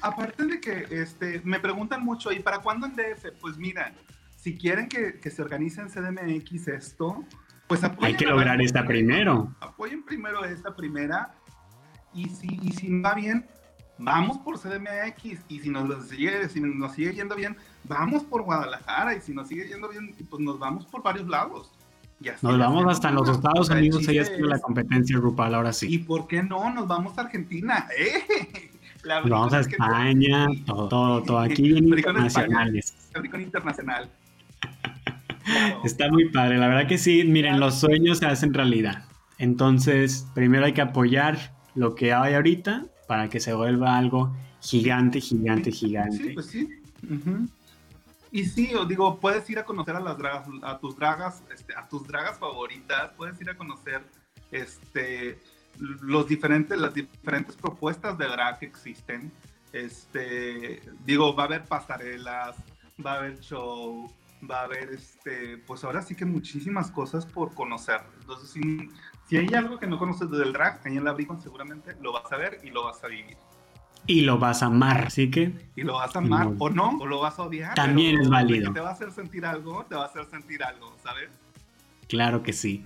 [0.00, 3.38] aparte de que este, me preguntan mucho, ¿y para cuándo en DF?
[3.38, 3.92] Pues mira,
[4.38, 7.24] si quieren que, que se organice en CDMX esto,
[7.66, 9.52] pues hay que lograr esta primero.
[9.60, 11.34] Apoyen primero esta primera
[12.14, 13.46] y si, y si va bien,
[13.98, 19.14] vamos por CDMX y si nos, sigue, si nos sigue yendo bien, vamos por Guadalajara
[19.14, 21.72] y si nos sigue yendo bien, pues nos vamos por varios lados.
[22.40, 25.86] Nos vamos hasta los Estados Unidos, ahí es la competencia grupal, ahora sí.
[25.90, 26.72] ¿Y por qué no?
[26.72, 27.88] Nos vamos a Argentina.
[27.98, 28.70] ¡Eh!
[29.02, 31.38] La nos vamos a España, todo, todo, todo.
[31.38, 32.94] Aquí bien internacionales.
[33.14, 34.10] España, internacional.
[35.84, 39.04] Está muy padre, la verdad que sí, miren, los sueños se hacen realidad.
[39.38, 45.20] Entonces, primero hay que apoyar lo que hay ahorita para que se vuelva algo gigante,
[45.20, 46.16] gigante, gigante.
[46.16, 46.68] Sí, pues sí.
[47.02, 47.48] Uh -huh.
[48.32, 51.74] y sí, os digo, puedes ir a conocer a las dragas, a tus dragas, este,
[51.74, 54.02] a tus dragas favoritas, puedes ir a conocer
[54.50, 55.38] este,
[55.78, 59.30] los diferentes, las diferentes propuestas de drag que existen.
[59.72, 62.56] Este, digo, va a haber pasarelas,
[63.04, 64.10] va a haber show,
[64.48, 68.00] va a haber, este, pues ahora sí que muchísimas cosas por conocer.
[68.20, 68.90] Entonces, si,
[69.28, 72.30] si hay algo que no conoces del drag, ahí en la Bricon seguramente lo vas
[72.32, 73.36] a ver y lo vas a vivir.
[74.06, 75.52] Y lo vas a amar, así que...
[75.74, 77.74] Y lo vas a amar, o no, o lo vas a odiar.
[77.74, 78.72] También es válido.
[78.72, 81.30] te va a hacer sentir algo, te va a hacer sentir algo, ¿sabes?
[82.06, 82.84] Claro que sí.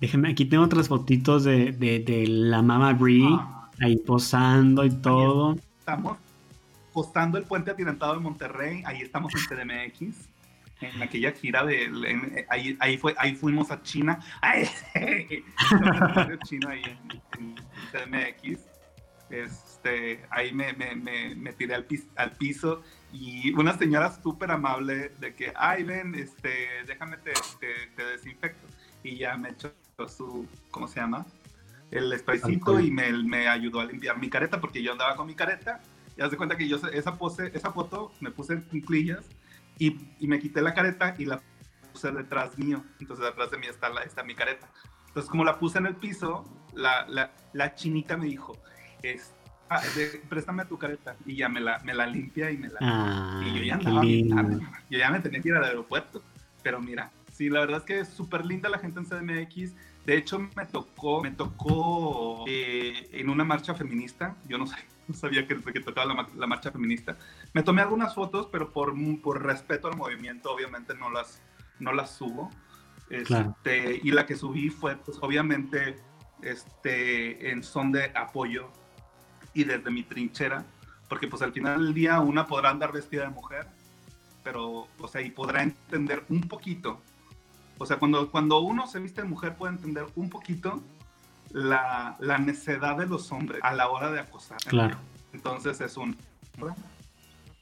[0.00, 3.68] Déjenme, aquí tengo otras fotitos de, de, la Mama Brie, ah.
[3.80, 5.56] ahí posando y todo.
[5.80, 6.18] Estamos
[6.92, 10.28] postando el puente atirantado de Monterrey, ahí estamos en CDMX,
[10.80, 14.68] en aquella gira de, ahí, ahí, fue, ahí fuimos a China, ¡Ay!
[16.44, 16.82] China ahí
[17.38, 17.54] en,
[17.92, 18.60] CDMX,
[19.30, 20.94] este, ahí me, me,
[21.36, 26.68] me, tiré al, al piso y una señora súper amable de que, ay, ven, este,
[26.86, 27.32] déjame te,
[27.96, 28.66] te, desinfecto.
[29.02, 29.72] Y ya me echó
[30.08, 31.26] su, ¿cómo se llama?
[31.90, 35.34] El spraycito y me, me, ayudó a limpiar mi careta porque yo andaba con mi
[35.34, 35.80] careta.
[36.16, 39.24] Y haz de cuenta que yo esa, pose, esa foto me puse en cunclillas
[39.80, 41.40] y, y, me quité la careta y la
[41.90, 42.84] puse detrás mío.
[43.00, 44.68] Entonces detrás de mí está, la, está mi careta.
[45.08, 48.58] Entonces como la puse en el piso, la, la, la chinita me dijo,
[49.02, 49.32] es,
[49.70, 49.80] ah,
[50.28, 51.16] préstame tu careta.
[51.24, 52.78] Y ya me la, me la limpia y me la...
[52.82, 56.22] Ah, y yo ya andaba, yo ya me tenía que ir al aeropuerto.
[56.62, 59.74] Pero mira, sí, la verdad es que es súper linda la gente en CDMX.
[60.10, 64.34] De hecho, me tocó, me tocó eh, en una marcha feminista.
[64.48, 64.74] Yo no, sé,
[65.06, 67.16] no sabía que, que tocaba la, la, marcha feminista.
[67.52, 68.92] Me tomé algunas fotos, pero por,
[69.22, 71.40] por respeto al movimiento, obviamente no las,
[71.78, 72.50] no las subo.
[73.08, 76.02] Este, Y la que subí fue, pues, obviamente,
[76.42, 78.68] este, en son de apoyo
[79.54, 80.64] y desde mi trinchera,
[81.08, 83.68] porque pues al final del día una podrá andar vestida de mujer,
[84.42, 87.00] pero, o sea, y podrá entender un poquito
[87.80, 90.82] o sea, cuando, cuando uno se viste de mujer puede entender un poquito
[91.50, 94.58] la, la necedad de los hombres a la hora de acosar.
[94.58, 94.98] Claro.
[95.32, 96.14] Entonces es un...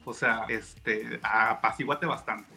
[0.05, 2.53] O sea, este, apaciguate bastante.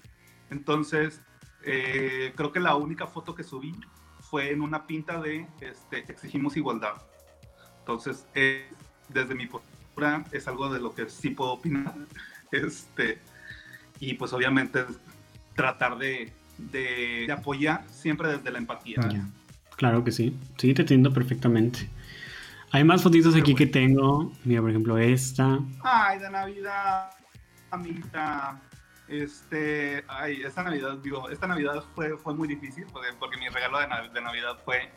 [0.49, 1.22] Entonces,
[1.64, 3.76] eh, creo que la única foto que subí
[4.22, 6.95] fue en una pinta de este, exigimos igualdad.
[7.78, 8.72] Entonces, eh,
[9.07, 11.93] desde mi postura es algo de lo que sí puedo opinar.
[12.51, 13.22] Este,
[14.01, 14.84] y pues obviamente
[15.55, 16.34] tratar de,
[16.72, 19.01] de, apoyar siempre desde la empatía.
[19.78, 20.03] Claro.
[20.03, 21.89] que sí, sí, te entiendo perfectamente.
[22.72, 24.32] Hay más fotitos aquí que tengo.
[24.45, 25.59] Mira, por ejemplo, esta.
[25.84, 27.09] Ay, de Navidad,
[27.70, 28.62] amiguita.
[29.07, 33.78] Este, ay, esta Navidad, digo, esta Navidad fue, fue muy difícil porque, porque mi regalo
[33.80, 34.89] de, Navidad fue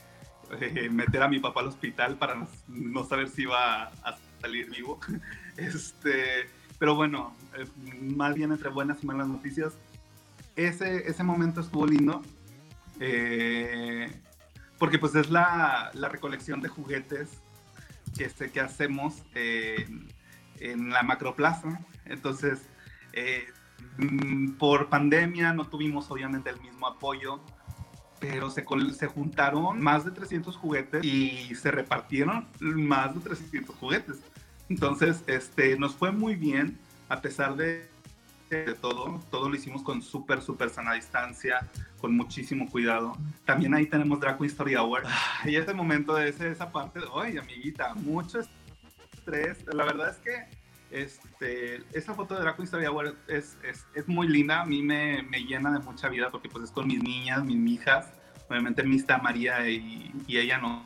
[0.60, 5.00] eh, meter a mi papá al hospital para no, saber si iba a salir vivo.
[5.56, 6.48] Este,
[6.80, 7.64] pero bueno, eh,
[8.00, 9.74] más bien entre buenas y malas noticias,
[10.56, 12.22] ese, ese momento estuvo lindo.
[13.00, 14.10] Eh,
[14.78, 17.40] porque pues es la, recolección de juguetes
[18.16, 19.22] que, este, que hacemos
[20.60, 21.80] en la macroplaza.
[22.04, 22.62] Entonces,
[23.12, 23.46] eh,
[23.98, 27.40] mm, por pandemia no tuvimos obviamente el mismo apoyo,
[28.20, 28.64] pero se,
[28.96, 34.16] se juntaron más de 300 juguetes y se repartieron más de 300 juguetes.
[34.68, 36.78] Entonces, este, nos fue muy bien,
[37.08, 37.88] a pesar de
[38.56, 41.68] de todo, todo lo hicimos con súper, súper sana distancia,
[42.00, 43.16] con muchísimo cuidado.
[43.44, 45.02] También ahí tenemos Draco History Hour.
[45.44, 48.40] Y ese momento de ese, esa parte, oye, amiguita, mucho
[49.12, 49.64] estrés.
[49.72, 50.48] La verdad es que
[50.90, 55.22] este, esa foto de Draco History Hour es, es, es muy linda, a mí me,
[55.22, 58.12] me, llena de mucha vida porque pues es con mis niñas, mis hijas,
[58.48, 60.84] obviamente Mista María y, y ella no,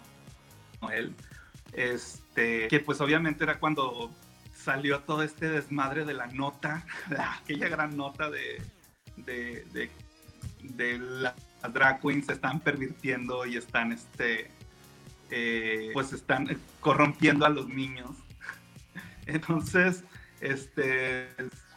[0.81, 1.15] no él.
[1.73, 4.11] Este, que pues obviamente era cuando
[4.69, 6.85] salió todo este desmadre de la nota,
[7.41, 8.63] aquella gran nota de,
[9.17, 9.91] de,
[10.61, 11.35] de, las
[11.73, 14.51] drag queens se están pervirtiendo y están, este,
[15.31, 18.11] eh, pues están corrompiendo a los niños.
[19.27, 20.05] Entonces,
[20.43, 21.29] este,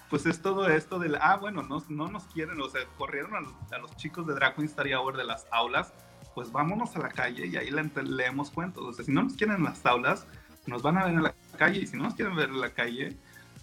[0.10, 3.40] pues es todo esto del, ah, bueno, no, no nos quieren, o sea, corrieron a
[3.40, 5.94] los, a los chicos de Drag Queen Story Hour de las aulas,
[6.36, 8.84] pues vámonos a la calle y ahí le, leemos cuentos.
[8.84, 10.28] O sea, si no nos quieren en las aulas,
[10.68, 12.72] nos van a ver en la calle y si no nos quieren ver en la
[12.72, 13.16] calle,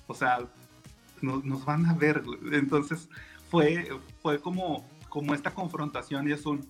[0.07, 0.39] o sea,
[1.21, 2.23] nos van a ver.
[2.53, 3.09] Entonces
[3.51, 3.89] fue,
[4.23, 6.65] fue como, como esta confrontación y es un,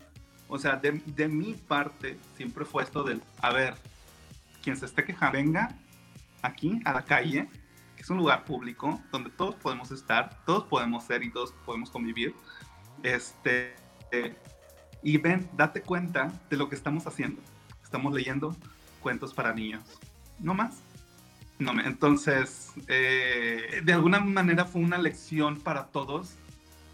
[0.49, 3.75] o sea, de, de mi parte siempre fue esto del, a ver,
[4.63, 5.77] quien se esté quejando, venga
[6.41, 7.47] aquí a la calle,
[7.95, 11.91] que es un lugar público donde todos podemos estar, todos podemos ser y todos podemos
[11.91, 12.35] convivir.
[13.03, 13.75] Este,
[15.03, 17.43] y ven, date cuenta de lo que estamos haciendo.
[17.83, 18.57] Estamos leyendo
[19.03, 19.85] cuentos para niños
[20.41, 20.83] no más.
[21.59, 26.37] No, entonces, eh, de alguna manera fue una lección para todos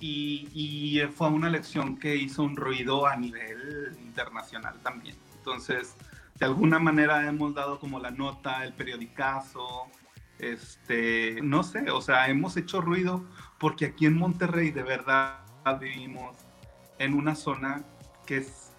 [0.01, 5.17] y, fue una elección que hizo un ruido a nivel internacional también.
[5.37, 5.97] Entonces,
[6.39, 9.87] de alguna manera hemos dado como la nota, el periodicazo,
[10.39, 13.25] este, no sé, o sea, hemos hecho ruido
[13.59, 15.39] porque aquí en Monterrey de verdad
[15.81, 16.37] vivimos
[16.99, 17.83] en una zona
[18.27, 18.73] que es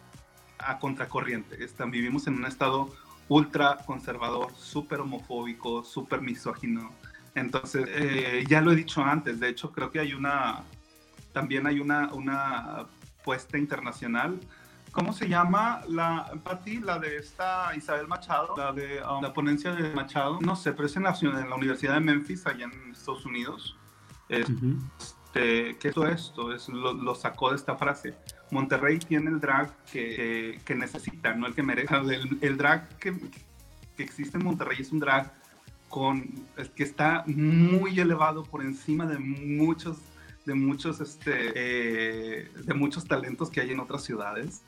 [0.57, 1.63] a contracorriente.
[1.63, 2.93] Están, vivimos en un estado
[3.27, 6.91] ultra conservador, súper homofóbico, súper misógino.
[7.33, 10.63] Entonces, eh, ya lo he dicho antes, de hecho creo que hay una,
[11.33, 12.85] también hay una, una
[13.23, 14.39] puesta internacional
[14.95, 18.55] ¿Cómo se llama la, Pati, la de esta Isabel Machado?
[18.55, 20.39] La de um, la ponencia de Machado.
[20.39, 23.75] No sé, pero es en la, en la Universidad de Memphis, allá en Estados Unidos.
[25.35, 26.53] Este, ¿Qué es esto?
[26.53, 28.13] Es, lo, sacó de esta frase.
[28.51, 31.93] Monterrey tiene el drag que, que, necesita, no el que merece.
[32.41, 33.13] El, drag que,
[33.97, 35.33] que, existe en Monterrey es un drag
[35.89, 36.23] con,
[36.75, 39.97] que está muy elevado por encima de muchos
[40.45, 44.61] de muchos este eh, de muchos talentos que hay en otras ciudades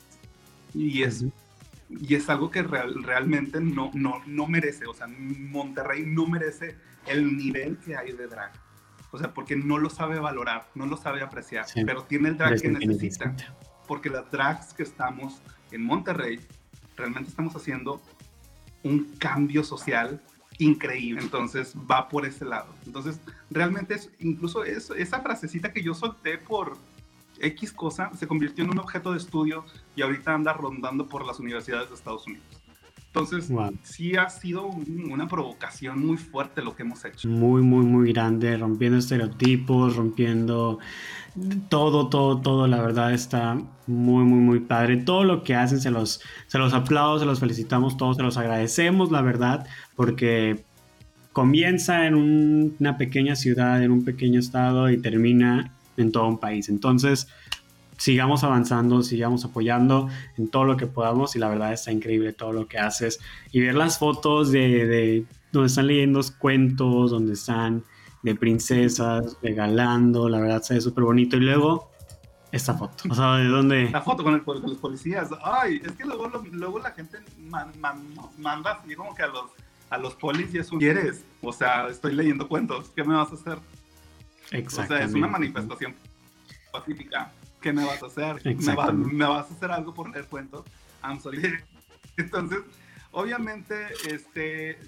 [0.74, 1.24] y es,
[1.88, 7.36] y es algo que realmente no, no, no merece, o sea, Monterrey no merece el
[7.36, 8.52] nivel que hay de drag.
[9.10, 12.60] O sea, porque no lo sabe valorar, no lo sabe apreciar, pero tiene el drag
[12.60, 13.34] que necesita.
[13.86, 15.40] Porque las drags que estamos
[15.70, 16.40] en Monterrey,
[16.96, 18.02] realmente estamos haciendo
[18.82, 20.20] un cambio social
[20.58, 21.22] increíble.
[21.22, 22.74] Entonces va por ese lado.
[22.84, 26.76] Entonces, realmente es, incluso eso, esa frasecita que yo solté por,
[27.40, 29.64] X cosa se convirtió en un objeto de estudio
[29.96, 32.44] y ahorita anda rondando por las universidades de Estados Unidos.
[33.18, 33.52] Entonces,
[33.82, 37.28] sí ha sido una provocación muy fuerte lo que hemos hecho.
[37.28, 40.78] Muy, muy, muy grande, rompiendo estereotipos, rompiendo
[41.68, 42.68] todo, todo, todo.
[42.68, 44.98] La verdad está muy, muy, muy padre.
[44.98, 48.36] Todo lo que hacen se los, se los aplaudo, se los felicitamos todos, se los
[48.36, 49.66] agradecemos, la verdad,
[49.96, 50.64] porque
[51.32, 52.14] comienza en
[52.78, 56.68] una pequeña ciudad, en un pequeño estado y termina en todo un país.
[56.68, 57.26] Entonces,
[57.98, 62.52] sigamos avanzando, sigamos apoyando en todo lo que podamos y la verdad está increíble todo
[62.52, 63.20] lo que haces
[63.52, 67.84] y ver las fotos de, donde están leyendo cuentos, donde están
[68.22, 71.90] de princesas regalando, la verdad se ve súper bonito y luego
[72.50, 73.90] esta foto, o sea, ¿de dónde?
[73.90, 77.18] La foto con, el, con los policías, ay, es que luego, luego la gente
[78.38, 79.50] manda así como que a los,
[79.90, 81.24] a los polis y eso, ¿quieres?
[81.42, 83.58] O sea, estoy leyendo cuentos, ¿qué me vas a hacer?
[84.66, 85.94] O sea, es una manifestación
[86.72, 87.32] pacífica.
[87.60, 88.42] ¿Qué me vas a hacer?
[88.44, 90.64] ¿Me, vas a hacer algo por leer cuentos?
[91.02, 91.58] I'm sorry.
[92.16, 92.60] Entonces,
[93.10, 94.78] obviamente, este,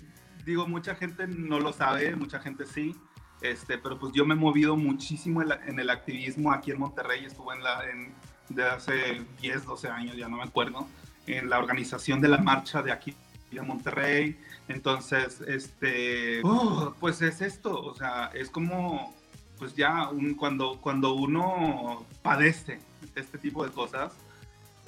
[0.45, 2.97] digo, mucha gente no lo sabe, mucha gente sí,
[3.41, 7.55] este, pero pues yo me he movido muchísimo en, el activismo aquí en Monterrey, estuve
[7.55, 8.13] en la, en,
[8.49, 10.87] de hace 10, 12 años, ya no me acuerdo,
[11.27, 13.15] en la organización de la marcha de aquí
[13.51, 19.15] de Monterrey, entonces, este, uh, pues es esto, o sea, es como
[19.61, 20.09] pues ya
[20.39, 22.79] cuando, cuando uno padece
[23.15, 24.15] este tipo de cosas,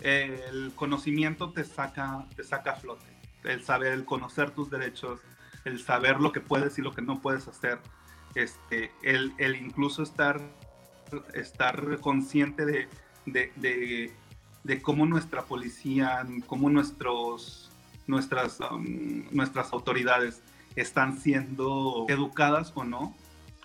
[0.00, 3.04] el conocimiento te saca, te saca a flote.
[3.44, 5.20] El saber, el conocer tus derechos,
[5.66, 7.80] el saber lo que puedes y lo que no puedes hacer,
[8.34, 10.40] este, el, el incluso estar,
[11.34, 12.88] estar consciente de,
[13.26, 14.10] de,
[14.64, 17.70] de, cómo nuestra policía, cómo nuestros,
[18.06, 20.40] nuestras, um, nuestras autoridades
[20.76, 23.14] están siendo educadas o no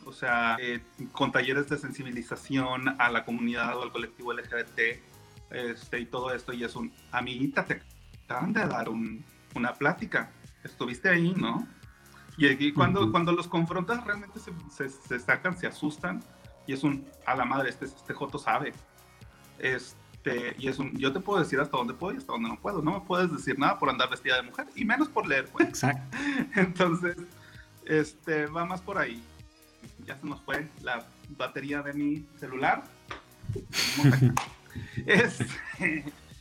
[0.07, 0.81] o sea, eh,
[1.11, 4.79] con talleres de sensibilización a la comunidad o al colectivo LGBT
[5.51, 6.53] este, y todo esto.
[6.53, 7.81] Y es un, amiguita, te
[8.25, 10.31] acaban de dar una plática,
[10.63, 11.67] estuviste ahí, ¿no?
[12.37, 16.23] Y, cuando, cuando los confrontas realmente se, se, sacan, se asustan
[16.67, 18.73] y es un, a la madre, este, este Joto sabe.
[19.57, 22.59] Este, y es un, yo te puedo decir hasta dónde puedo y hasta dónde no
[22.59, 22.81] puedo.
[22.81, 25.49] No me puedes decir nada por andar vestida de mujer y menos por leer.
[25.51, 25.67] Pues.
[25.67, 26.17] Exacto.
[26.55, 27.17] Entonces,
[27.85, 29.21] este, va más por ahí
[30.05, 31.05] ya se nos fue la
[31.37, 32.83] batería de mi celular.
[35.05, 35.45] este,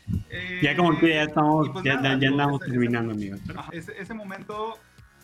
[0.62, 3.40] ya como que ya estamos, pues ya, andamos terminando, amigos.
[3.72, 4.78] Ese, momento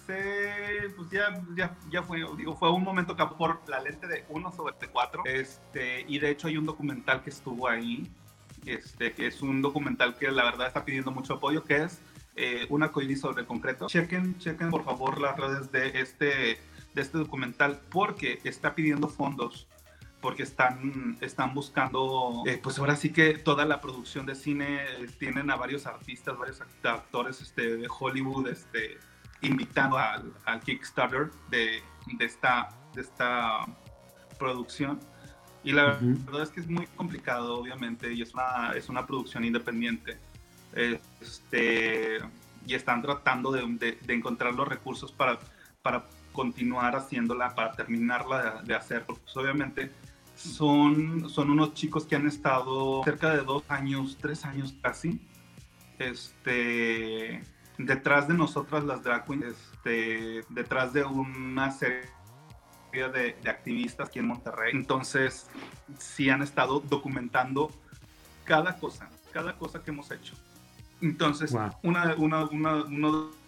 [0.07, 4.25] se, pues ya, ya, ya fue, digo, fue un momento que por la lente de
[4.29, 8.11] 1 sobre 4, este, y de hecho hay un documental que estuvo ahí,
[8.67, 12.01] este, que es un documental que la verdad está pidiendo mucho apoyo, que es
[12.35, 13.87] eh, una coili sobre concreto.
[13.87, 16.59] Chequen, chequen por favor las redes de este
[16.95, 19.67] de este documental porque está pidiendo fondos
[20.23, 24.79] porque están, están buscando, eh, pues ahora sí que toda la producción de cine,
[25.19, 28.99] tienen a varios artistas, varios actores este, de Hollywood este,
[29.43, 33.67] invitando al, al Kickstarter de, de, esta, de esta
[34.39, 35.01] producción.
[35.65, 39.45] Y la verdad es que es muy complicado, obviamente, y es una, es una producción
[39.45, 40.19] independiente.
[40.73, 42.19] Este,
[42.65, 45.41] y están tratando de, de, de encontrar los recursos para,
[45.83, 49.91] para continuar haciéndola, para terminarla de, hacer, porque pues, obviamente
[50.35, 55.21] son, son unos chicos que han estado cerca de dos años, tres años casi,
[55.99, 57.43] este,
[57.79, 62.09] detrás de nosotras las drag queens, este, detrás de una serie
[62.93, 64.73] de, de, activistas aquí en Monterrey.
[64.75, 65.49] Entonces,
[65.99, 67.71] sí han estado documentando
[68.45, 70.35] cada cosa, cada cosa que hemos hecho.
[71.01, 71.71] Entonces, wow.
[71.83, 73.42] una, una, una, uno de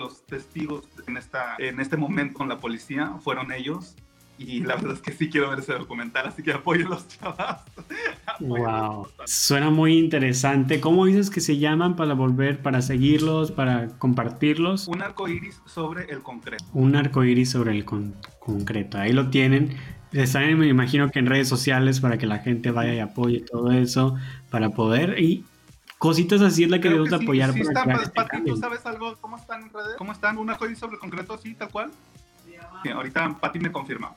[0.00, 3.94] los testigos en, esta, en este momento con la policía fueron ellos.
[4.38, 7.62] Y la verdad es que sí quiero ver ese documental, así que apoyo los chavas.
[8.40, 9.06] wow.
[9.26, 10.80] Suena muy interesante.
[10.80, 14.88] ¿Cómo dices que se llaman para volver, para seguirlos, para compartirlos?
[14.88, 16.64] Un arco iris sobre el concreto.
[16.72, 18.96] Un arco iris sobre el con concreto.
[18.96, 19.76] Ahí lo tienen.
[20.12, 23.72] Están, me imagino que en redes sociales para que la gente vaya y apoye todo
[23.72, 24.16] eso,
[24.48, 25.20] para poder.
[25.20, 25.44] Y
[26.00, 27.52] cositas así es la que Creo debemos sí, apoyar.
[27.52, 28.54] Sí, para este Pati, cambio.
[28.54, 29.14] ¿tú sabes algo?
[29.20, 29.96] ¿Cómo están en redes?
[29.98, 30.38] ¿Cómo están?
[30.38, 31.90] ¿Un arco iris sobre el concreto así, tal cual?
[32.82, 34.12] Sí, ahorita Pati me confirma.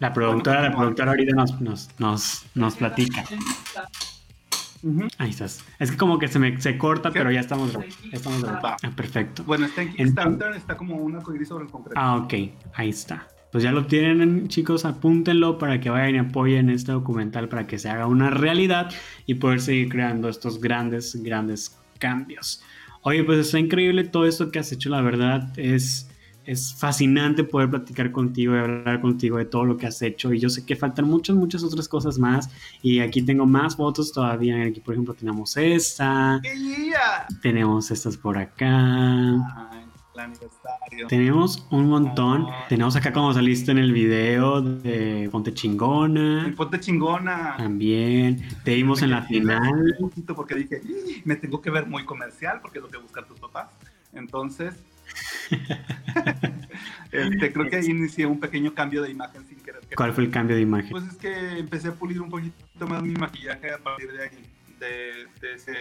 [0.00, 3.24] La productora, Bueno, la productora ahorita nos, nos, nos, nos platica.
[5.18, 5.64] Ahí estás.
[5.78, 7.20] Es que como que se me se corta, ¿Qué?
[7.20, 7.72] pero ya estamos.
[7.72, 7.80] ya
[8.10, 9.44] estamos ah, perfecto.
[9.44, 12.00] Bueno, está en Entonces- Kickstarter, está como un arco iris sobre el concreto.
[12.00, 12.34] Ah, ok.
[12.74, 13.28] Ahí está.
[13.52, 14.86] Pues ya lo tienen, chicos.
[14.86, 18.90] Apúntenlo para que vayan y apoyen este documental para que se haga una realidad
[19.26, 22.62] y poder seguir creando estos grandes, grandes cambios.
[23.02, 24.88] Oye, pues está increíble todo esto que has hecho.
[24.88, 26.08] La verdad es,
[26.46, 30.32] es fascinante poder platicar contigo y hablar contigo de todo lo que has hecho.
[30.32, 32.48] Y yo sé que faltan muchas, muchas otras cosas más.
[32.80, 34.62] Y aquí tengo más fotos todavía.
[34.62, 36.40] Aquí, por ejemplo, tenemos esta.
[36.42, 37.26] ¡Yeah!
[37.42, 38.70] Tenemos estas por acá.
[39.70, 39.81] Ay,
[40.14, 41.06] el aniversario.
[41.08, 42.46] Tenemos un montón.
[42.50, 42.66] Ah.
[42.68, 46.52] Tenemos acá como saliste en el video de Ponte El Chingona.
[46.56, 47.54] ponte chingona.
[47.56, 48.46] También.
[48.64, 49.96] Te vimos en la final.
[50.34, 53.38] Porque dije, "Ih, me tengo que ver muy comercial porque es lo que buscan tus
[53.40, 53.68] papás.
[54.14, 54.74] Entonces,
[57.12, 59.80] este, creo que ahí inicié un pequeño cambio de imagen sin querer.
[59.88, 60.90] que- ¿Cuál fue el cambio de imagen?
[60.90, 64.30] Pues es que empecé a pulir un poquito más mi maquillaje a partir de ahí,
[64.78, 64.86] de,
[65.40, 65.72] de ese,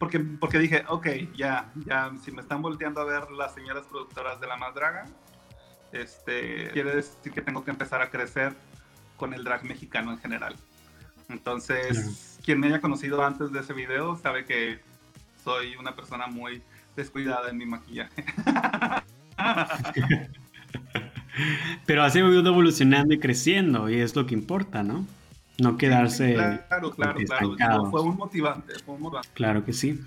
[0.00, 1.06] porque, porque dije, ok,
[1.36, 5.04] ya, ya, si me están volteando a ver las señoras productoras de La Más Draga,
[5.92, 8.54] este, quiere decir que tengo que empezar a crecer
[9.18, 10.56] con el drag mexicano en general.
[11.28, 14.80] Entonces, quien me haya conocido antes de ese video sabe que
[15.44, 16.62] soy una persona muy
[16.96, 18.24] descuidada en mi maquillaje.
[21.84, 25.04] Pero has ido evolucionando y creciendo y es lo que importa, ¿no?
[25.60, 26.34] No quedarse.
[26.34, 27.18] claro, claro,
[27.56, 27.90] claro.
[27.90, 29.28] Fue un motivante, fue un motivante.
[29.34, 30.00] Claro que sí.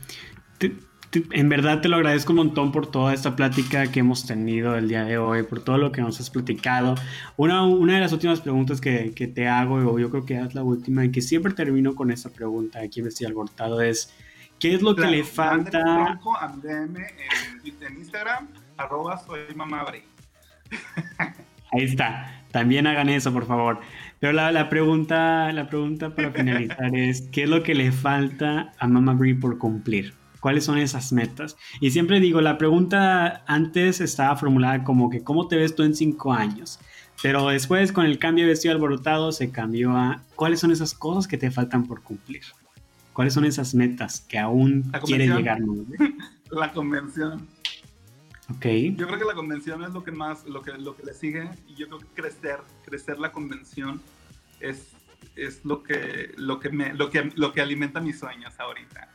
[0.57, 0.75] Te-
[1.09, 4.75] te- en verdad te lo agradezco un montón por toda esta plática que hemos tenido
[4.75, 6.95] el día de hoy, por todo lo que nos has platicado.
[7.37, 10.55] Una, una de las últimas preguntas que, que te hago, o yo creo que es
[10.55, 14.11] la última, y que siempre termino con esta pregunta aquí en Vestido Alborotado, es
[14.59, 15.79] ¿qué es lo que Claro, le falta?
[16.39, 18.47] a mi DM en, en Instagram,
[18.77, 20.01] arroba soy mamabri.
[21.71, 22.39] Ahí está.
[22.51, 23.79] También hagan eso, por favor.
[24.23, 28.71] Pero la, la pregunta, la pregunta para finalizar es, ¿qué es lo que le falta
[28.79, 30.13] a Mama Brie por cumplir?
[30.39, 31.57] ¿Cuáles son esas metas?
[31.81, 35.93] Y siempre digo, la pregunta antes estaba formulada como que, ¿cómo te ves tú en
[35.93, 36.79] cinco años?
[37.21, 41.27] Pero después, con el cambio de vestido alborotado, se cambió a, ¿cuáles son esas cosas
[41.27, 42.43] que te faltan por cumplir?
[43.11, 45.85] ¿Cuáles son esas metas que aún La quieres convención.
[45.97, 46.13] llegar?
[46.49, 47.45] La convención.
[48.49, 48.65] Ok.
[48.95, 51.49] Yo creo que la convención es lo que más, lo que, lo que le sigue.
[51.67, 54.01] Y yo creo que crecer, crecer la convención
[54.63, 54.95] es,
[55.35, 59.09] es lo que, lo que me, lo que, lo que alimenta mis sueños ahorita.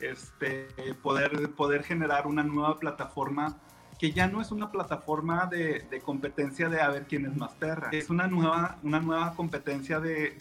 [0.00, 0.66] Este,
[1.02, 3.60] poder, poder generar una nueva plataforma
[3.98, 7.88] que ya no es una plataforma de, competencia de a ver quién es más perra.
[7.92, 10.36] Es una nueva, una nueva competencia de,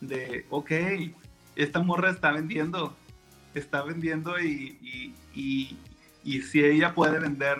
[0.00, 0.70] de, ok,
[1.56, 2.94] esta morra está vendiendo,
[3.54, 5.76] está vendiendo y, y, y,
[6.22, 7.58] y si ella puede vender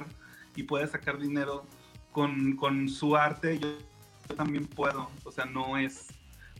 [0.54, 1.66] y puede sacar dinero
[2.12, 3.76] con, con su arte, yo,
[4.28, 5.10] yo también puedo.
[5.24, 6.08] O sea, no es,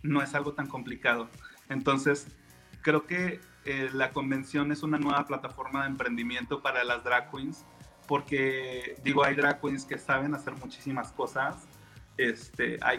[0.02, 1.28] no es algo tan complicado.
[1.68, 2.26] Entonces,
[2.82, 7.64] creo que eh, la convención es una nueva plataforma de emprendimiento para las drag queens,
[8.06, 11.66] porque digo, hay drag queens que saben hacer muchísimas cosas.
[12.16, 12.98] Este, hay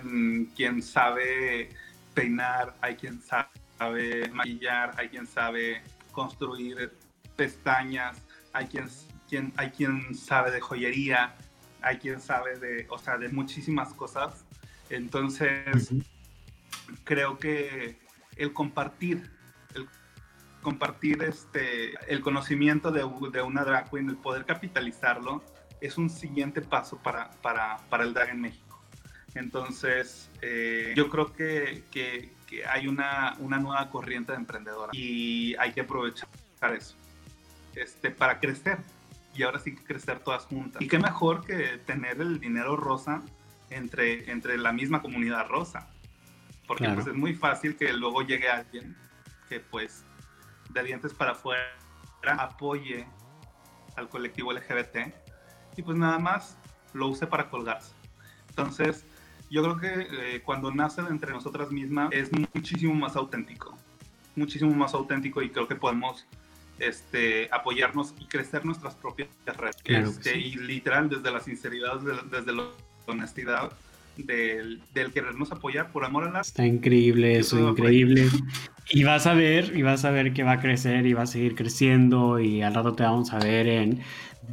[0.55, 1.69] quien sabe
[2.13, 6.93] peinar, hay quien sabe maquillar, hay quien sabe construir
[7.35, 8.17] pestañas,
[8.53, 8.89] hay quien,
[9.29, 11.35] quien, hay quien sabe de joyería,
[11.81, 14.44] hay quien sabe de, o sea, de muchísimas cosas.
[14.90, 16.03] Entonces, Ujú.
[17.03, 17.98] creo que
[18.36, 19.32] el compartir,
[19.76, 19.88] el
[20.62, 25.44] compartir este, el conocimiento de, de una drag queen, el poder capitalizarlo,
[25.82, 28.66] es un siguiente paso para, para, para el drag en México.
[29.36, 35.56] Entonces, eh, yo creo que, que, que hay una, una, nueva corriente de emprendedora y
[35.57, 36.30] hay que aprovechar
[36.78, 36.95] eso
[37.76, 38.78] este, para crecer
[39.36, 40.82] y ahora sí que crecer todas juntas.
[40.82, 43.22] Y qué mejor que tener el dinero rosa
[43.69, 45.89] entre, entre la misma comunidad rosa.
[46.67, 46.95] Porque Claro.
[46.95, 48.95] pues, es muy fácil que luego llegue alguien
[49.49, 50.03] que pues
[50.71, 51.63] de dientes para afuera
[52.39, 53.05] apoye
[53.95, 55.13] al colectivo LGBT
[55.77, 56.57] y pues nada más
[56.93, 57.93] lo use para colgarse.
[58.49, 59.05] Entonces,
[59.49, 63.77] yo creo que eh, cuando nace de entre nosotras mismas es muchísimo más auténtico,
[64.35, 66.25] muchísimo más auténtico y creo que podemos
[66.79, 69.75] este, apoyarnos y crecer nuestras propias redes.
[69.83, 70.39] Claro Este, sí.
[70.39, 72.63] Y literal, desde la sinceridad, desde, desde la
[73.06, 73.72] honestidad,
[74.18, 76.41] del, del querernos apoyar por amor a la...
[76.41, 78.30] Está increíble eso, increíble.
[78.91, 81.26] Y vas a ver, y vas a ver que va a crecer y va a
[81.26, 84.02] seguir creciendo y al rato te vamos a ver en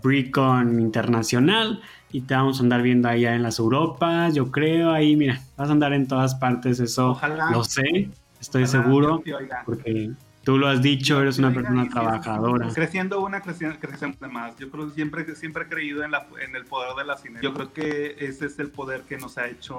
[0.03, 5.17] Bricon Internacional y te vamos a andar viendo allá en las Europas, yo creo, ahí
[5.17, 7.51] mira, vas a andar en todas partes, eso Ojalá.
[7.51, 8.09] lo sé,
[8.41, 10.13] estoy ojalá seguro, Dios porque
[10.45, 12.69] tú lo has dicho, eres una persona trabajadora.
[12.75, 14.57] Creciendo una, creciendo, creciendo más.
[14.57, 17.49] Yo creo que siempre, siempre he creído en, la, en el poder de la sinergia.
[17.49, 19.79] Yo creo que ese es el poder que nos ha hecho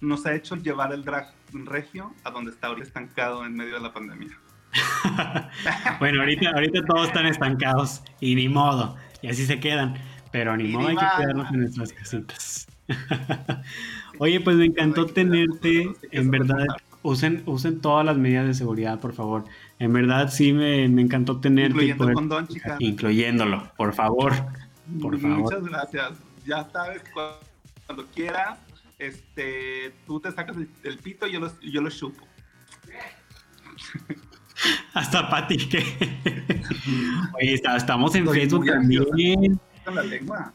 [0.00, 3.80] nos ha hecho llevar el drag regio a donde está ahorita estancado en medio de
[3.80, 4.38] la pandemia.
[6.00, 9.94] Bueno, ahorita, ahorita todos están estancados y ni modo, y así se quedan,
[10.32, 12.66] pero ni Y modo hay que quedarnos en nuestras casitas.
[14.18, 16.66] Oye, pues me encantó tenerte, en verdad.
[17.04, 19.44] Usen, usen todas las medidas de seguridad, por favor.
[19.78, 22.80] En verdad sí me, me encantó tenerte, Incluyendo poder- condón, chicas.
[22.80, 24.32] incluyéndolo, por favor.
[25.00, 25.38] por favor.
[25.38, 26.12] Muchas gracias.
[26.44, 27.20] Ya sabes, cu-
[27.86, 28.58] cuando quieras,
[28.98, 32.26] este, tú te sacas el, el pito y yo lo, yo lo chupo.
[34.94, 35.78] Hasta Pati que...
[37.40, 39.60] Oye, está- estamos en Estoy Facebook también.
[39.84, 40.52] Con la lengua.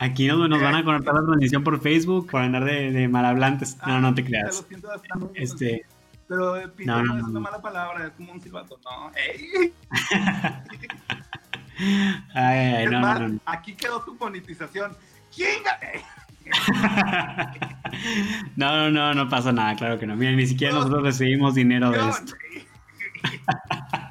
[0.00, 3.76] Aquí nos, nos van a conectar la transmisión por Facebook por andar de, de malhablantes.
[3.86, 4.56] No, no te creas.
[4.56, 5.26] lo siento bastante.
[5.34, 5.84] Este,
[6.26, 9.12] Pero pito No, no, no, es una mala palabra, es como un silbato, ¿no?
[9.14, 9.74] ¡Ey!
[12.34, 13.40] ay, ay, es no, más, no, no.
[13.44, 14.96] aquí quedó tu monetización.
[15.30, 16.02] ¡Chingate!
[18.56, 20.16] No, no, no, no pasa nada, claro que no.
[20.16, 22.32] Mira, ni siquiera nosotros recibimos dinero de esto.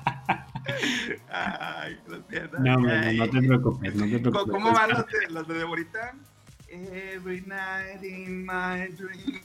[1.32, 1.98] Ay,
[2.30, 2.60] siento.
[2.60, 4.52] No, no, no te preocupes, no te ¿Cómo, preocupes.
[4.52, 6.14] cómo van los de, los de Deborita?
[6.68, 9.41] Every night in my dreams.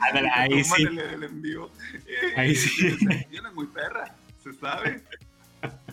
[0.00, 0.82] Ándale, ahí ¿Cómo sí.
[0.82, 1.70] el, el en vivo?
[2.36, 2.96] Ahí sí.
[3.30, 5.02] Yo no es muy perra, se sabe.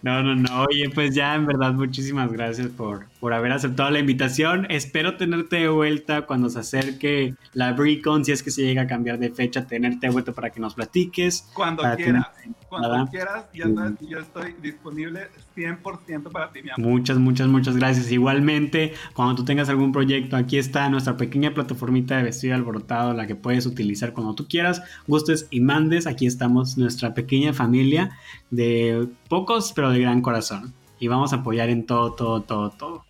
[0.00, 0.62] No, no, no.
[0.62, 4.66] Oye, pues ya en verdad muchísimas gracias por, por haber aceptado la invitación.
[4.70, 8.86] Espero tenerte de vuelta cuando se acerque la Bricon, si es que se llega a
[8.86, 11.48] cambiar de fecha, tenerte de vuelta para que nos platiques.
[11.54, 12.28] Cuando quieras,
[12.68, 16.90] cuando quieras, ya sabes que yo estoy disponible 100% para ti, mi amor.
[16.90, 18.10] Muchas, muchas, muchas gracias.
[18.10, 23.26] Igualmente, cuando tú tengas algún proyecto, aquí está nuestra pequeña plataformita de vestido alborotado, la
[23.26, 26.06] que puedes utilizar cuando tú quieras, gustes y mandes.
[26.06, 28.16] Aquí estamos, nuestra pequeña familia
[28.50, 30.72] de pocos, pero de gran corazón.
[31.00, 33.06] Y vamos a apoyar en todo, todo, todo, todo.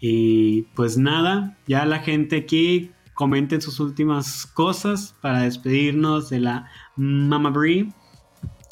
[0.00, 6.68] Y pues nada, ya la gente aquí comenten sus últimas cosas para despedirnos de la
[6.96, 7.92] Mama Brie.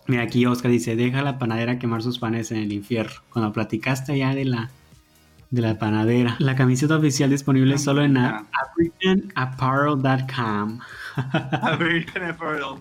[0.07, 3.13] Mira, aquí Oscar dice, deja la panadera quemar sus panes en el infierno.
[3.31, 4.71] Cuando platicaste ya de la,
[5.51, 6.37] de la panadera.
[6.39, 10.81] La camiseta oficial disponible solo en a- africanapparel.com.
[11.63, 12.81] AmericanApparel.com.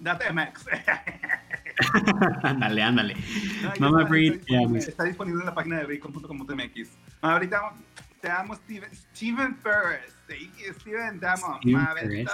[0.00, 0.66] Date MX.
[2.42, 3.14] ándale, ándale.
[3.62, 4.76] No, Mama está, Brie, está disponible- amo.
[4.76, 6.90] Está disponible en la página de bacon.com.mx.
[7.22, 7.72] Ahorita
[8.20, 8.90] te amo, Steven.
[8.94, 10.14] Steven Ferris.
[10.28, 11.58] Sí, Steven, te amo.
[11.60, 12.26] Steven.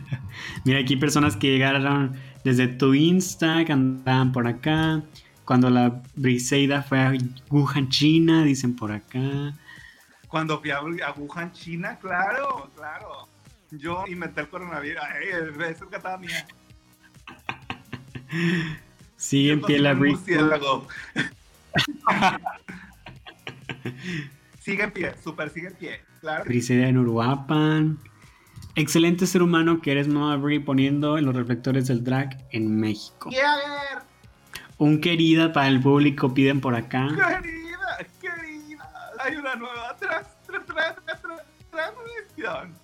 [0.64, 5.02] Mira, aquí personas que llegaron desde tu Insta, que andaban por acá.
[5.44, 7.12] Cuando la Briseida fue a
[7.50, 9.52] Wuhan, China, dicen por acá.
[10.28, 13.28] Cuando fui a a Wuhan, China, claro, claro.
[13.70, 15.02] Yo inventé el coronavirus.
[15.02, 15.28] Ay,
[15.68, 16.46] es que estaba mía.
[19.16, 20.88] Sigue en pie la murciélago.
[24.60, 26.00] sigue en pie, súper sigue en pie.
[26.20, 26.44] Claro.
[26.44, 27.98] Briseida en Uruapan.
[28.74, 33.28] Excelente ser humano que eres Mama Brie poniendo en los reflectores del drag en México.
[33.30, 34.02] Y a ver,
[34.78, 37.06] Un querida para el público piden por acá.
[37.08, 38.90] querida, querida,
[39.20, 40.96] hay una nueva tras, tras, tras-
[41.70, 42.74] transmisión.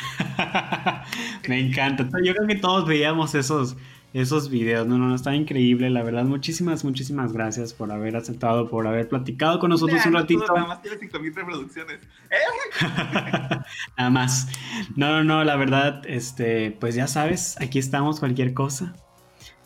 [1.48, 2.04] Me encanta.
[2.24, 3.76] Yo creo que todos veíamos esos,
[4.12, 4.86] esos videos.
[4.86, 5.90] No, no, no, está increíble.
[5.90, 10.44] La verdad, muchísimas, muchísimas gracias por haber aceptado, por haber platicado con nosotros un ratito.
[10.54, 12.00] Nada más tiene 5000 reproducciones.
[12.30, 12.80] ¿Eh?
[13.96, 14.48] Nada más.
[14.96, 18.94] No, no, no, la verdad, este, pues ya sabes, aquí estamos, cualquier cosa.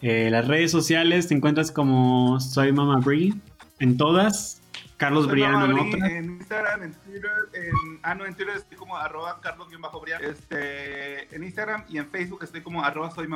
[0.03, 3.33] Eh, las redes sociales te encuentras como Soy Mama Brie
[3.79, 4.61] en todas.
[4.97, 6.11] Carlos Briano en otras.
[6.11, 10.23] En Instagram, en Twitter, en, ah, no, en Twitter estoy como arroba carlos-brian.
[10.23, 13.27] Este, en Instagram y en Facebook estoy como arroba soy.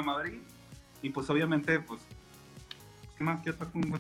[1.02, 2.00] Y pues obviamente, pues,
[3.16, 3.40] ¿qué más?
[3.42, 3.52] ¿Qué?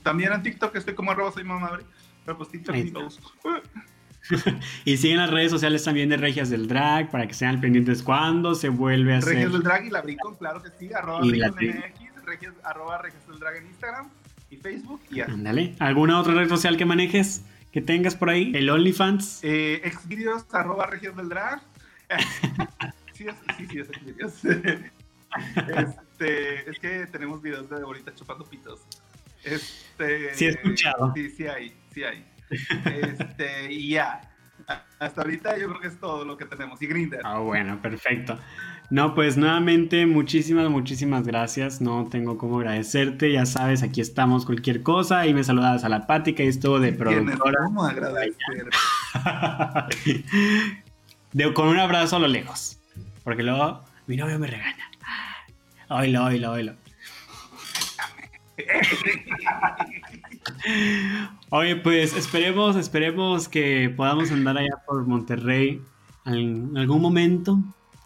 [0.02, 1.84] También en TikTok estoy como arroba soy mamadri.
[2.24, 3.20] Pero pues TikTok uso.
[4.84, 8.54] y siguen las redes sociales también de Regias del Drag para que sean pendientes cuando
[8.54, 9.34] se vuelve a hacer.
[9.34, 12.54] Regias del Drag y la Bricon, claro que sí, arroba Y la Bricon MX, Regias,
[12.64, 14.08] arroba Regias del Drag en Instagram
[14.50, 15.20] y Facebook y.
[15.20, 15.74] Ándale.
[15.78, 17.42] ¿Alguna otra red social que manejes?
[17.72, 18.52] Que tengas por ahí.
[18.54, 19.40] El OnlyFans.
[19.42, 21.62] Eh, exvideos, arroba Regias del Drag.
[23.14, 23.26] sí,
[23.56, 24.44] sí, sí, es exvideos.
[24.44, 24.90] este,
[26.26, 28.80] es que tenemos videos de ahorita chupando pitos.
[29.44, 31.12] Este, Sí he escuchado.
[31.14, 32.24] Sí, sí hay, sí hay.
[32.50, 34.20] Este, y ya.
[34.98, 36.82] Hasta ahorita yo creo que es todo lo que tenemos.
[36.82, 37.20] Y Grindr.
[37.24, 38.38] Ah, bueno, perfecto.
[38.90, 41.80] No, pues nuevamente muchísimas, muchísimas gracias.
[41.80, 43.32] No tengo cómo agradecerte.
[43.32, 45.20] Ya sabes, aquí estamos, cualquier cosa.
[45.20, 47.58] Ahí me saludas a la Pati, que es todo de productora.
[47.64, 48.34] cómo agradecer.
[51.32, 52.78] De- con un abrazo a lo lejos.
[53.24, 54.87] Porque luego mi novio me regaña.
[55.90, 56.74] Oilo, oilo, oilo.
[61.50, 65.80] Oye, pues esperemos, esperemos que podamos andar allá por Monterrey
[66.26, 67.58] en algún momento.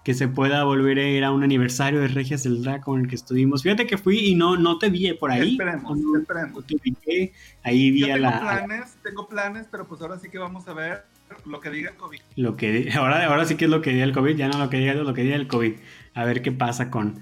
[0.04, 3.06] Que se pueda volver a ir a un aniversario de Regias del Drag con el
[3.06, 3.62] que estuvimos.
[3.62, 5.52] Fíjate que fui y no, no te vi por ahí.
[5.52, 6.64] Esperemos, No, esperemos.
[6.66, 7.32] te.
[7.62, 10.66] Ahí vi Yo a tengo la, planes, tengo planes, pero pues ahora sí que vamos
[10.66, 11.04] a ver
[11.46, 12.18] lo que diga el COVID.
[12.34, 14.68] Lo que ahora, ahora sí que es lo que diga el COVID, ya no lo
[14.70, 15.74] que diga lo que diga el COVID.
[16.14, 17.20] A ver qué pasa con,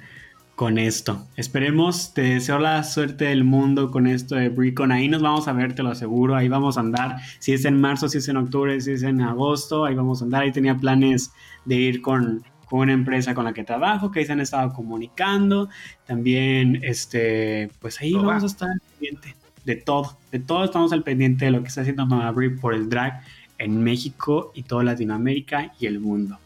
[0.60, 1.26] con esto.
[1.36, 4.92] Esperemos, te deseo la suerte del mundo con esto de Bricon.
[4.92, 6.36] Ahí nos vamos a ver, te lo aseguro.
[6.36, 7.16] Ahí vamos a andar.
[7.38, 10.26] Si es en marzo, si es en octubre, si es en agosto, ahí vamos a
[10.26, 10.42] andar.
[10.42, 11.32] Ahí tenía planes
[11.64, 14.74] de ir con, con una empresa con la que trabajo, que ahí se han estado
[14.74, 15.70] comunicando.
[16.06, 18.44] También, este, pues ahí Todo vamos va.
[18.44, 20.18] a estar al pendiente de todo.
[20.30, 22.04] De todo estamos al pendiente de lo que está haciendo
[22.34, 23.22] Bri por el drag
[23.56, 26.38] en México y toda Latinoamérica y el mundo.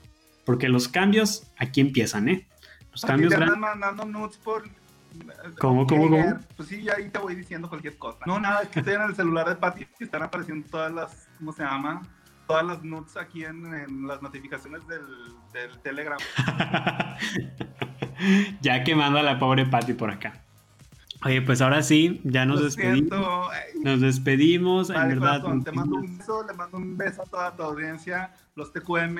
[0.44, 2.46] Porque los cambios aquí empiezan, ¿eh?
[2.94, 3.56] Los cambios te grandes.
[3.56, 4.64] andan mandando nudes por...
[5.60, 6.38] ¿Cómo, cómo, cómo?
[6.56, 8.18] Pues sí, ahí te voy diciendo cualquier cosa.
[8.26, 11.28] No, nada, es que estoy en el celular de Patty y están apareciendo todas las,
[11.38, 12.02] ¿cómo se llama?
[12.48, 15.02] Todas las nudes aquí en, en las notificaciones del,
[15.52, 16.18] del Telegram.
[18.60, 20.40] ya quemando a la pobre Patty por acá.
[21.24, 22.98] Oye, pues ahora sí, ya nos Lo despedimos.
[22.98, 23.48] siento.
[23.82, 25.40] Nos despedimos, en Vale, verdad.
[25.40, 29.18] corazón, te mando un beso, le mando un beso a toda tu audiencia, los TQM.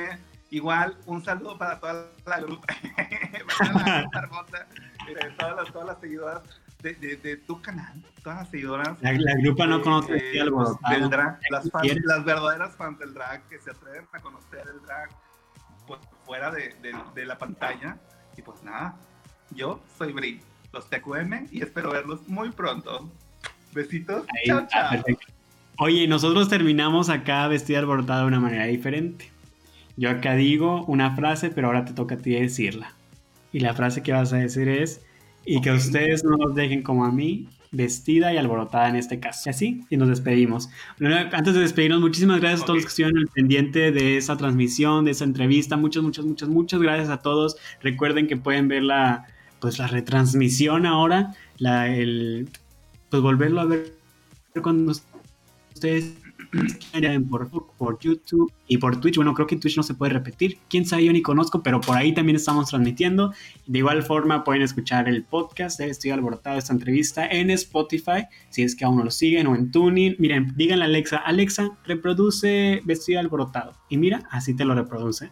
[0.55, 2.66] Igual, un saludo para toda la grupa,
[3.59, 4.66] para la grupa hermosa,
[5.09, 6.43] eh, todas, las, todas las seguidoras
[6.81, 8.97] de, de- de tu canal, todas las seguidoras.
[9.02, 10.94] La, la grupa no eh, conoce eh, aquí alborotado.
[11.01, 14.81] del drag, las, fans- las verdaderas fans del drag que se atreven a conocer el
[14.86, 15.10] drag
[15.89, 17.98] pues, fuera de, la pantalla.
[18.36, 18.94] Y pues nada,
[19.51, 20.40] yo soy Bri,
[20.72, 23.10] los TQM, y espero verlos muy pronto.
[23.72, 24.24] Besitos.
[24.36, 24.90] Ahí chao, chao.
[24.90, 25.26] perfecto.
[25.78, 29.32] Oye, nosotros terminamos acá vestida alborotada de una manera diferente.
[29.96, 32.94] Yo acá digo una frase, pero ahora te toca a ti decirla.
[33.52, 35.02] Y la frase que vas a decir es,
[35.46, 39.42] y que ustedes no nos dejen como a mí, vestida y alborotada en este caso.
[39.46, 40.70] Y así, y nos despedimos.
[40.98, 44.36] Bueno, Antes de despedirnos, muchísimas gracias a todos los que estuvieron al pendiente de esa
[44.36, 45.76] transmisión, de esa entrevista.
[45.76, 47.56] Muchas, muchas, muchas, muchas gracias a todos.
[47.82, 49.26] Recuerden que pueden ver la,
[49.60, 52.48] pues, la retransmisión ahora, la, el,
[53.10, 53.92] pues volverlo a ver
[54.62, 54.92] cuando
[55.74, 56.14] ustedes
[57.28, 59.16] por, por YouTube y por Twitch.
[59.16, 60.59] Bueno, creo que Twitch no se puede repetir.
[60.68, 63.32] Quién sabe, yo ni conozco, pero por ahí también estamos transmitiendo.
[63.66, 68.62] De igual forma, pueden escuchar el podcast de Estoy Alborotado, esta entrevista en Spotify, si
[68.62, 70.16] es que aún no lo siguen, o en Tuning.
[70.18, 73.72] Miren, díganle a Alexa, Alexa, reproduce Vestido Alborotado.
[73.89, 75.31] Y mira, así te lo reproduce.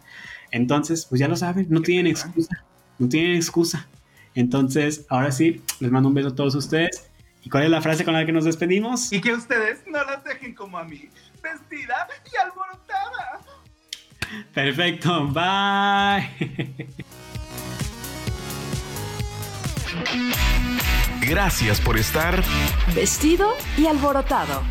[0.51, 2.27] Entonces, pues ya lo saben, no tienen perra.
[2.27, 2.65] excusa.
[2.99, 3.87] No tienen excusa.
[4.35, 7.09] Entonces, ahora sí, les mando un beso a todos ustedes.
[7.43, 9.11] ¿Y cuál es la frase con la que nos despedimos?
[9.11, 11.09] Y que ustedes no las dejen como a mí,
[11.41, 13.41] vestida y alborotada.
[14.53, 16.29] Perfecto, bye.
[21.21, 22.43] Gracias por estar
[22.95, 24.63] Vestido y alborotado.